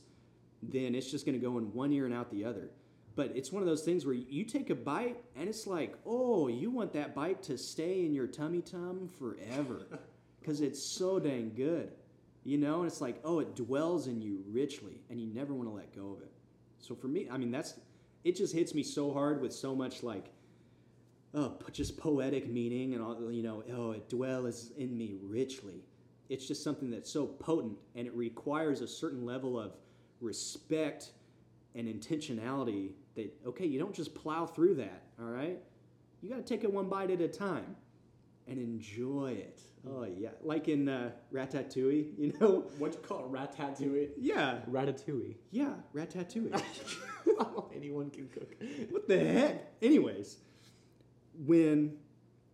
then 0.62 0.96
it's 0.96 1.10
just 1.10 1.26
going 1.26 1.40
to 1.40 1.46
go 1.46 1.58
in 1.58 1.74
one 1.74 1.92
ear 1.92 2.06
and 2.06 2.14
out 2.14 2.32
the 2.32 2.46
other. 2.46 2.70
But 3.16 3.34
it's 3.36 3.52
one 3.52 3.62
of 3.62 3.68
those 3.68 3.84
things 3.84 4.06
where 4.06 4.16
you 4.16 4.44
take 4.46 4.70
a 4.70 4.76
bite 4.76 5.18
and 5.36 5.50
it's 5.50 5.68
like, 5.68 5.98
oh, 6.06 6.48
you 6.48 6.70
want 6.70 6.94
that 6.94 7.14
bite 7.14 7.44
to 7.44 7.58
stay 7.58 8.06
in 8.06 8.14
your 8.14 8.28
tummy 8.28 8.62
tum 8.62 9.10
forever 9.20 9.88
because 10.40 10.62
it's 10.62 10.82
so 10.82 11.20
dang 11.20 11.52
good. 11.56 11.92
You 12.44 12.58
know, 12.58 12.80
and 12.80 12.88
it's 12.88 13.02
like, 13.02 13.20
oh, 13.24 13.40
it 13.40 13.56
dwells 13.56 14.08
in 14.08 14.22
you 14.22 14.44
richly 14.48 15.02
and 15.10 15.20
you 15.20 15.28
never 15.28 15.54
want 15.54 15.70
to 15.70 15.76
let 15.76 15.96
go 15.96 16.14
of 16.14 16.22
it. 16.22 16.32
So 16.80 16.96
for 16.96 17.08
me, 17.08 17.28
I 17.30 17.38
mean, 17.38 17.52
that's 17.52 17.76
it 18.24 18.36
just 18.36 18.54
hits 18.54 18.74
me 18.74 18.84
so 18.84 19.12
hard 19.12 19.42
with 19.42 19.54
so 19.54 19.76
much 19.76 20.04
like, 20.04 20.32
oh, 21.34 21.58
just 21.72 21.98
poetic 21.98 22.50
meaning 22.50 22.94
and 22.94 23.04
all, 23.04 23.32
you 23.32 23.44
know, 23.44 23.64
oh, 23.74 23.92
it 23.92 24.10
dwells 24.10 24.72
in 24.78 24.98
me 24.98 25.16
richly. 25.22 25.84
It's 26.30 26.48
just 26.48 26.64
something 26.64 26.90
that's 26.90 27.12
so 27.12 27.26
potent 27.26 27.78
and 27.96 28.08
it 28.08 28.16
requires 28.16 28.82
a 28.82 28.88
certain 28.88 29.26
level 29.26 29.60
of 29.60 29.74
respect 30.22 31.12
and 31.76 31.88
intentionality 31.88 32.92
that 33.16 33.34
okay 33.46 33.66
you 33.66 33.80
don't 33.80 33.94
just 33.96 34.14
plow 34.16 34.46
through 34.46 34.76
that 34.76 35.04
all 35.20 35.26
right 35.30 35.60
you 36.22 36.30
got 36.30 36.36
to 36.38 36.44
take 36.44 36.64
it 36.64 36.72
one 36.72 36.88
bite 36.88 37.10
at 37.12 37.20
a 37.22 37.28
time 37.28 37.76
and 38.48 38.60
enjoy 38.60 39.32
it 39.32 39.62
oh 39.90 40.04
yeah 40.04 40.30
like 40.44 40.68
in 40.68 40.88
uh, 40.90 41.10
ratatouille 41.34 42.12
you 42.18 42.34
know 42.40 42.66
What 42.78 42.94
you 42.94 43.00
call 43.00 43.26
it, 43.26 43.32
ratatouille? 43.32 44.10
yeah 44.18 44.60
Ratatouille. 44.70 45.36
yeah 45.52 45.74
ratatouille 45.96 46.62
Anyone 47.76 48.10
can 48.12 48.28
cook. 48.28 48.54
what 48.92 49.08
the 49.08 49.18
heck 49.20 49.72
anyways 49.82 50.38
when 51.46 51.98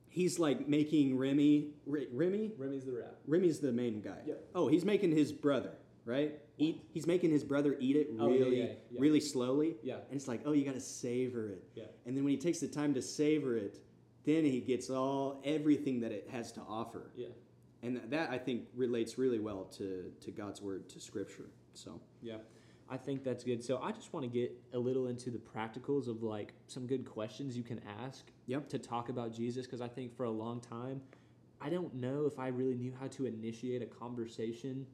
he's 0.07 0.39
like 0.39 0.67
making 0.67 1.17
remy 1.17 1.71
Re- 1.85 2.07
remy 2.13 2.51
Remy's 2.57 2.85
the 2.85 2.93
rat. 2.93 3.15
remy's 3.27 3.59
the 3.59 3.71
main 3.71 3.99
guy 4.01 4.19
Yep. 4.25 4.43
oh 4.55 4.67
he's 4.67 4.85
making 4.85 5.11
his 5.11 5.31
brother 5.33 5.71
right 6.05 6.39
eat 6.57 6.83
he's 6.91 7.05
making 7.07 7.31
his 7.31 7.43
brother 7.43 7.75
eat 7.79 7.95
it 7.95 8.07
Oh, 8.19 8.29
yeah, 8.29 8.39
really 8.39 8.59
yeah, 8.59 8.65
yeah. 8.91 8.99
really 8.99 9.19
slowly 9.19 9.75
Yeah. 9.83 9.95
and 10.09 10.15
it's 10.15 10.27
like 10.27 10.41
oh 10.45 10.53
you 10.53 10.65
got 10.65 10.73
to 10.73 10.79
savor 10.81 11.49
it 11.49 11.63
Yeah. 11.75 11.83
and 12.05 12.15
then 12.15 12.23
when 12.23 12.31
he 12.31 12.37
takes 12.37 12.59
the 12.59 12.67
time 12.67 12.93
to 12.95 13.01
savor 13.01 13.57
it 13.57 13.79
then 14.23 14.43
he 14.43 14.59
gets 14.59 14.89
all 14.89 15.41
everything 15.45 15.99
that 16.01 16.11
it 16.11 16.27
has 16.31 16.51
to 16.53 16.61
offer 16.61 17.11
Yeah. 17.15 17.27
and 17.83 18.01
that 18.09 18.29
i 18.31 18.37
think 18.37 18.63
relates 18.75 19.17
really 19.17 19.39
well 19.39 19.65
to 19.77 20.11
to 20.21 20.31
god's 20.31 20.61
word 20.61 20.89
to 20.89 20.99
scripture 20.99 21.49
so 21.73 21.99
Yeah. 22.21 22.37
I 22.89 22.95
think 22.95 23.25
that's 23.25 23.43
good. 23.43 23.61
So 23.61 23.81
I 23.83 23.91
just 23.91 24.13
want 24.13 24.23
to 24.23 24.29
get 24.29 24.49
a 24.71 24.79
little 24.79 25.07
into 25.07 25.29
the 25.29 25.37
practicals 25.39 26.07
of 26.07 26.23
like 26.23 26.53
some 26.67 26.87
good 26.87 27.03
questions 27.03 27.57
you 27.57 27.61
can 27.61 27.81
ask 28.01 28.23
Yep. 28.45 28.69
to 28.69 28.79
talk 28.79 29.09
about 29.09 29.33
Jesus 29.33 29.65
because 29.65 29.81
I 29.81 29.89
think 29.89 30.15
for 30.15 30.23
a 30.23 30.31
long 30.31 30.61
time 30.61 31.01
I 31.59 31.69
don't 31.69 31.93
know 31.95 32.25
if 32.27 32.39
I 32.39 32.47
really 32.47 32.75
knew 32.75 32.93
how 32.97 33.07
to 33.07 33.25
initiate 33.25 33.81
a 33.81 33.85
conversation 33.87 34.87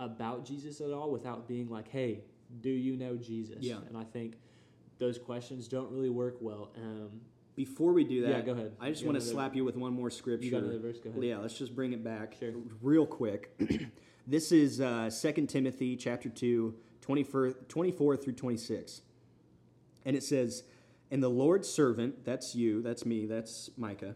about 0.00 0.44
Jesus 0.44 0.80
at 0.80 0.90
all 0.90 1.10
without 1.10 1.46
being 1.48 1.68
like, 1.68 1.88
"Hey, 1.88 2.24
do 2.60 2.70
you 2.70 2.96
know 2.96 3.16
Jesus?" 3.16 3.58
Yeah. 3.64 3.78
And 3.88 3.96
I 3.96 4.04
think 4.04 4.34
those 4.98 5.18
questions 5.18 5.68
don't 5.68 5.90
really 5.90 6.10
work 6.10 6.36
well. 6.40 6.70
Um, 6.76 7.20
before 7.54 7.92
we 7.94 8.04
do 8.04 8.20
that 8.22 8.28
Yeah, 8.30 8.40
go 8.42 8.52
ahead. 8.52 8.72
i 8.80 8.90
just 8.90 9.04
want 9.06 9.18
to 9.18 9.24
slap 9.24 9.56
you 9.56 9.64
with 9.64 9.76
one 9.76 9.94
more 9.94 10.10
scripture 10.10 10.44
you 10.44 10.50
got 10.50 10.62
another 10.62 10.78
verse? 10.78 10.98
Go 10.98 11.08
ahead. 11.08 11.22
yeah 11.24 11.38
let's 11.38 11.56
just 11.56 11.74
bring 11.74 11.94
it 11.94 12.04
back 12.04 12.36
Sure. 12.38 12.52
real 12.82 13.06
quick 13.06 13.58
this 14.26 14.52
is 14.52 14.78
uh, 14.78 15.08
2 15.10 15.46
timothy 15.46 15.96
chapter 15.96 16.28
2 16.28 16.74
24, 17.00 17.52
24 17.66 18.16
through 18.18 18.32
26 18.34 19.00
and 20.04 20.14
it 20.14 20.22
says 20.22 20.64
and 21.10 21.22
the 21.22 21.30
lord's 21.30 21.66
servant 21.66 22.26
that's 22.26 22.54
you 22.54 22.82
that's 22.82 23.06
me 23.06 23.24
that's 23.24 23.70
micah 23.78 24.14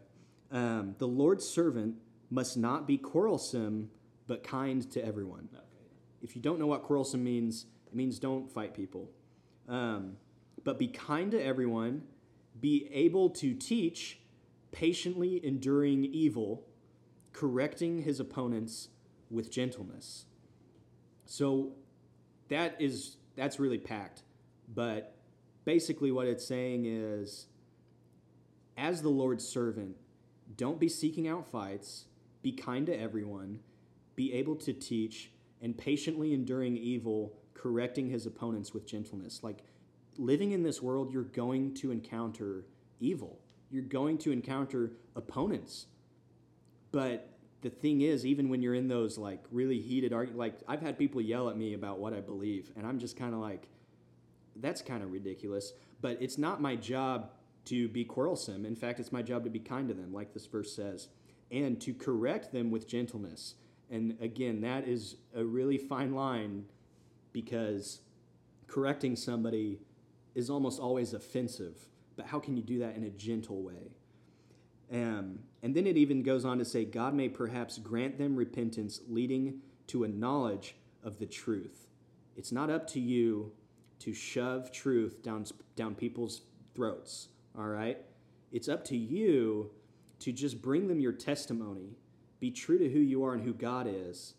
um, 0.52 0.94
the 0.98 1.08
lord's 1.08 1.48
servant 1.48 1.94
must 2.30 2.58
not 2.58 2.86
be 2.86 2.98
quarrelsome 2.98 3.88
but 4.26 4.42
kind 4.44 4.90
to 4.90 5.02
everyone 5.02 5.48
Okay. 5.54 5.64
If 6.22 6.36
you 6.36 6.42
don't 6.42 6.58
know 6.58 6.66
what 6.66 6.82
quarrelsome 6.82 7.22
means 7.22 7.66
it 7.86 7.94
means 7.94 8.18
don't 8.18 8.50
fight 8.50 8.74
people. 8.74 9.10
Um, 9.68 10.16
but 10.62 10.78
be 10.78 10.88
kind 10.88 11.30
to 11.32 11.42
everyone 11.42 12.02
be 12.60 12.88
able 12.92 13.30
to 13.30 13.54
teach 13.54 14.20
patiently 14.72 15.44
enduring 15.44 16.04
evil 16.04 16.66
correcting 17.32 18.02
his 18.02 18.20
opponents 18.20 18.88
with 19.30 19.50
gentleness. 19.50 20.26
So 21.24 21.72
that 22.48 22.76
is 22.80 23.16
that's 23.36 23.60
really 23.60 23.78
packed. 23.78 24.22
But 24.72 25.16
basically 25.64 26.10
what 26.10 26.26
it's 26.26 26.46
saying 26.46 26.86
is 26.86 27.46
as 28.76 29.02
the 29.02 29.08
lord's 29.08 29.46
servant 29.46 29.96
don't 30.56 30.80
be 30.80 30.88
seeking 30.88 31.28
out 31.28 31.46
fights. 31.46 32.06
Be 32.42 32.52
kind 32.52 32.86
to 32.86 32.98
everyone. 32.98 33.60
Be 34.16 34.32
able 34.32 34.56
to 34.56 34.72
teach 34.72 35.30
and 35.62 35.76
patiently 35.76 36.32
enduring 36.32 36.76
evil 36.76 37.34
correcting 37.54 38.08
his 38.10 38.26
opponents 38.26 38.72
with 38.72 38.86
gentleness 38.86 39.42
like 39.42 39.64
living 40.16 40.52
in 40.52 40.62
this 40.62 40.80
world 40.82 41.12
you're 41.12 41.22
going 41.22 41.74
to 41.74 41.90
encounter 41.90 42.64
evil 43.00 43.38
you're 43.70 43.82
going 43.82 44.18
to 44.18 44.32
encounter 44.32 44.92
opponents 45.14 45.86
but 46.92 47.30
the 47.62 47.70
thing 47.70 48.00
is, 48.00 48.24
even 48.24 48.48
when 48.48 48.62
you're 48.62 48.74
in 48.74 48.88
those 48.88 49.18
like 49.18 49.44
really 49.50 49.80
heated 49.80 50.12
arguments, 50.12 50.38
like 50.38 50.54
I've 50.66 50.80
had 50.80 50.98
people 50.98 51.20
yell 51.20 51.48
at 51.50 51.56
me 51.56 51.74
about 51.74 51.98
what 51.98 52.14
I 52.14 52.20
believe, 52.20 52.72
and 52.76 52.86
I'm 52.86 52.98
just 52.98 53.16
kind 53.16 53.34
of 53.34 53.40
like, 53.40 53.68
that's 54.56 54.82
kind 54.82 55.02
of 55.02 55.12
ridiculous. 55.12 55.72
But 56.00 56.18
it's 56.20 56.38
not 56.38 56.62
my 56.62 56.76
job 56.76 57.30
to 57.66 57.88
be 57.88 58.04
quarrelsome. 58.04 58.64
In 58.64 58.74
fact, 58.74 58.98
it's 58.98 59.12
my 59.12 59.22
job 59.22 59.44
to 59.44 59.50
be 59.50 59.58
kind 59.58 59.88
to 59.88 59.94
them, 59.94 60.12
like 60.12 60.32
this 60.32 60.46
verse 60.46 60.74
says, 60.74 61.08
and 61.50 61.80
to 61.82 61.92
correct 61.92 62.52
them 62.52 62.70
with 62.70 62.88
gentleness. 62.88 63.54
And 63.90 64.16
again, 64.20 64.60
that 64.60 64.86
is 64.86 65.16
a 65.34 65.44
really 65.44 65.78
fine 65.78 66.14
line 66.14 66.64
because 67.32 68.00
correcting 68.66 69.16
somebody 69.16 69.80
is 70.34 70.48
almost 70.48 70.80
always 70.80 71.12
offensive. 71.12 71.76
But 72.16 72.26
how 72.26 72.38
can 72.38 72.56
you 72.56 72.62
do 72.62 72.78
that 72.80 72.96
in 72.96 73.04
a 73.04 73.10
gentle 73.10 73.62
way? 73.62 73.96
Um, 74.92 75.40
and 75.62 75.74
then 75.74 75.86
it 75.86 75.96
even 75.96 76.22
goes 76.22 76.44
on 76.44 76.58
to 76.58 76.64
say, 76.64 76.84
God 76.84 77.14
may 77.14 77.28
perhaps 77.28 77.78
grant 77.78 78.18
them 78.18 78.36
repentance 78.36 79.00
leading 79.08 79.60
to 79.88 80.04
a 80.04 80.08
knowledge 80.08 80.76
of 81.02 81.18
the 81.18 81.26
truth. 81.26 81.86
It's 82.36 82.52
not 82.52 82.70
up 82.70 82.86
to 82.88 83.00
you 83.00 83.52
to 84.00 84.12
shove 84.12 84.72
truth 84.72 85.22
down, 85.22 85.46
down 85.76 85.94
people's 85.94 86.42
throats, 86.74 87.28
all 87.56 87.66
right? 87.66 87.98
It's 88.52 88.68
up 88.68 88.84
to 88.86 88.96
you 88.96 89.70
to 90.20 90.32
just 90.32 90.60
bring 90.60 90.88
them 90.88 91.00
your 91.00 91.12
testimony, 91.12 91.96
be 92.40 92.50
true 92.50 92.78
to 92.78 92.88
who 92.88 92.98
you 92.98 93.24
are 93.24 93.34
and 93.34 93.44
who 93.44 93.52
God 93.52 93.86
is, 93.88 94.34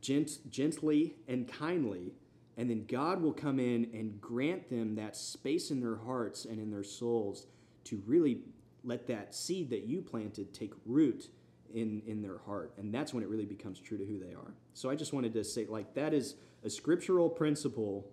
gent- 0.00 0.50
gently 0.50 1.14
and 1.28 1.48
kindly, 1.48 2.12
and 2.56 2.68
then 2.68 2.84
God 2.86 3.22
will 3.22 3.32
come 3.32 3.58
in 3.58 3.88
and 3.94 4.20
grant 4.20 4.68
them 4.68 4.96
that 4.96 5.16
space 5.16 5.70
in 5.70 5.80
their 5.80 5.96
hearts 5.96 6.44
and 6.44 6.58
in 6.58 6.70
their 6.70 6.84
souls 6.84 7.46
to 7.84 8.02
really 8.06 8.42
let 8.84 9.06
that 9.06 9.34
seed 9.34 9.70
that 9.70 9.84
you 9.84 10.02
planted 10.02 10.52
take 10.52 10.72
root 10.84 11.30
in 11.72 12.02
in 12.06 12.20
their 12.20 12.38
heart. 12.38 12.74
And 12.76 12.92
that's 12.92 13.14
when 13.14 13.22
it 13.22 13.28
really 13.30 13.46
becomes 13.46 13.80
true 13.80 13.96
to 13.96 14.04
who 14.04 14.18
they 14.18 14.34
are. 14.34 14.54
So 14.74 14.90
i 14.90 14.94
just 14.94 15.12
wanted 15.12 15.32
to 15.34 15.44
say 15.44 15.66
like 15.66 15.94
that 15.94 16.12
is 16.12 16.34
a 16.64 16.70
scriptural 16.70 17.28
principle 17.28 18.10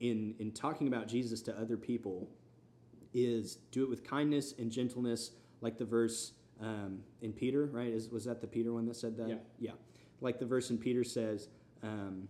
in 0.00 0.34
in 0.38 0.50
talking 0.52 0.88
about 0.88 1.08
jesus 1.08 1.42
to 1.42 1.58
other 1.58 1.76
people 1.76 2.28
is 3.12 3.56
do 3.70 3.82
it 3.82 3.90
with 3.90 4.02
kindness 4.04 4.54
and 4.58 4.70
gentleness 4.70 5.32
like 5.60 5.76
the 5.78 5.84
verse 5.84 6.32
um, 6.60 7.00
in 7.22 7.32
peter 7.32 7.66
right 7.66 7.88
is, 7.92 8.10
was 8.10 8.24
that 8.24 8.40
the 8.40 8.46
peter 8.46 8.72
one 8.72 8.86
that 8.86 8.96
said 8.96 9.16
that 9.16 9.28
Yeah. 9.28 9.36
yeah 9.58 9.70
like 10.20 10.38
the 10.38 10.46
verse 10.46 10.70
in 10.70 10.78
peter 10.78 11.04
says 11.04 11.48
um, 11.82 12.28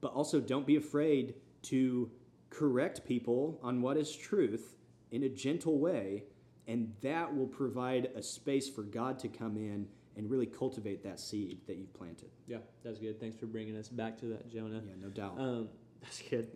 but 0.00 0.12
also 0.12 0.40
don't 0.40 0.66
be 0.66 0.76
afraid 0.76 1.34
to 1.62 2.10
correct 2.50 3.04
people 3.04 3.58
on 3.62 3.80
what 3.82 3.96
is 3.96 4.14
truth 4.14 4.76
in 5.10 5.22
a 5.24 5.28
gentle 5.28 5.78
way 5.78 6.24
And 6.66 6.92
that 7.02 7.34
will 7.34 7.46
provide 7.48 8.10
a 8.14 8.22
space 8.22 8.68
for 8.68 8.82
God 8.82 9.18
to 9.20 9.28
come 9.28 9.56
in 9.56 9.88
and 10.16 10.30
really 10.30 10.46
cultivate 10.46 11.02
that 11.04 11.18
seed 11.18 11.58
that 11.66 11.76
you've 11.76 11.92
planted. 11.94 12.30
Yeah, 12.46 12.58
that's 12.84 12.98
good. 13.00 13.18
Thanks 13.18 13.36
for 13.36 13.46
bringing 13.46 13.76
us 13.76 13.88
back 13.88 14.18
to 14.18 14.26
that, 14.26 14.48
Jonah. 14.48 14.82
Yeah, 14.86 14.94
no 15.00 15.08
doubt. 15.08 15.36
Um, 15.38 15.68
that's 16.02 16.22
good. 16.22 16.48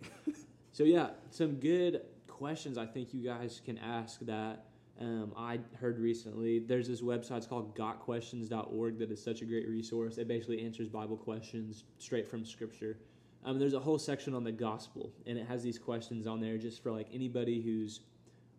so 0.73 0.83
yeah, 0.85 1.11
some 1.31 1.55
good 1.55 2.03
questions 2.29 2.77
I 2.79 2.87
think 2.87 3.13
you 3.15 3.23
guys 3.25 3.61
can 3.65 3.79
ask 3.79 4.21
that 4.21 4.67
um, 5.01 5.33
I 5.37 5.59
heard 5.79 5.99
recently. 5.99 6.61
There's 6.61 6.87
this 6.87 7.01
website 7.01 7.39
it's 7.39 7.47
called 7.47 7.77
gotquestions.org 7.77 8.99
that 8.99 9.11
is 9.11 9.23
such 9.23 9.43
a 9.43 9.45
great 9.45 9.69
resource. 9.69 10.19
It 10.19 10.29
basically 10.29 10.65
answers 10.65 10.89
Bible 10.89 11.17
questions 11.17 11.85
straight 11.99 12.29
from 12.29 12.45
Scripture. 12.45 12.99
Um, 13.45 13.59
there's 13.59 13.75
a 13.75 13.81
whole 13.81 13.99
section 13.99 14.35
on 14.35 14.45
the 14.45 14.53
gospel, 14.53 15.13
and 15.27 15.37
it 15.37 15.47
has 15.47 15.63
these 15.63 15.79
questions 15.79 16.27
on 16.27 16.41
there 16.41 16.57
just 16.59 16.83
for 16.83 16.93
like 16.93 17.09
anybody 17.13 17.61
who's 17.61 18.01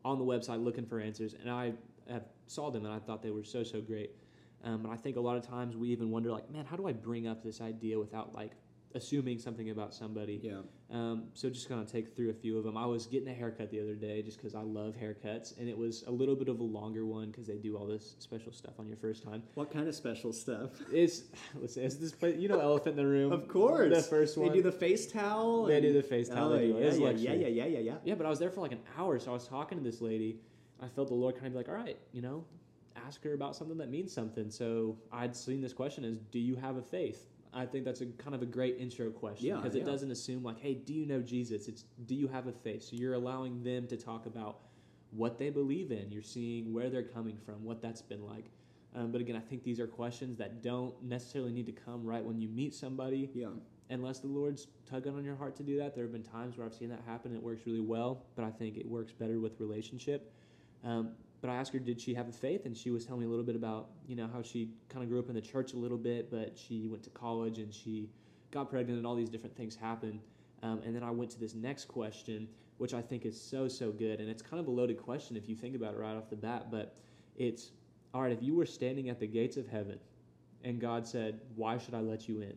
on 0.04 0.20
the 0.20 0.26
website 0.26 0.64
looking 0.64 0.86
for 0.86 1.00
answers. 1.00 1.34
And 1.34 1.50
I 1.50 1.74
have 2.10 2.26
saw 2.48 2.70
them, 2.70 2.86
and 2.86 2.94
I 2.94 3.00
thought 3.00 3.24
they 3.24 3.32
were 3.32 3.44
so 3.44 3.64
so 3.64 3.82
great. 3.82 4.12
Um, 4.64 4.86
and 4.86 4.94
I 4.94 4.98
think 4.98 5.16
a 5.16 5.22
lot 5.22 5.38
of 5.38 5.48
times 5.48 5.78
we 5.78 5.90
even 5.90 6.12
wonder, 6.12 6.32
like, 6.32 6.50
man, 6.52 6.66
how 6.66 6.76
do 6.76 6.88
I 6.88 6.92
bring 6.92 7.28
up 7.28 7.44
this 7.44 7.62
idea 7.62 7.98
without 7.98 8.36
like 8.36 8.52
assuming 8.96 9.38
something 9.38 9.70
about 9.70 9.94
somebody? 9.94 10.40
yeah. 10.42 10.62
Um, 10.92 11.26
so 11.34 11.50
just 11.50 11.68
gonna 11.68 11.84
take 11.86 12.16
through 12.16 12.30
a 12.30 12.34
few 12.34 12.58
of 12.58 12.64
them. 12.64 12.78
I 12.78 12.86
was 12.86 13.08
getting 13.08 13.28
a 13.28 13.34
haircut 13.34 13.70
the 13.72 13.82
other 13.82 13.96
day 13.96 14.22
just 14.22 14.38
because 14.38 14.56
I 14.56 14.62
love 14.62 14.96
haircuts, 14.96 15.58
and 15.60 15.68
it 15.68 15.78
was 15.78 16.04
a 16.08 16.12
little 16.12 16.36
bit 16.36 16.48
of 16.48 16.60
a 16.60 16.64
longer 16.64 17.06
one 17.06 17.32
because 17.32 17.48
they 17.48 17.58
do 17.58 17.76
all 17.76 17.86
this 17.88 18.16
special 18.20 18.52
stuff 18.54 18.74
on 18.80 18.88
your 18.88 18.98
first 18.98 19.24
time. 19.24 19.44
What 19.56 19.72
kind 19.72 19.88
of 19.88 19.96
special 19.96 20.32
stuff? 20.32 20.70
It's 20.92 21.24
listen, 21.56 21.84
it's 21.84 21.96
this 21.96 22.12
place, 22.12 22.38
you 22.38 22.48
know, 22.48 22.60
elephant 22.60 22.98
in 22.98 23.04
the 23.06 23.12
room. 23.12 23.32
Of 23.32 23.48
course. 23.48 23.94
the 23.96 24.02
first 24.04 24.38
one. 24.38 24.50
They 24.50 24.56
do 24.56 24.62
the 24.62 24.72
face 24.72 25.12
towel. 25.12 25.66
They 25.66 25.82
do 25.82 25.92
the 25.92 26.04
face 26.04 26.30
towel, 26.30 26.54
Oh, 26.54 26.60
yeah, 26.60 26.94
yeah, 26.94 27.10
yeah, 27.10 27.34
yeah, 27.34 27.48
yeah, 27.48 27.66
yeah, 27.66 27.80
yeah. 27.80 27.94
Yeah, 28.04 28.16
but 28.16 28.26
I 28.26 28.30
was 28.30 28.40
there 28.40 28.52
for 28.52 28.62
like 28.62 28.72
an 28.72 28.82
hour, 28.98 29.20
so 29.20 29.32
I 29.32 29.34
was 29.34 29.48
talking 29.48 29.78
to 29.78 29.84
this 29.84 30.02
lady. 30.02 30.40
I 30.82 30.88
felt 30.88 31.08
the 31.10 31.16
Lord 31.16 31.36
kind 31.36 31.48
of 31.48 31.54
be 31.54 31.58
like, 31.58 31.70
all 31.70 31.76
right, 31.76 31.98
you 32.14 32.22
know, 32.22 32.46
ask 33.08 33.24
her 33.24 33.34
about 33.34 33.56
something 33.56 33.78
that 33.78 33.90
means 33.90 34.14
something. 34.14 34.50
So 34.50 34.98
I'd 35.12 35.36
seen 35.36 35.62
this 35.62 35.74
question 35.74 36.04
as, 36.06 36.18
do 36.18 36.40
you 36.40 36.56
have 36.56 36.78
a 36.78 36.82
faith? 36.82 37.28
I 37.56 37.66
think 37.66 37.86
that's 37.86 38.02
a 38.02 38.06
kind 38.08 38.36
of 38.36 38.42
a 38.42 38.46
great 38.46 38.76
intro 38.80 39.10
question 39.10 39.48
Yeah, 39.48 39.56
because 39.56 39.76
it 39.76 39.80
yeah. 39.80 39.86
doesn't 39.86 40.12
assume 40.12 40.44
like, 40.44 40.60
hey, 40.60 40.74
do 40.74 40.94
you 40.94 41.06
know 41.06 41.22
Jesus? 41.22 41.68
It's 41.70 41.86
do 42.06 42.14
you 42.14 42.28
have 42.28 42.48
a 42.48 42.52
faith? 42.52 42.84
So 42.84 42.98
you're 42.98 43.14
allowing 43.14 43.64
them 43.64 43.88
to 43.88 43.96
talk 43.98 44.26
about 44.26 44.60
what 45.12 45.40
they 45.40 45.50
believe 45.50 45.92
in. 45.92 46.12
You're 46.12 46.22
seeing 46.22 46.74
where 46.74 46.90
they're 46.90 47.04
coming 47.04 47.38
from, 47.46 47.64
what 47.64 47.82
that's 47.82 48.02
been 48.02 48.26
like. 48.26 48.46
Um, 48.94 49.12
but 49.12 49.22
again, 49.22 49.38
I 49.38 49.40
think 49.40 49.64
these 49.64 49.80
are 49.80 49.88
questions 49.88 50.38
that 50.38 50.62
don't 50.62 51.02
necessarily 51.02 51.54
need 51.54 51.66
to 51.68 51.72
come 51.72 52.06
right 52.06 52.24
when 52.24 52.40
you 52.40 52.50
meet 52.50 52.74
somebody 52.74 53.30
Yeah. 53.34 53.50
unless 53.90 54.20
the 54.20 54.28
Lord's 54.28 54.68
tugging 54.86 55.16
on 55.16 55.24
your 55.24 55.36
heart 55.38 55.56
to 55.58 55.64
do 55.64 55.78
that. 55.78 55.96
There 55.96 56.04
have 56.04 56.12
been 56.14 56.24
times 56.24 56.58
where 56.58 56.68
I've 56.68 56.74
seen 56.74 56.90
that 56.90 57.02
happen. 57.06 57.34
It 57.34 57.42
works 57.42 57.66
really 57.66 57.80
well, 57.80 58.26
but 58.36 58.44
I 58.44 58.52
think 58.52 58.78
it 58.78 58.86
works 58.86 59.14
better 59.14 59.40
with 59.40 59.60
relationship. 59.62 60.34
Um, 60.84 61.12
but 61.46 61.52
I 61.52 61.58
asked 61.58 61.74
her, 61.74 61.80
did 61.80 62.02
she 62.02 62.16
have 62.16 62.28
a 62.28 62.32
faith? 62.32 62.66
And 62.66 62.76
she 62.76 62.90
was 62.90 63.06
telling 63.06 63.20
me 63.22 63.28
a 63.28 63.30
little 63.30 63.46
bit 63.46 63.56
about, 63.56 63.90
you 64.08 64.16
know, 64.16 64.28
how 64.34 64.42
she 64.42 64.72
kind 64.90 65.04
of 65.04 65.10
grew 65.10 65.20
up 65.20 65.30
in 65.30 65.36
the 65.36 65.42
church 65.42 65.74
a 65.74 65.78
little 65.78 65.98
bit, 65.98 66.32
but 66.32 66.58
she 66.58 66.88
went 66.88 67.04
to 67.04 67.12
college 67.12 67.60
and 67.60 67.72
she 67.72 68.10
got 68.50 68.68
pregnant 68.68 68.98
and 68.98 69.06
all 69.06 69.14
these 69.16 69.30
different 69.30 69.56
things 69.56 69.76
happened. 69.76 70.22
Um, 70.64 70.82
and 70.84 70.96
then 70.96 71.04
I 71.04 71.12
went 71.12 71.30
to 71.32 71.40
this 71.40 71.54
next 71.54 71.86
question, 71.86 72.48
which 72.80 72.96
I 72.96 73.02
think 73.02 73.26
is 73.28 73.40
so, 73.40 73.68
so 73.68 73.92
good. 73.92 74.20
And 74.22 74.28
it's 74.28 74.42
kind 74.42 74.60
of 74.60 74.68
a 74.68 74.72
loaded 74.72 74.98
question 74.98 75.38
if 75.38 75.48
you 75.48 75.56
think 75.56 75.76
about 75.76 75.94
it 75.94 76.00
right 76.00 76.16
off 76.16 76.32
the 76.32 76.36
bat, 76.36 76.72
but 76.72 76.96
it's, 77.38 77.74
all 78.12 78.24
right, 78.24 78.32
if 78.32 78.42
you 78.42 78.56
were 78.56 78.66
standing 78.66 79.10
at 79.10 79.20
the 79.20 79.28
gates 79.28 79.56
of 79.56 79.68
heaven 79.68 80.00
and 80.64 80.82
God 80.82 81.06
said, 81.06 81.40
why 81.56 81.78
should 81.78 81.94
I 81.94 82.00
let 82.00 82.28
you 82.28 82.42
in? 82.42 82.54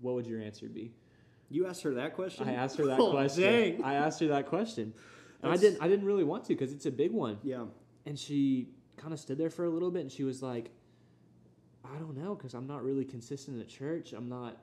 What 0.00 0.14
would 0.14 0.26
your 0.26 0.40
answer 0.40 0.66
be? 0.66 0.92
You 1.50 1.66
asked 1.66 1.82
her 1.82 1.92
that 1.94 2.14
question? 2.14 2.48
I 2.48 2.54
asked 2.54 2.78
her 2.78 2.86
that 2.86 2.98
Oh, 2.98 3.10
question. 3.10 3.42
dang. 3.42 3.84
I 3.84 3.94
asked 3.94 4.20
her 4.20 4.28
that 4.28 4.46
question. 4.46 4.94
And 5.42 5.52
I 5.52 5.58
didn't 5.58 5.82
I 5.82 5.88
didn't 5.88 6.06
really 6.06 6.24
want 6.24 6.44
to 6.44 6.54
because 6.54 6.72
it's 6.72 6.86
a 6.86 6.90
big 6.90 7.10
one. 7.12 7.36
Yeah. 7.42 7.64
And 8.06 8.18
she 8.18 8.68
kind 8.96 9.12
of 9.12 9.20
stood 9.20 9.38
there 9.38 9.50
for 9.50 9.64
a 9.64 9.70
little 9.70 9.90
bit 9.90 10.02
and 10.02 10.12
she 10.12 10.24
was 10.24 10.42
like, 10.42 10.70
I 11.84 11.98
don't 11.98 12.16
know 12.16 12.34
because 12.34 12.54
I'm 12.54 12.66
not 12.66 12.82
really 12.82 13.04
consistent 13.04 13.60
at 13.60 13.68
church. 13.68 14.12
I'm 14.12 14.28
not, 14.28 14.58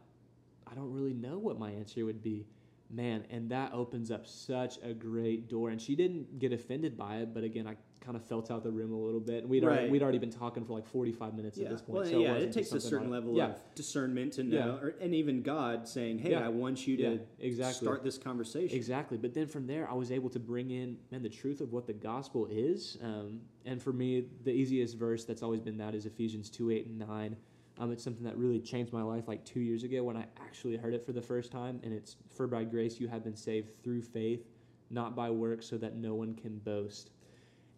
I 0.70 0.74
don't 0.74 0.92
really 0.92 1.14
know 1.14 1.38
what 1.38 1.60
my 1.60 1.72
answer 1.72 2.06
would 2.06 2.24
be. 2.24 2.48
Man, 2.90 3.24
and 3.30 3.50
that 3.50 3.72
opens 3.74 4.12
up 4.12 4.28
such 4.28 4.78
a 4.84 4.94
great 4.94 5.48
door. 5.48 5.70
And 5.70 5.82
she 5.82 5.96
didn't 5.96 6.40
get 6.40 6.52
offended 6.52 6.98
by 6.98 7.18
it, 7.18 7.34
but 7.34 7.44
again, 7.44 7.68
I 7.68 7.76
kind 8.02 8.18
of 8.18 8.26
felt 8.26 8.50
out 8.52 8.64
the 8.64 8.72
room 8.72 8.92
a 8.92 8.98
little 8.98 9.20
bit. 9.20 9.48
We'd, 9.48 9.64
already, 9.64 9.90
we'd 9.90 10.02
already 10.02 10.18
been 10.18 10.32
talking 10.32 10.66
for 10.66 10.74
like 10.74 10.86
45 10.88 11.36
minutes 11.36 11.58
Yeah. 11.58 11.66
at 11.66 11.72
this 11.72 11.82
point. 11.82 12.00
Well, 12.00 12.06
so 12.06 12.20
yeah, 12.20 12.32
it 12.32 12.34
wasn't 12.34 12.54
takes 12.56 12.72
a 12.74 12.82
certain 12.82 13.08
I- 13.08 13.12
level 13.12 13.38
yeah. 13.38 13.46
of 13.50 13.76
discernment 13.76 14.34
to 14.34 14.44
know, 14.44 14.80
Yeah. 14.82 14.88
or, 14.88 14.96
and 15.00 15.14
even 15.14 15.44
God 15.44 15.88
saying, 15.88 16.20
"Hey. 16.20 16.34
I 16.36 16.48
want 16.50 16.88
you 16.88 16.98
to 16.98 17.20
exactly. 17.40 17.86
start 17.86 18.04
this 18.04 18.18
conversation." 18.18 18.76
Exactly. 18.76 19.18
But 19.18 19.34
then 19.34 19.48
from 19.48 19.68
there, 19.68 19.90
I 19.90 19.94
was 19.94 20.12
able 20.12 20.30
to 20.32 20.40
bring 20.40 20.72
in, 20.72 20.98
man, 21.12 21.22
the 21.22 21.30
truth 21.30 21.62
of 21.62 21.72
what 21.72 21.86
the 21.86 21.94
gospel 21.94 22.48
is. 22.50 22.98
Um, 23.02 23.42
and 23.66 23.82
for 23.82 23.94
me, 23.94 24.26
the 24.44 24.52
easiest 24.52 24.98
verse 24.98 25.24
that's 25.24 25.44
always 25.44 25.62
been 25.62 25.78
that 25.78 25.94
is 25.94 26.06
Ephesians 26.08 26.50
2 26.50 26.72
8 26.72 26.88
and 26.88 26.98
9. 27.00 27.36
Um, 27.78 27.92
it's 27.92 28.04
something 28.04 28.24
that 28.26 28.38
really 28.38 28.60
changed 28.60 28.92
my 28.92 29.02
life 29.04 29.28
like 29.28 29.46
two 29.46 29.60
years 29.62 29.84
ago 29.84 30.04
when 30.04 30.18
I 30.18 30.26
actually 30.40 30.76
heard 30.78 30.94
it 30.94 31.06
for 31.06 31.14
the 31.14 31.22
first 31.22 31.52
time. 31.52 31.80
And 31.84 31.94
it's, 31.94 32.16
For 32.30 32.48
by 32.48 32.64
grace 32.64 33.00
you 33.00 33.08
have 33.08 33.24
been 33.24 33.36
saved 33.36 33.82
through 33.84 34.02
faith, 34.02 34.46
not 34.90 35.16
by 35.16 35.30
works, 35.30 35.68
so 35.68 35.78
that 35.78 35.96
no 35.96 36.14
one 36.16 36.34
can 36.36 36.58
boast. 36.60 37.12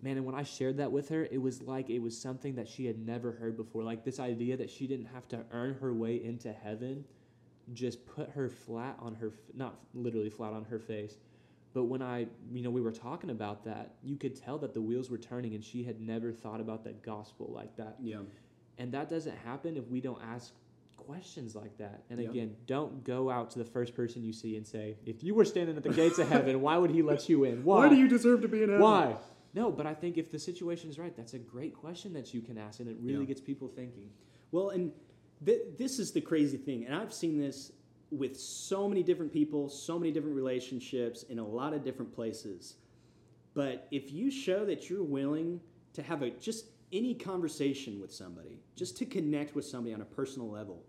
Man, 0.04 0.18
and 0.18 0.26
when 0.26 0.36
I 0.36 0.44
shared 0.44 0.78
that 0.78 0.92
with 0.92 1.08
her, 1.10 1.24
it 1.32 1.38
was 1.42 1.62
like 1.62 1.90
it 1.90 2.00
was 2.00 2.20
something 2.20 2.56
that 2.56 2.68
she 2.68 2.86
had 2.86 3.00
never 3.06 3.32
heard 3.32 3.56
before. 3.56 3.84
Like 3.84 4.04
this 4.04 4.20
idea 4.20 4.58
that 4.58 4.70
she 4.70 4.86
didn't 4.86 5.06
have 5.08 5.28
to 5.30 5.40
earn 5.52 5.76
her 5.76 5.94
way 5.94 6.22
into 6.24 6.52
heaven 6.52 7.06
just 7.72 8.06
put 8.06 8.30
her 8.32 8.50
flat 8.50 8.98
on 9.00 9.16
her, 9.16 9.32
not 9.56 9.76
literally 9.94 10.30
flat 10.30 10.52
on 10.52 10.66
her 10.66 10.78
face 10.80 11.16
but 11.74 11.86
when 11.86 12.02
i 12.02 12.28
you 12.52 12.62
know 12.62 12.70
we 12.70 12.82
were 12.82 12.92
talking 12.92 13.30
about 13.30 13.64
that 13.64 13.94
you 14.04 14.18
could 14.18 14.36
tell 14.36 14.58
that 14.58 14.74
the 14.74 14.82
wheels 14.82 15.10
were 15.10 15.18
turning 15.18 15.56
and 15.56 15.64
she 15.64 15.82
had 15.82 16.02
never 16.02 16.34
thought 16.34 16.60
about 16.60 16.84
the 16.84 16.92
gospel 16.92 17.50
like 17.56 17.74
that 17.78 17.96
Yeah. 18.02 18.18
and 18.78 18.92
that 18.92 19.10
doesn't 19.10 19.36
happen 19.46 19.78
if 19.78 19.88
we 19.88 20.02
don't 20.02 20.22
ask 20.22 20.52
questions 20.98 21.56
like 21.56 21.78
that 21.78 22.04
and 22.10 22.20
Yeah. 22.22 22.30
again 22.30 22.56
don't 22.68 23.04
go 23.06 23.30
out 23.30 23.50
to 23.52 23.60
the 23.60 23.66
first 23.66 23.96
person 23.96 24.24
you 24.24 24.34
see 24.34 24.58
and 24.58 24.68
say 24.68 24.98
if 25.06 25.24
you 25.24 25.34
were 25.34 25.46
standing 25.46 25.78
at 25.78 25.84
the 25.84 25.90
gates 25.90 26.20
of 26.20 26.28
heaven 26.28 26.60
why 26.62 26.78
would 26.78 26.92
he 26.92 27.02
let 27.02 27.30
you 27.30 27.46
in 27.46 27.64
why 27.64 27.78
Why 27.78 27.90
do 27.90 27.96
you 27.96 28.10
deserve 28.10 28.42
to 28.42 28.50
be 28.50 28.62
in 28.64 28.70
heaven? 28.70 28.82
why 28.84 29.16
no 29.54 29.72
but 29.72 29.86
i 29.86 29.94
think 29.94 30.18
if 30.18 30.32
the 30.32 30.40
situation 30.40 30.90
is 30.90 30.98
right 31.00 31.16
that's 31.16 31.34
a 31.34 31.40
great 31.40 31.74
question 31.76 32.14
that 32.14 32.34
you 32.34 32.42
can 32.42 32.58
ask 32.58 32.80
and 32.80 32.90
it 32.90 32.98
really 33.02 33.20
Yeah. 33.22 33.26
gets 33.26 33.42
people 33.42 33.68
thinking 33.68 34.10
Well, 34.52 34.70
and 34.70 34.92
th- 35.46 35.64
this 35.80 35.98
is 35.98 36.12
the 36.12 36.22
crazy 36.22 36.58
thing, 36.58 36.86
and 36.86 36.94
I've 36.96 37.12
seen 37.14 37.40
this 37.40 37.72
with 38.12 38.40
so 38.40 38.88
many 38.88 39.02
different 39.02 39.32
people, 39.34 39.68
so 39.68 39.98
many 39.98 40.12
different 40.12 40.36
relationships 40.36 41.24
in 41.24 41.40
a 41.40 41.48
lot 41.60 41.74
of 41.74 41.84
different 41.84 42.14
places. 42.14 42.76
But 43.56 43.88
if 43.90 44.12
you 44.12 44.30
show 44.30 44.64
that 44.66 44.90
you're 44.92 45.04
willing 45.04 45.60
to 45.94 46.04
have 46.04 46.22
a 46.22 46.30
just 46.30 46.66
any 46.92 47.16
conversation 47.16 48.00
with 48.00 48.14
somebody, 48.14 48.60
just 48.76 48.96
to 48.98 49.06
connect 49.06 49.56
with 49.56 49.66
somebody 49.66 49.96
on 49.96 50.02
a 50.02 50.06
personal 50.20 50.50
level, 50.52 50.84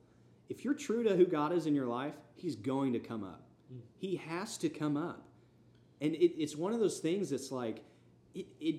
if 0.51 0.63
you're 0.63 0.75
true 0.75 1.03
to 1.03 1.17
who 1.17 1.25
God 1.25 1.51
is 1.53 1.65
in 1.67 1.75
your 1.75 1.87
life, 1.87 2.15
He's 2.35 2.57
going 2.57 2.93
to 2.93 2.99
come 2.99 3.25
up. 3.25 3.49
Hmm. 3.73 3.79
He 3.97 4.17
has 4.17 4.59
to 4.59 4.69
come 4.69 4.99
up, 4.99 5.27
and 6.03 6.15
it, 6.15 6.33
it's 6.39 6.55
one 6.55 6.75
of 6.75 6.81
those 6.81 6.99
things 6.99 7.31
that's 7.31 7.51
like, 7.51 7.83
it, 8.35 8.47
it, 8.61 8.77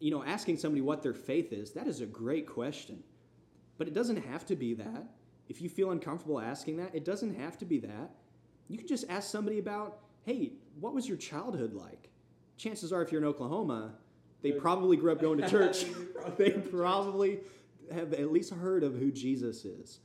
you 0.00 0.10
know, 0.10 0.24
asking 0.24 0.58
somebody 0.58 0.80
what 0.80 1.02
their 1.02 1.14
faith 1.14 1.52
is. 1.52 1.72
That 1.72 1.86
is 1.86 2.00
a 2.00 2.06
great 2.06 2.46
question. 2.46 3.02
But 3.76 3.88
it 3.88 3.94
doesn't 3.94 4.24
have 4.26 4.46
to 4.46 4.56
be 4.56 4.74
that. 4.74 5.08
If 5.48 5.62
you 5.62 5.68
feel 5.68 5.90
uncomfortable 5.90 6.40
asking 6.40 6.76
that, 6.78 6.94
it 6.94 7.04
doesn't 7.04 7.38
have 7.38 7.58
to 7.58 7.64
be 7.64 7.78
that. 7.80 8.10
You 8.68 8.76
can 8.76 8.86
just 8.86 9.04
ask 9.08 9.30
somebody 9.30 9.58
about, 9.58 10.00
hey, 10.24 10.52
what 10.78 10.94
was 10.94 11.08
your 11.08 11.16
childhood 11.16 11.72
like? 11.72 12.10
Chances 12.56 12.92
are, 12.92 13.02
if 13.02 13.10
you're 13.12 13.20
in 13.20 13.26
Oklahoma, 13.26 13.94
they 14.42 14.52
probably 14.52 14.96
grew 14.96 15.12
up 15.12 15.20
going 15.20 15.40
to 15.40 15.48
church. 15.50 15.86
they 16.36 16.50
probably 16.70 17.40
have 17.92 18.12
at 18.12 18.30
least 18.30 18.52
heard 18.52 18.82
of 18.82 18.94
who 18.94 19.10
Jesus 19.10 19.64
is. 19.64 20.00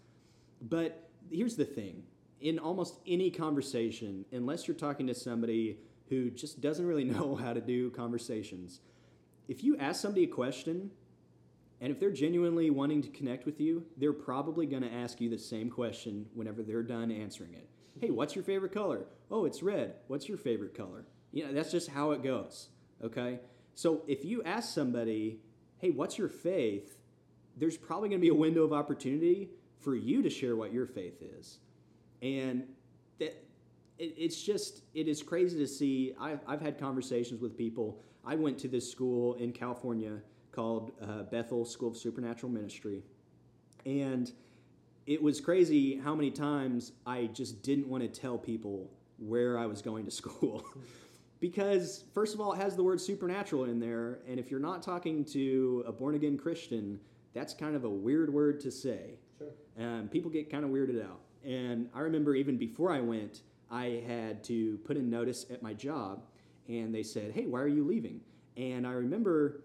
But 0.62 1.10
here's 1.30 1.56
the 1.56 1.66
thing 1.66 2.04
in 2.40 2.60
almost 2.60 3.00
any 3.08 3.30
conversation, 3.32 4.26
unless 4.32 4.68
you're 4.68 4.76
talking 4.76 5.08
to 5.08 5.16
somebody 5.16 5.80
who 6.10 6.30
just 6.30 6.62
doesn't 6.62 6.86
really 6.86 7.04
know 7.16 7.36
how 7.36 7.54
to 7.54 7.62
do 7.62 7.90
conversations, 7.92 8.82
if 9.48 9.64
you 9.64 9.78
ask 9.78 10.02
somebody 10.02 10.24
a 10.24 10.28
question 10.28 10.92
and 11.82 11.92
if 11.92 12.00
they're 12.00 12.12
genuinely 12.12 12.70
wanting 12.70 13.02
to 13.02 13.10
connect 13.10 13.46
with 13.46 13.60
you, 13.60 13.86
they're 13.98 14.14
probably 14.14 14.66
going 14.66 14.84
to 14.84 14.94
ask 14.94 15.20
you 15.20 15.30
the 15.30 15.38
same 15.38 15.70
question 15.70 16.26
whenever 16.34 16.64
they're 16.64 16.82
done 16.82 17.12
answering 17.12 17.54
it. 17.56 17.68
Hey, 18.00 18.10
what's 18.10 18.36
your 18.36 18.44
favorite 18.44 18.74
color? 18.74 19.06
Oh, 19.30 19.46
it's 19.46 19.62
red. 19.62 19.96
What's 20.08 20.30
your 20.30 20.38
favorite 20.38 20.76
color? 20.76 21.06
You 21.32 21.46
know, 21.46 21.54
that's 21.54 21.72
just 21.72 21.90
how 21.90 22.12
it 22.12 22.24
goes. 22.24 22.70
Okay? 23.04 23.40
So 23.76 24.04
if 24.08 24.24
you 24.24 24.44
ask 24.44 24.74
somebody, 24.74 25.42
hey, 25.78 25.90
what's 25.92 26.18
your 26.18 26.30
faith? 26.30 26.98
There's 27.58 27.78
probably 27.78 28.10
going 28.10 28.22
to 28.22 28.26
be 28.26 28.30
a 28.30 28.34
window 28.34 28.64
of 28.64 28.72
opportunity 28.72 29.50
for 29.80 29.96
you 29.96 30.22
to 30.22 30.30
share 30.30 30.56
what 30.56 30.72
your 30.72 30.88
faith 30.88 31.22
is. 31.22 31.60
And 32.22 32.64
it, 33.98 34.14
it's 34.18 34.42
just 34.42 34.82
it 34.94 35.08
is 35.08 35.22
crazy 35.22 35.58
to 35.58 35.68
see 35.68 36.14
I've, 36.20 36.40
I've 36.48 36.62
had 36.62 36.80
conversations 36.80 37.42
with 37.42 37.58
people 37.58 38.02
i 38.26 38.36
went 38.36 38.58
to 38.60 38.68
this 38.68 38.90
school 38.90 39.36
in 39.36 39.52
california 39.52 40.20
called 40.52 40.92
uh, 41.02 41.24
bethel 41.24 41.66
school 41.66 41.90
of 41.90 41.98
supernatural 41.98 42.52
ministry 42.52 43.04
and 43.86 44.32
it 45.06 45.22
was 45.22 45.42
crazy 45.42 45.98
how 45.98 46.16
many 46.16 46.32
times 46.32 46.94
i 47.06 47.26
just 47.34 47.62
didn't 47.64 47.88
want 47.88 48.04
to 48.04 48.22
tell 48.22 48.38
people 48.38 48.90
where 49.18 49.58
i 49.58 49.66
was 49.66 49.82
going 49.82 50.06
to 50.06 50.12
school 50.12 50.66
because 51.44 52.06
first 52.14 52.34
of 52.34 52.40
all, 52.40 52.54
it 52.54 52.62
has 52.62 52.78
the 52.78 52.84
word 52.84 53.02
supernatural 53.02 53.66
in 53.66 53.78
there, 53.78 54.20
and 54.30 54.40
if 54.40 54.50
you're 54.50 54.62
not 54.62 54.82
talking 54.82 55.26
to 55.26 55.84
a 55.86 55.92
born 55.92 56.16
again 56.16 56.38
Christian, 56.38 57.02
that's 57.34 57.54
kind 57.54 57.76
of 57.76 57.84
a 57.84 57.90
weird 57.90 58.34
word 58.34 58.62
to 58.62 58.72
say. 58.72 59.20
Sure. 59.38 59.50
Um, 59.78 60.08
people 60.08 60.32
get 60.32 60.50
kind 60.50 60.64
of 60.64 60.70
weirded 60.72 61.04
out. 61.04 61.20
And 61.44 61.90
I 61.94 62.00
remember 62.00 62.34
even 62.34 62.56
before 62.56 62.94
I 62.94 63.02
went, 63.02 63.42
I 63.74 64.04
had 64.06 64.44
to 64.46 64.78
put 64.86 64.98
in 64.98 65.10
notice 65.10 65.48
at 65.50 65.64
my 65.64 65.74
job, 65.74 66.26
and 66.68 66.94
they 66.94 67.02
said, 67.02 67.32
"Hey, 67.32 67.48
why 67.48 67.60
are 67.60 67.68
you 67.68 67.84
leaving?" 67.84 68.22
And 68.56 68.86
I 68.86 68.92
remember 68.92 69.64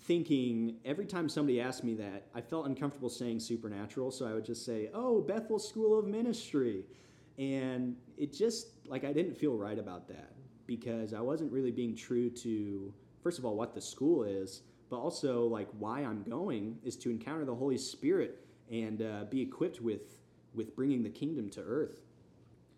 thinking 0.00 0.78
every 0.84 1.06
time 1.06 1.28
somebody 1.28 1.60
asked 1.60 1.84
me 1.84 1.94
that, 1.94 2.26
I 2.34 2.40
felt 2.40 2.66
uncomfortable 2.66 3.08
saying 3.08 3.40
supernatural, 3.40 4.10
so 4.10 4.26
I 4.26 4.34
would 4.34 4.44
just 4.44 4.64
say, 4.64 4.90
"Oh, 4.92 5.20
Bethel 5.20 5.60
School 5.60 5.96
of 5.96 6.06
Ministry," 6.06 6.84
and 7.38 7.96
it 8.16 8.32
just 8.32 8.86
like 8.88 9.04
I 9.04 9.12
didn't 9.12 9.36
feel 9.36 9.56
right 9.56 9.78
about 9.78 10.08
that 10.08 10.32
because 10.66 11.14
I 11.14 11.20
wasn't 11.20 11.52
really 11.52 11.70
being 11.70 11.94
true 11.94 12.28
to 12.30 12.92
first 13.22 13.38
of 13.38 13.44
all 13.44 13.54
what 13.54 13.72
the 13.72 13.80
school 13.80 14.24
is, 14.24 14.62
but 14.90 14.96
also 14.96 15.46
like 15.46 15.68
why 15.78 16.00
I'm 16.00 16.24
going 16.24 16.78
is 16.82 16.96
to 16.96 17.10
encounter 17.10 17.44
the 17.44 17.54
Holy 17.54 17.78
Spirit 17.78 18.44
and 18.68 19.00
uh, 19.00 19.24
be 19.30 19.40
equipped 19.40 19.80
with 19.80 20.16
with 20.54 20.74
bringing 20.74 21.04
the 21.04 21.10
kingdom 21.10 21.50
to 21.50 21.60
earth. 21.60 22.05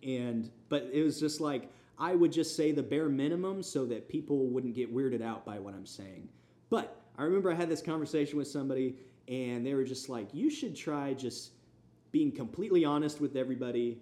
And 0.02 0.50
but 0.68 0.88
it 0.92 1.02
was 1.02 1.18
just 1.18 1.40
like 1.40 1.70
I 1.98 2.14
would 2.14 2.32
just 2.32 2.54
say 2.54 2.70
the 2.72 2.82
bare 2.82 3.08
minimum 3.08 3.62
so 3.62 3.84
that 3.86 4.08
people 4.08 4.46
wouldn't 4.46 4.74
get 4.74 4.94
weirded 4.94 5.22
out 5.22 5.44
by 5.44 5.58
what 5.58 5.74
I'm 5.74 5.86
saying. 5.86 6.28
But 6.70 7.00
I 7.16 7.24
remember 7.24 7.50
I 7.50 7.54
had 7.56 7.68
this 7.68 7.82
conversation 7.82 8.38
with 8.38 8.46
somebody 8.46 8.96
and 9.26 9.66
they 9.66 9.74
were 9.74 9.84
just 9.84 10.08
like, 10.08 10.32
you 10.32 10.48
should 10.48 10.76
try 10.76 11.12
just 11.12 11.52
being 12.12 12.30
completely 12.30 12.84
honest 12.84 13.20
with 13.20 13.34
everybody, 13.36 14.00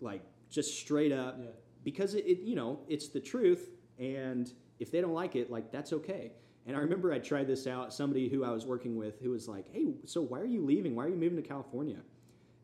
like 0.00 0.22
just 0.50 0.78
straight 0.78 1.10
up, 1.12 1.36
Yeah. 1.40 1.50
because 1.82 2.14
it, 2.14 2.24
it, 2.26 2.40
you 2.42 2.54
know, 2.54 2.78
it's 2.88 3.08
the 3.08 3.20
truth. 3.20 3.70
And 3.98 4.50
if 4.78 4.90
they 4.92 5.00
don't 5.00 5.12
like 5.12 5.34
it, 5.34 5.50
like 5.50 5.72
that's 5.72 5.92
okay. 5.92 6.32
And 6.66 6.76
I 6.76 6.80
remember 6.80 7.12
I 7.12 7.18
tried 7.18 7.48
this 7.48 7.66
out. 7.66 7.92
Somebody 7.92 8.28
who 8.28 8.44
I 8.44 8.50
was 8.50 8.66
working 8.66 8.96
with 8.96 9.20
who 9.20 9.30
was 9.30 9.48
like, 9.48 9.66
hey, 9.72 9.94
so 10.06 10.22
why 10.22 10.38
are 10.38 10.46
you 10.46 10.64
leaving? 10.64 10.94
Why 10.94 11.04
are 11.06 11.08
you 11.08 11.16
moving 11.16 11.42
to 11.42 11.46
California? 11.46 11.98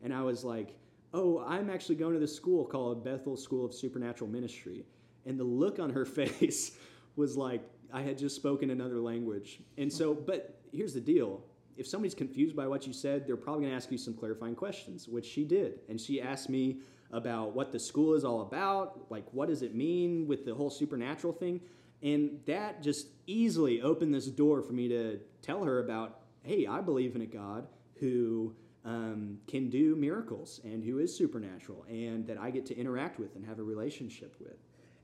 And 0.01 0.13
I 0.13 0.21
was 0.21 0.43
like, 0.45 0.73
oh, 1.13 1.43
I'm 1.47 1.69
actually 1.69 1.95
going 1.95 2.13
to 2.13 2.19
this 2.19 2.35
school 2.35 2.65
called 2.65 3.03
Bethel 3.03 3.37
School 3.37 3.65
of 3.65 3.73
Supernatural 3.73 4.29
Ministry. 4.29 4.85
And 5.25 5.39
the 5.39 5.43
look 5.43 5.79
on 5.79 5.89
her 5.91 6.05
face 6.19 6.77
was 7.15 7.37
like, 7.37 7.61
I 7.91 8.01
had 8.01 8.17
just 8.17 8.35
spoken 8.35 8.69
another 8.69 8.99
language. 8.99 9.59
And 9.77 9.91
so, 9.91 10.13
but 10.13 10.61
here's 10.71 10.93
the 10.93 11.01
deal 11.01 11.41
if 11.77 11.87
somebody's 11.87 12.15
confused 12.15 12.55
by 12.55 12.67
what 12.67 12.87
you 12.87 12.93
said, 12.93 13.27
they're 13.27 13.37
probably 13.37 13.61
going 13.61 13.71
to 13.71 13.77
ask 13.77 13.91
you 13.91 13.99
some 13.99 14.15
clarifying 14.15 14.55
questions, 14.55 15.07
which 15.07 15.25
she 15.25 15.43
did. 15.43 15.79
And 15.87 16.01
she 16.01 16.19
asked 16.19 16.49
me 16.49 16.79
about 17.11 17.53
what 17.53 17.71
the 17.71 17.79
school 17.79 18.15
is 18.15 18.25
all 18.25 18.41
about, 18.41 19.05
like 19.09 19.25
what 19.31 19.47
does 19.47 19.61
it 19.61 19.75
mean 19.75 20.27
with 20.27 20.43
the 20.43 20.55
whole 20.55 20.71
supernatural 20.71 21.33
thing. 21.33 21.61
And 22.01 22.39
that 22.45 22.81
just 22.81 23.07
easily 23.27 23.81
opened 23.81 24.13
this 24.13 24.27
door 24.27 24.61
for 24.61 24.73
me 24.73 24.87
to 24.89 25.19
tell 25.41 25.63
her 25.63 25.79
about, 25.79 26.19
hey, 26.41 26.65
I 26.65 26.81
believe 26.81 27.15
in 27.15 27.21
a 27.21 27.27
God 27.27 27.67
who 27.99 28.55
um, 28.87 29.37
can 29.47 29.69
do 29.69 29.95
miracles 29.97 30.61
and 30.63 30.81
who 30.81 30.99
is 30.99 31.15
supernatural 31.15 31.85
and 31.89 32.25
that 32.25 32.39
I 32.39 32.49
get 32.49 32.65
to 32.67 32.77
interact 32.77 33.19
with 33.19 33.35
and 33.35 33.45
have 33.45 33.59
a 33.59 33.63
relationship 33.63 34.35
with. 34.39 34.55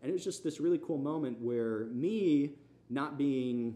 And 0.02 0.10
it 0.10 0.14
was 0.14 0.24
just 0.24 0.44
this 0.44 0.62
really 0.62 0.80
cool 0.80 0.98
moment 0.98 1.40
where 1.42 1.86
me 1.88 2.54
not 2.90 3.18
being 3.18 3.76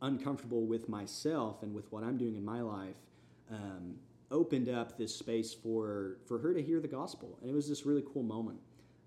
uncomfortable 0.00 0.64
with 0.64 0.88
myself 0.88 1.64
and 1.64 1.74
with 1.74 1.90
what 1.90 2.04
I'm 2.04 2.16
doing 2.16 2.36
in 2.36 2.44
my 2.44 2.60
life 2.60 2.94
um, 3.50 3.96
opened 4.30 4.68
up 4.68 4.96
this 4.96 5.14
space 5.14 5.52
for, 5.52 6.18
for 6.26 6.38
her 6.38 6.54
to 6.54 6.62
hear 6.62 6.78
the 6.78 6.88
gospel. 6.88 7.36
And 7.40 7.50
it 7.50 7.54
was 7.54 7.68
this 7.68 7.84
really 7.84 8.04
cool 8.12 8.22
moment. 8.22 8.60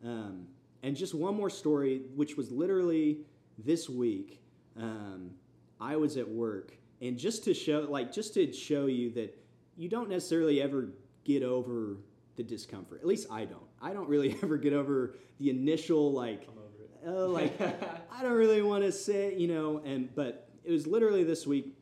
Um, 0.03 0.47
and 0.83 0.97
just 0.97 1.15
one 1.15 1.35
more 1.35 1.49
story, 1.49 2.01
which 2.13 2.35
was 2.35 2.51
literally 2.51 3.19
this 3.57 3.89
week. 3.89 4.41
Um, 4.77 5.31
I 5.79 5.95
was 5.95 6.17
at 6.17 6.27
work, 6.27 6.73
and 7.01 7.17
just 7.17 7.43
to 7.45 7.53
show, 7.53 7.87
like, 7.89 8.13
just 8.13 8.33
to 8.35 8.51
show 8.53 8.85
you 8.85 9.11
that 9.11 9.37
you 9.75 9.89
don't 9.89 10.09
necessarily 10.09 10.61
ever 10.61 10.89
get 11.23 11.43
over 11.43 11.97
the 12.35 12.43
discomfort. 12.43 12.99
At 13.01 13.07
least 13.07 13.27
I 13.31 13.45
don't. 13.45 13.63
I 13.81 13.93
don't 13.93 14.07
really 14.07 14.37
ever 14.43 14.57
get 14.57 14.73
over 14.73 15.15
the 15.39 15.49
initial 15.49 16.11
like, 16.11 16.47
I'm 16.47 16.57
over 16.57 16.83
it. 16.83 16.91
oh, 17.05 17.27
like 17.27 17.59
I 18.11 18.23
don't 18.23 18.33
really 18.33 18.61
want 18.61 18.83
to 18.83 18.91
say, 18.91 19.35
you 19.35 19.47
know. 19.47 19.81
And 19.85 20.13
but 20.15 20.49
it 20.63 20.71
was 20.71 20.87
literally 20.87 21.23
this 21.23 21.45
week. 21.45 21.77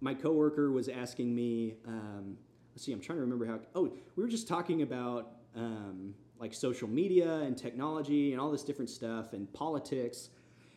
My 0.00 0.14
coworker 0.14 0.70
was 0.70 0.88
asking 0.88 1.34
me. 1.34 1.74
Um, 1.86 2.36
let's 2.74 2.84
see. 2.84 2.92
I'm 2.92 3.00
trying 3.00 3.18
to 3.18 3.22
remember 3.22 3.46
how. 3.46 3.60
Oh, 3.74 3.92
we 4.16 4.22
were 4.22 4.28
just 4.28 4.48
talking 4.48 4.82
about 4.82 5.32
um, 5.56 6.14
like 6.38 6.54
social 6.54 6.88
media 6.88 7.38
and 7.38 7.56
technology 7.56 8.32
and 8.32 8.40
all 8.40 8.50
this 8.50 8.62
different 8.62 8.90
stuff 8.90 9.32
and 9.32 9.52
politics. 9.52 10.30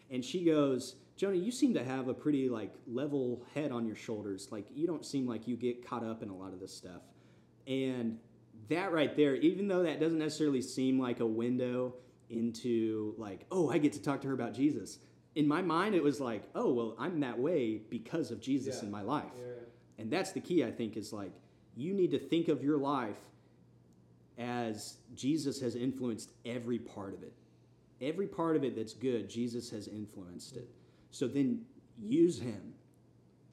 And 0.09 0.25
she 0.25 0.43
goes, 0.43 0.95
Jonah, 1.21 1.38
you 1.38 1.51
seem 1.51 1.75
to 1.75 1.84
have 1.84 2.07
a 2.07 2.15
pretty 2.15 2.49
like 2.49 2.73
level 2.88 3.45
head 3.53 3.71
on 3.71 3.86
your 3.86 3.95
shoulders. 3.95 4.47
Like 4.49 4.65
you 4.73 4.88
don't 4.88 5.05
seem 5.05 5.27
like 5.27 5.47
you 5.47 5.55
get 5.55 5.88
caught 5.88 6.03
up 6.03 6.23
in 6.23 6.29
a 6.29 6.36
lot 6.36 6.51
of 6.51 6.60
this 6.60 6.73
stuff. 6.73 7.03
And 7.67 8.17
that 8.69 8.91
right 8.91 9.15
there, 9.15 9.36
even 9.36 9.67
though 9.67 9.84
that 9.84 9.99
doesn't 9.99 10.17
necessarily 10.17 10.63
seem 10.63 10.99
like 10.99 11.19
a 11.19 11.25
window 11.27 11.93
into 12.31 13.13
like, 13.19 13.45
oh, 13.51 13.69
I 13.69 13.77
get 13.77 13.93
to 13.93 14.01
talk 14.01 14.21
to 14.21 14.29
her 14.29 14.34
about 14.34 14.55
Jesus. 14.55 14.97
In 15.36 15.47
my 15.47 15.62
mind, 15.62 15.93
it 15.93 16.01
was 16.01 16.19
like, 16.19 16.41
oh, 16.55 16.73
well, 16.73 16.95
I'm 16.97 17.19
that 17.19 17.38
way 17.38 17.84
because 17.91 18.31
of 18.31 18.41
Jesus 18.41 18.77
Yeah. 18.79 18.86
in 18.86 18.91
my 18.91 19.03
life. 19.03 19.29
Yeah. 19.38 19.43
And 19.99 20.10
that's 20.10 20.31
the 20.31 20.39
key, 20.39 20.63
I 20.63 20.71
think, 20.71 20.97
is 20.97 21.13
like 21.13 21.34
you 21.75 21.93
need 21.93 22.10
to 22.10 22.19
think 22.19 22.47
of 22.47 22.63
your 22.63 22.79
life 22.79 23.19
as 24.39 24.97
Jesus 25.13 25.62
has 25.62 25.75
influenced 25.75 26.31
every 26.47 26.79
part 26.79 27.13
of 27.13 27.21
it. 27.21 27.34
Every 28.01 28.25
part 28.25 28.55
of 28.55 28.63
it 28.63 28.75
that's 28.75 28.93
good, 28.93 29.29
Jesus 29.29 29.69
has 29.69 29.88
influenced 29.88 30.57
it. 30.57 30.67
So 31.12 31.28
then 31.28 31.62
use 32.02 32.39
him. 32.39 32.74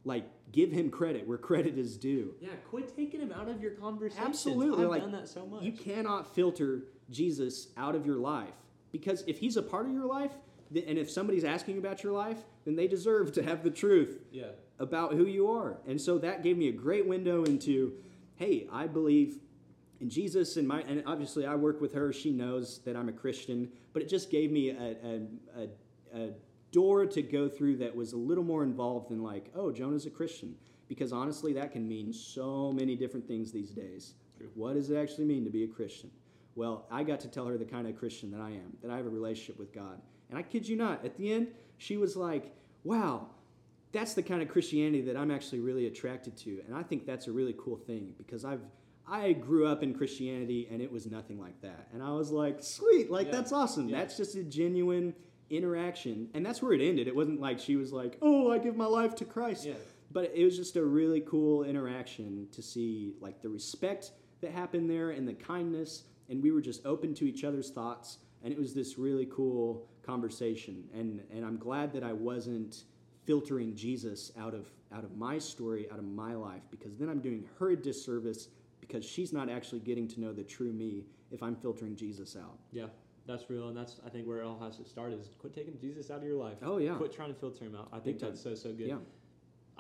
Like, 0.05 0.25
give 0.53 0.71
him 0.73 0.91
credit 0.91 1.27
where 1.27 1.39
credit 1.39 1.77
is 1.77 1.97
due. 1.97 2.35
Yeah, 2.41 2.51
quit 2.71 2.95
taking 2.97 3.21
him 3.21 3.33
out 3.33 3.49
of 3.49 3.61
your 3.61 3.73
conversation. 3.73 4.25
Absolutely, 4.25 4.85
I've 4.85 4.91
like, 4.91 5.03
done 5.03 5.13
that 5.13 5.29
so 5.29 5.47
much. 5.47 5.63
You 5.63 5.73
cannot 5.73 6.35
filter 6.35 6.85
Jesus 7.11 7.69
out 7.77 7.95
of 7.95 8.07
your 8.07 8.17
life 8.17 8.55
because 8.93 9.25
if 9.27 9.39
he's 9.39 9.57
a 9.57 9.63
part 9.63 9.87
of 9.87 9.93
your 9.93 10.07
life, 10.07 10.33
and 10.71 10.99
if 10.99 11.11
somebody's 11.11 11.45
asking 11.45 11.79
about 11.79 12.03
your 12.03 12.13
life, 12.13 12.39
then 12.65 12.77
they 12.77 12.87
deserve 12.87 13.33
to 13.33 13.43
have 13.43 13.63
the 13.63 13.71
truth 13.71 14.21
Yeah. 14.31 14.51
about 14.79 15.15
who 15.15 15.25
you 15.25 15.51
are. 15.51 15.79
And 15.87 15.99
so 16.01 16.19
that 16.19 16.43
gave 16.43 16.59
me 16.59 16.69
a 16.69 16.73
great 16.73 17.07
window 17.07 17.45
into, 17.45 17.95
hey, 18.37 18.69
I 18.71 18.87
believe 18.87 19.39
in 20.01 20.11
Jesus 20.11 20.57
and 20.59 20.69
my 20.69 20.83
and 20.83 21.03
obviously 21.07 21.47
I 21.47 21.55
work 21.55 21.81
with 21.81 21.95
her. 21.95 22.13
She 22.13 22.31
knows 22.33 22.81
that 22.85 22.97
I'm 22.97 23.09
a 23.09 23.13
Christian, 23.13 23.71
but 23.93 24.03
it 24.03 24.09
just 24.09 24.31
gave 24.31 24.53
me 24.53 24.71
a 24.71 24.75
a, 24.77 25.27
a, 25.57 26.19
a 26.21 26.31
door 26.73 27.07
to 27.07 27.23
go 27.23 27.49
through 27.49 27.77
that 27.79 27.95
was 27.95 28.13
a 28.13 28.17
little 28.17 28.45
more 28.45 28.63
involved 28.63 29.11
than 29.11 29.23
like, 29.23 29.51
oh, 29.55 29.73
Jonah's 29.73 30.07
a 30.07 30.11
Christian. 30.11 30.55
Because 30.89 31.13
honestly, 31.13 31.53
that 31.53 31.73
can 31.73 31.87
mean 31.87 32.13
so 32.13 32.73
many 32.73 32.97
different 32.97 33.27
things 33.29 33.53
these 33.53 33.71
days. 33.71 34.15
True. 34.37 34.49
What 34.55 34.75
does 34.75 34.91
it 34.91 34.97
actually 34.97 35.27
mean 35.27 35.45
to 35.45 35.51
be 35.51 35.65
a 35.65 35.69
Christian? 35.69 36.11
Well, 36.55 36.87
I 36.91 37.05
got 37.05 37.21
to 37.21 37.29
tell 37.29 37.47
her 37.47 37.59
the 37.59 37.65
kind 37.65 37.87
of 37.87 37.97
Christian 37.97 38.31
that 38.33 38.41
I 38.41 38.51
am, 38.51 38.77
that 38.83 38.91
I 38.91 38.97
have 38.97 39.07
a 39.07 39.11
relationship 39.11 39.59
with 39.59 39.73
God. 39.73 40.01
And 40.31 40.39
I 40.39 40.43
kid 40.43 40.67
you 40.67 40.77
not, 40.77 41.05
at 41.05 41.17
the 41.17 41.33
end, 41.33 41.49
she 41.77 41.97
was 41.97 42.17
like, 42.17 42.55
wow, 42.85 43.29
that's 43.93 44.15
the 44.15 44.23
kind 44.23 44.43
of 44.43 44.49
Christianity 44.49 45.03
that 45.03 45.17
I'm 45.17 45.31
actually 45.31 45.61
really 45.61 45.87
attracted 45.87 46.37
to. 46.39 46.61
And 46.67 46.75
I 46.75 46.83
think 46.83 47.07
that's 47.07 47.29
a 47.29 47.33
really 47.33 47.55
cool 47.59 47.77
thing 47.77 48.15
because 48.19 48.45
I've 48.45 48.61
I 49.11 49.33
grew 49.33 49.67
up 49.67 49.83
in 49.83 49.95
Christianity 49.95 50.69
and 50.71 50.83
it 50.83 50.93
was 50.93 51.07
nothing 51.07 51.41
like 51.41 51.59
that. 51.63 51.89
And 51.95 52.03
I 52.03 52.11
was 52.11 52.31
like, 52.31 52.63
sweet, 52.63 53.11
like 53.11 53.29
Yeah. 53.29 53.33
that's 53.33 53.53
awesome. 53.53 53.89
Yeah. 53.89 53.99
That's 53.99 54.17
just 54.19 54.35
a 54.35 54.43
genuine 54.45 55.15
interaction. 55.51 56.29
And 56.35 56.45
that's 56.45 56.63
where 56.63 56.73
it 56.73 56.81
ended. 56.81 57.09
It 57.09 57.17
wasn't 57.17 57.41
like 57.41 57.59
she 57.59 57.77
was 57.77 57.93
like, 57.93 58.19
"Oh, 58.23 58.51
I 58.51 58.59
give 58.59 58.77
my 58.77 58.87
life 58.87 59.15
to 59.17 59.25
Christ." 59.25 59.67
Yeah. 59.67 59.75
But 60.11 60.33
it 60.35 60.45
was 60.45 60.57
just 60.57 60.77
a 60.77 60.85
really 60.85 61.21
cool 61.21 61.65
interaction 61.65 62.49
to 62.53 62.63
see 62.63 63.15
like 63.21 63.43
the 63.43 63.49
respect 63.49 64.13
that 64.41 64.53
happened 64.53 64.89
there 64.89 65.11
and 65.11 65.27
the 65.27 65.35
kindness 65.35 66.05
and 66.29 66.43
we 66.43 66.51
were 66.51 66.61
just 66.61 66.85
open 66.87 67.15
to 67.15 67.25
each 67.27 67.45
other's 67.45 67.71
thoughts 67.71 68.19
and 68.43 68.53
it 68.53 68.59
was 68.59 68.75
this 68.75 68.99
really 68.99 69.27
cool 69.27 69.89
conversation 70.03 70.85
and 70.95 71.23
and 71.33 71.45
I'm 71.45 71.59
glad 71.59 71.93
that 71.93 72.03
I 72.03 72.13
wasn't 72.13 72.85
filtering 73.27 73.75
Jesus 73.75 74.33
out 74.39 74.55
of 74.55 74.71
out 74.91 75.05
of 75.05 75.17
my 75.17 75.39
story, 75.39 75.87
out 75.93 75.99
of 75.99 76.05
my 76.07 76.35
life 76.35 76.63
because 76.71 76.97
then 76.97 77.09
I'm 77.09 77.21
doing 77.21 77.45
her 77.59 77.71
a 77.71 77.77
disservice 77.77 78.49
because 78.81 79.05
she's 79.05 79.33
not 79.33 79.51
actually 79.51 79.81
getting 79.81 80.09
to 80.09 80.21
know 80.21 80.33
the 80.33 80.45
true 80.45 80.73
me 80.73 81.05
if 81.31 81.43
I'm 81.43 81.57
filtering 81.57 81.95
Jesus 81.95 82.37
out. 82.37 82.59
Yeah. 82.73 82.87
That's 83.29 83.51
real, 83.51 83.69
and 83.69 83.77
that's 83.77 84.01
I 84.05 84.09
think 84.09 84.27
where 84.27 84.41
it 84.41 84.45
all 84.47 84.59
has 84.59 84.79
to 84.79 84.85
start 84.87 85.13
is 85.13 85.29
quit 85.39 85.55
taking 85.55 85.79
Jesus 85.79 86.11
out 86.11 86.19
of 86.19 86.25
your 86.25 86.39
life. 86.39 86.57
Oh 86.63 86.79
yeah. 86.79 86.95
Quit 86.95 87.13
trying 87.13 87.29
to 87.33 87.39
filter 87.39 87.67
him 87.67 87.77
out. 87.77 87.89
I 87.93 87.97
Big 87.97 88.05
think 88.05 88.19
time. 88.21 88.31
that's 88.31 88.43
so 88.43 88.55
so 88.55 88.71
good. 88.73 88.89
Yeah. 88.89 88.97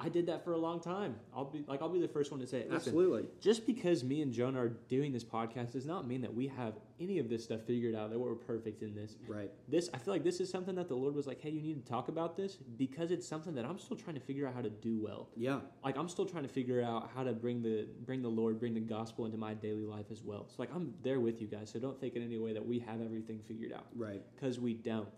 I 0.00 0.08
did 0.08 0.26
that 0.26 0.44
for 0.44 0.52
a 0.52 0.56
long 0.58 0.80
time. 0.80 1.16
I'll 1.34 1.44
be 1.46 1.64
like 1.66 1.82
I'll 1.82 1.88
be 1.88 2.00
the 2.00 2.06
first 2.06 2.30
one 2.30 2.38
to 2.40 2.46
say 2.46 2.58
it. 2.58 2.70
Listen, 2.70 2.90
Absolutely. 2.92 3.24
just 3.40 3.66
because 3.66 4.04
me 4.04 4.22
and 4.22 4.32
Jonah 4.32 4.60
are 4.60 4.68
doing 4.68 5.12
this 5.12 5.24
podcast 5.24 5.72
does 5.72 5.86
not 5.86 6.06
mean 6.06 6.20
that 6.20 6.32
we 6.32 6.46
have 6.46 6.74
any 7.00 7.18
of 7.18 7.28
this 7.28 7.42
stuff 7.44 7.62
figured 7.62 7.94
out, 7.96 8.10
that 8.10 8.18
we're 8.18 8.34
perfect 8.36 8.82
in 8.82 8.94
this. 8.94 9.16
Right. 9.26 9.50
This 9.66 9.90
I 9.92 9.98
feel 9.98 10.14
like 10.14 10.22
this 10.22 10.38
is 10.38 10.48
something 10.50 10.76
that 10.76 10.86
the 10.88 10.94
Lord 10.94 11.14
was 11.16 11.26
like, 11.26 11.40
Hey, 11.40 11.50
you 11.50 11.60
need 11.60 11.84
to 11.84 11.90
talk 11.90 12.06
about 12.08 12.36
this 12.36 12.54
because 12.76 13.10
it's 13.10 13.26
something 13.26 13.54
that 13.56 13.64
I'm 13.64 13.78
still 13.78 13.96
trying 13.96 14.14
to 14.14 14.20
figure 14.22 14.46
out 14.46 14.54
how 14.54 14.62
to 14.62 14.70
do 14.70 15.00
well. 15.02 15.30
Yeah. 15.36 15.60
Like 15.84 15.96
I'm 15.98 16.08
still 16.08 16.26
trying 16.26 16.44
to 16.44 16.48
figure 16.48 16.80
out 16.80 17.10
how 17.14 17.24
to 17.24 17.32
bring 17.32 17.60
the 17.62 17.88
bring 18.06 18.22
the 18.22 18.28
Lord, 18.28 18.60
bring 18.60 18.74
the 18.74 18.80
gospel 18.80 19.24
into 19.26 19.36
my 19.36 19.54
daily 19.54 19.84
life 19.84 20.06
as 20.12 20.22
well. 20.22 20.46
So 20.48 20.54
like 20.58 20.70
I'm 20.74 20.94
there 21.02 21.18
with 21.18 21.40
you 21.40 21.48
guys. 21.48 21.70
So 21.72 21.80
don't 21.80 22.00
think 22.00 22.14
in 22.14 22.22
any 22.22 22.38
way 22.38 22.52
that 22.52 22.64
we 22.64 22.78
have 22.80 23.00
everything 23.02 23.40
figured 23.48 23.72
out 23.72 23.86
Right. 23.96 24.22
because 24.36 24.60
we 24.60 24.74
don't. 24.74 25.08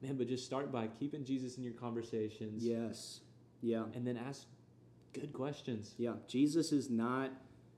man, 0.00 0.16
but 0.16 0.28
just 0.28 0.44
start 0.44 0.70
by 0.70 0.86
keeping 0.86 1.24
Jesus 1.24 1.56
in 1.56 1.64
your 1.64 1.72
conversations. 1.74 2.64
Yes. 2.64 3.20
Yeah. 3.62 3.84
And 3.94 4.06
then 4.06 4.16
ask 4.16 4.46
good 5.12 5.32
questions. 5.32 5.94
Yeah. 5.98 6.14
Jesus 6.26 6.72
is 6.72 6.90
not 6.90 7.30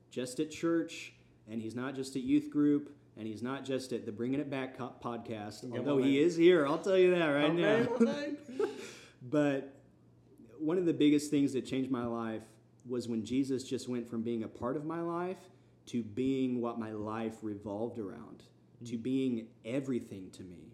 just 0.09 0.39
at 0.39 0.51
church, 0.51 1.13
and 1.49 1.61
he's 1.61 1.75
not 1.75 1.95
just 1.95 2.15
at 2.15 2.21
youth 2.23 2.49
group, 2.49 2.95
and 3.17 3.27
he's 3.27 3.41
not 3.41 3.65
just 3.65 3.93
at 3.93 4.05
the 4.05 4.11
Bringing 4.11 4.39
It 4.39 4.49
Back 4.49 4.77
podcast, 4.77 5.61
Come 5.61 5.73
although 5.73 5.97
on, 5.97 6.03
he 6.03 6.19
is 6.19 6.35
here. 6.35 6.65
I'll 6.65 6.77
tell 6.77 6.97
you 6.97 7.15
that 7.15 7.25
right 7.27 7.49
Oh, 7.49 7.53
now. 7.53 7.87
oh, 8.59 8.69
but 9.21 9.75
one 10.59 10.77
of 10.77 10.85
the 10.85 10.93
biggest 10.93 11.31
things 11.31 11.53
that 11.53 11.65
changed 11.65 11.91
my 11.91 12.05
life 12.05 12.43
was 12.87 13.07
when 13.07 13.23
Jesus 13.25 13.63
just 13.63 13.89
went 13.89 14.09
from 14.09 14.21
being 14.21 14.43
a 14.43 14.47
part 14.47 14.75
of 14.75 14.85
my 14.85 15.01
life 15.01 15.37
to 15.87 16.03
being 16.03 16.61
what 16.61 16.79
my 16.79 16.91
life 16.91 17.35
revolved 17.41 17.99
around, 17.99 18.43
to 18.85 18.97
mm. 18.97 19.03
being 19.03 19.47
everything 19.65 20.29
to 20.31 20.43
me. 20.43 20.73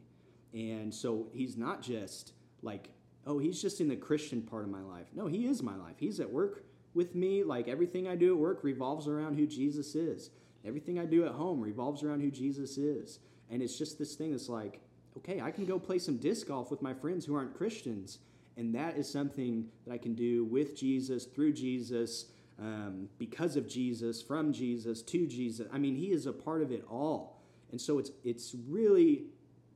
And 0.53 0.93
so 0.93 1.28
he's 1.34 1.58
not 1.58 1.82
just 1.82 2.34
like, 2.62 2.89
oh, 3.28 3.38
he's 3.38 3.61
just 3.61 3.82
in 3.82 3.89
the 3.89 3.95
Christian 3.95 4.41
part 4.41 4.63
of 4.63 4.69
my 4.69 4.82
life. 4.82 5.07
No, 5.13 5.28
he 5.28 5.45
is 5.45 5.61
my 5.61 5.75
life. 5.75 5.95
He's 5.99 6.19
at 6.19 6.32
work 6.32 6.63
with 6.93 7.13
me. 7.13 7.43
Like 7.43 7.67
everything 7.67 8.07
I 8.07 8.15
do 8.15 8.34
at 8.34 8.39
work 8.39 8.63
revolves 8.63 9.07
around 9.07 9.36
who 9.36 9.45
Jesus 9.45 9.93
is. 9.93 10.32
Everything 10.65 10.97
I 10.97 11.05
do 11.05 11.25
at 11.25 11.34
home 11.34 11.61
revolves 11.61 12.03
around 12.03 12.21
who 12.21 12.32
Jesus 12.32 12.78
is. 12.78 13.19
And 13.49 13.61
it's 13.61 13.78
just 13.78 13.99
this 13.99 14.15
thing 14.15 14.32
that's 14.32 14.49
like, 14.49 14.80
okay, 15.17 15.41
I 15.41 15.51
can 15.51 15.65
go 15.65 15.78
play 15.78 15.99
some 15.99 16.17
disc 16.17 16.47
golf 16.47 16.71
with 16.71 16.82
my 16.82 16.93
friends 16.93 17.25
who 17.25 17.36
aren't 17.36 17.55
Christians. 17.55 18.19
And 18.55 18.73
that 18.73 18.97
is 18.97 19.09
something 19.09 19.67
that 19.86 19.93
I 19.93 19.97
can 19.97 20.15
do 20.15 20.45
with 20.45 20.75
Jesus, 20.75 21.25
through 21.25 21.53
Jesus, 21.53 22.25
um, 22.59 23.07
because 23.19 23.55
of 23.55 23.67
Jesus, 23.67 24.21
from 24.21 24.51
Jesus, 24.51 25.01
to 25.03 25.28
Jesus. 25.28 25.67
I 25.71 25.78
mean, 25.78 25.95
He 25.95 26.11
is 26.11 26.25
a 26.25 26.34
part 26.34 26.61
of 26.61 26.71
it 26.71 26.84
all. 26.89 27.41
And 27.71 27.80
so 27.80 27.99
it's, 27.99 28.11
it's 28.23 28.55
really, 28.67 29.25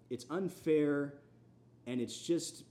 it's 0.10 0.26
unfair 0.30 1.16
and 1.86 2.02
it's 2.02 2.18
just 2.18 2.64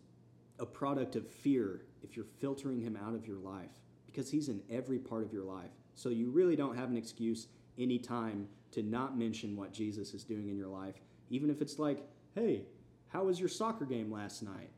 a 0.61 0.67
product 0.67 1.17
of 1.17 1.27
fear 1.27 1.83
if 2.03 2.17
you're 2.17 2.27
filtering 2.41 2.81
Him 2.81 2.97
out 2.97 3.15
of 3.15 3.27
your 3.27 3.39
life 3.39 3.81
because 4.07 4.31
He's 4.31 4.49
in 4.49 4.61
every 4.71 4.99
part 4.99 5.25
of 5.25 5.33
your 5.33 5.45
life. 5.45 5.71
So 5.95 6.09
you 6.09 6.31
really 6.31 6.57
don't 6.57 6.77
have 6.77 6.91
an 6.91 6.97
excuse 6.97 7.49
anytime 7.79 8.49
to 8.73 8.83
not 8.83 9.19
mention 9.19 9.57
what 9.57 9.73
Jesus 9.73 10.15
is 10.15 10.23
doing 10.23 10.49
in 10.49 10.57
your 10.57 10.69
life, 10.69 10.95
even 11.31 11.51
if 11.51 11.61
it's 11.61 11.79
like, 11.79 12.07
hey, 12.35 12.63
how 13.09 13.25
was 13.25 13.41
your 13.41 13.49
soccer 13.49 13.85
game 13.85 14.13
last 14.13 14.43
night? 14.43 14.71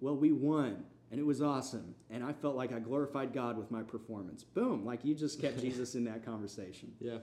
Well, 0.00 0.16
we 0.16 0.32
won, 0.32 0.84
and 1.10 1.18
it 1.18 1.24
was 1.24 1.40
awesome, 1.40 1.94
and 2.10 2.22
I 2.22 2.32
felt 2.32 2.56
like 2.56 2.72
I 2.72 2.78
glorified 2.78 3.32
God 3.32 3.56
with 3.56 3.70
my 3.70 3.82
performance. 3.82 4.44
Boom, 4.44 4.84
like 4.84 5.04
you 5.04 5.14
just 5.14 5.40
kept 5.40 5.60
Jesus 5.60 5.94
in 5.94 6.04
that 6.04 6.24
conversation. 6.24 6.92
Yeah. 7.00 7.18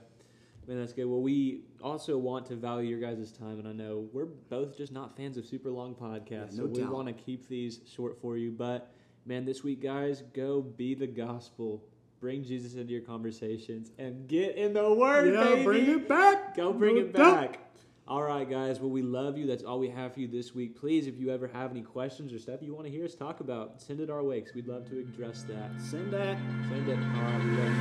Man, 0.68 0.78
that's 0.78 0.92
good. 0.92 1.06
Well, 1.06 1.22
we 1.22 1.62
also 1.82 2.18
want 2.18 2.44
to 2.48 2.54
value 2.54 2.90
your 2.94 3.00
guys' 3.00 3.32
time, 3.32 3.58
and 3.58 3.66
I 3.66 3.72
know 3.72 4.06
we're 4.12 4.26
both 4.26 4.76
just 4.76 4.92
not 4.92 5.16
fans 5.16 5.38
of 5.38 5.46
super 5.46 5.70
long 5.70 5.94
podcasts, 5.94 6.52
Yeah, 6.52 6.64
no 6.64 6.74
so 6.74 6.76
we 6.80 6.84
want 6.84 7.06
to 7.08 7.14
keep 7.14 7.48
these 7.48 7.80
short 7.90 8.20
for 8.20 8.36
you. 8.36 8.50
But, 8.52 8.92
man, 9.24 9.46
this 9.46 9.64
week, 9.64 9.80
guys, 9.82 10.22
go 10.34 10.60
be 10.60 10.94
the 10.94 11.06
gospel. 11.06 11.82
Bring 12.20 12.44
Jesus 12.44 12.74
into 12.74 12.92
your 12.92 13.00
conversations 13.00 13.92
and 13.98 14.28
get 14.28 14.56
in 14.56 14.74
the 14.74 14.92
Word, 14.92 15.32
baby. 15.32 15.64
bring 15.64 15.86
it 15.88 16.06
back. 16.06 16.54
Go 16.54 16.74
bring 16.74 16.96
No 16.96 17.00
it 17.00 17.14
doubt. 17.14 17.52
back. 17.52 17.60
All 18.06 18.22
right, 18.22 18.48
guys. 18.48 18.78
Well, 18.80 18.90
we 18.90 19.00
love 19.02 19.38
you. 19.38 19.46
That's 19.46 19.62
all 19.62 19.78
we 19.78 19.88
have 19.88 20.12
for 20.14 20.20
you 20.20 20.28
this 20.28 20.54
week. 20.54 20.78
Please, 20.78 21.06
if 21.06 21.16
you 21.18 21.30
ever 21.30 21.46
have 21.46 21.70
any 21.70 21.82
questions 21.82 22.30
or 22.32 22.38
stuff 22.38 22.60
you 22.60 22.74
want 22.74 22.84
to 22.86 22.92
hear 22.92 23.04
us 23.06 23.14
talk 23.14 23.40
about, 23.40 23.80
send 23.80 24.00
it 24.00 24.10
our 24.10 24.22
way 24.22 24.40
because 24.40 24.54
we'd 24.54 24.66
love 24.66 24.86
to 24.90 24.98
address 24.98 25.44
that. 25.44 25.70
Send 25.80 26.12
that. 26.12 26.36
Send 26.68 26.88
it. 26.88 26.98
All 26.98 27.22
right, 27.22 27.44
we 27.44 27.50
love 27.56 27.72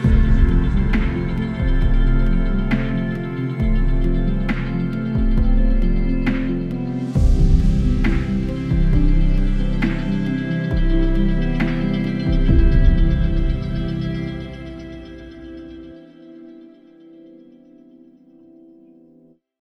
you. 2.11 2.16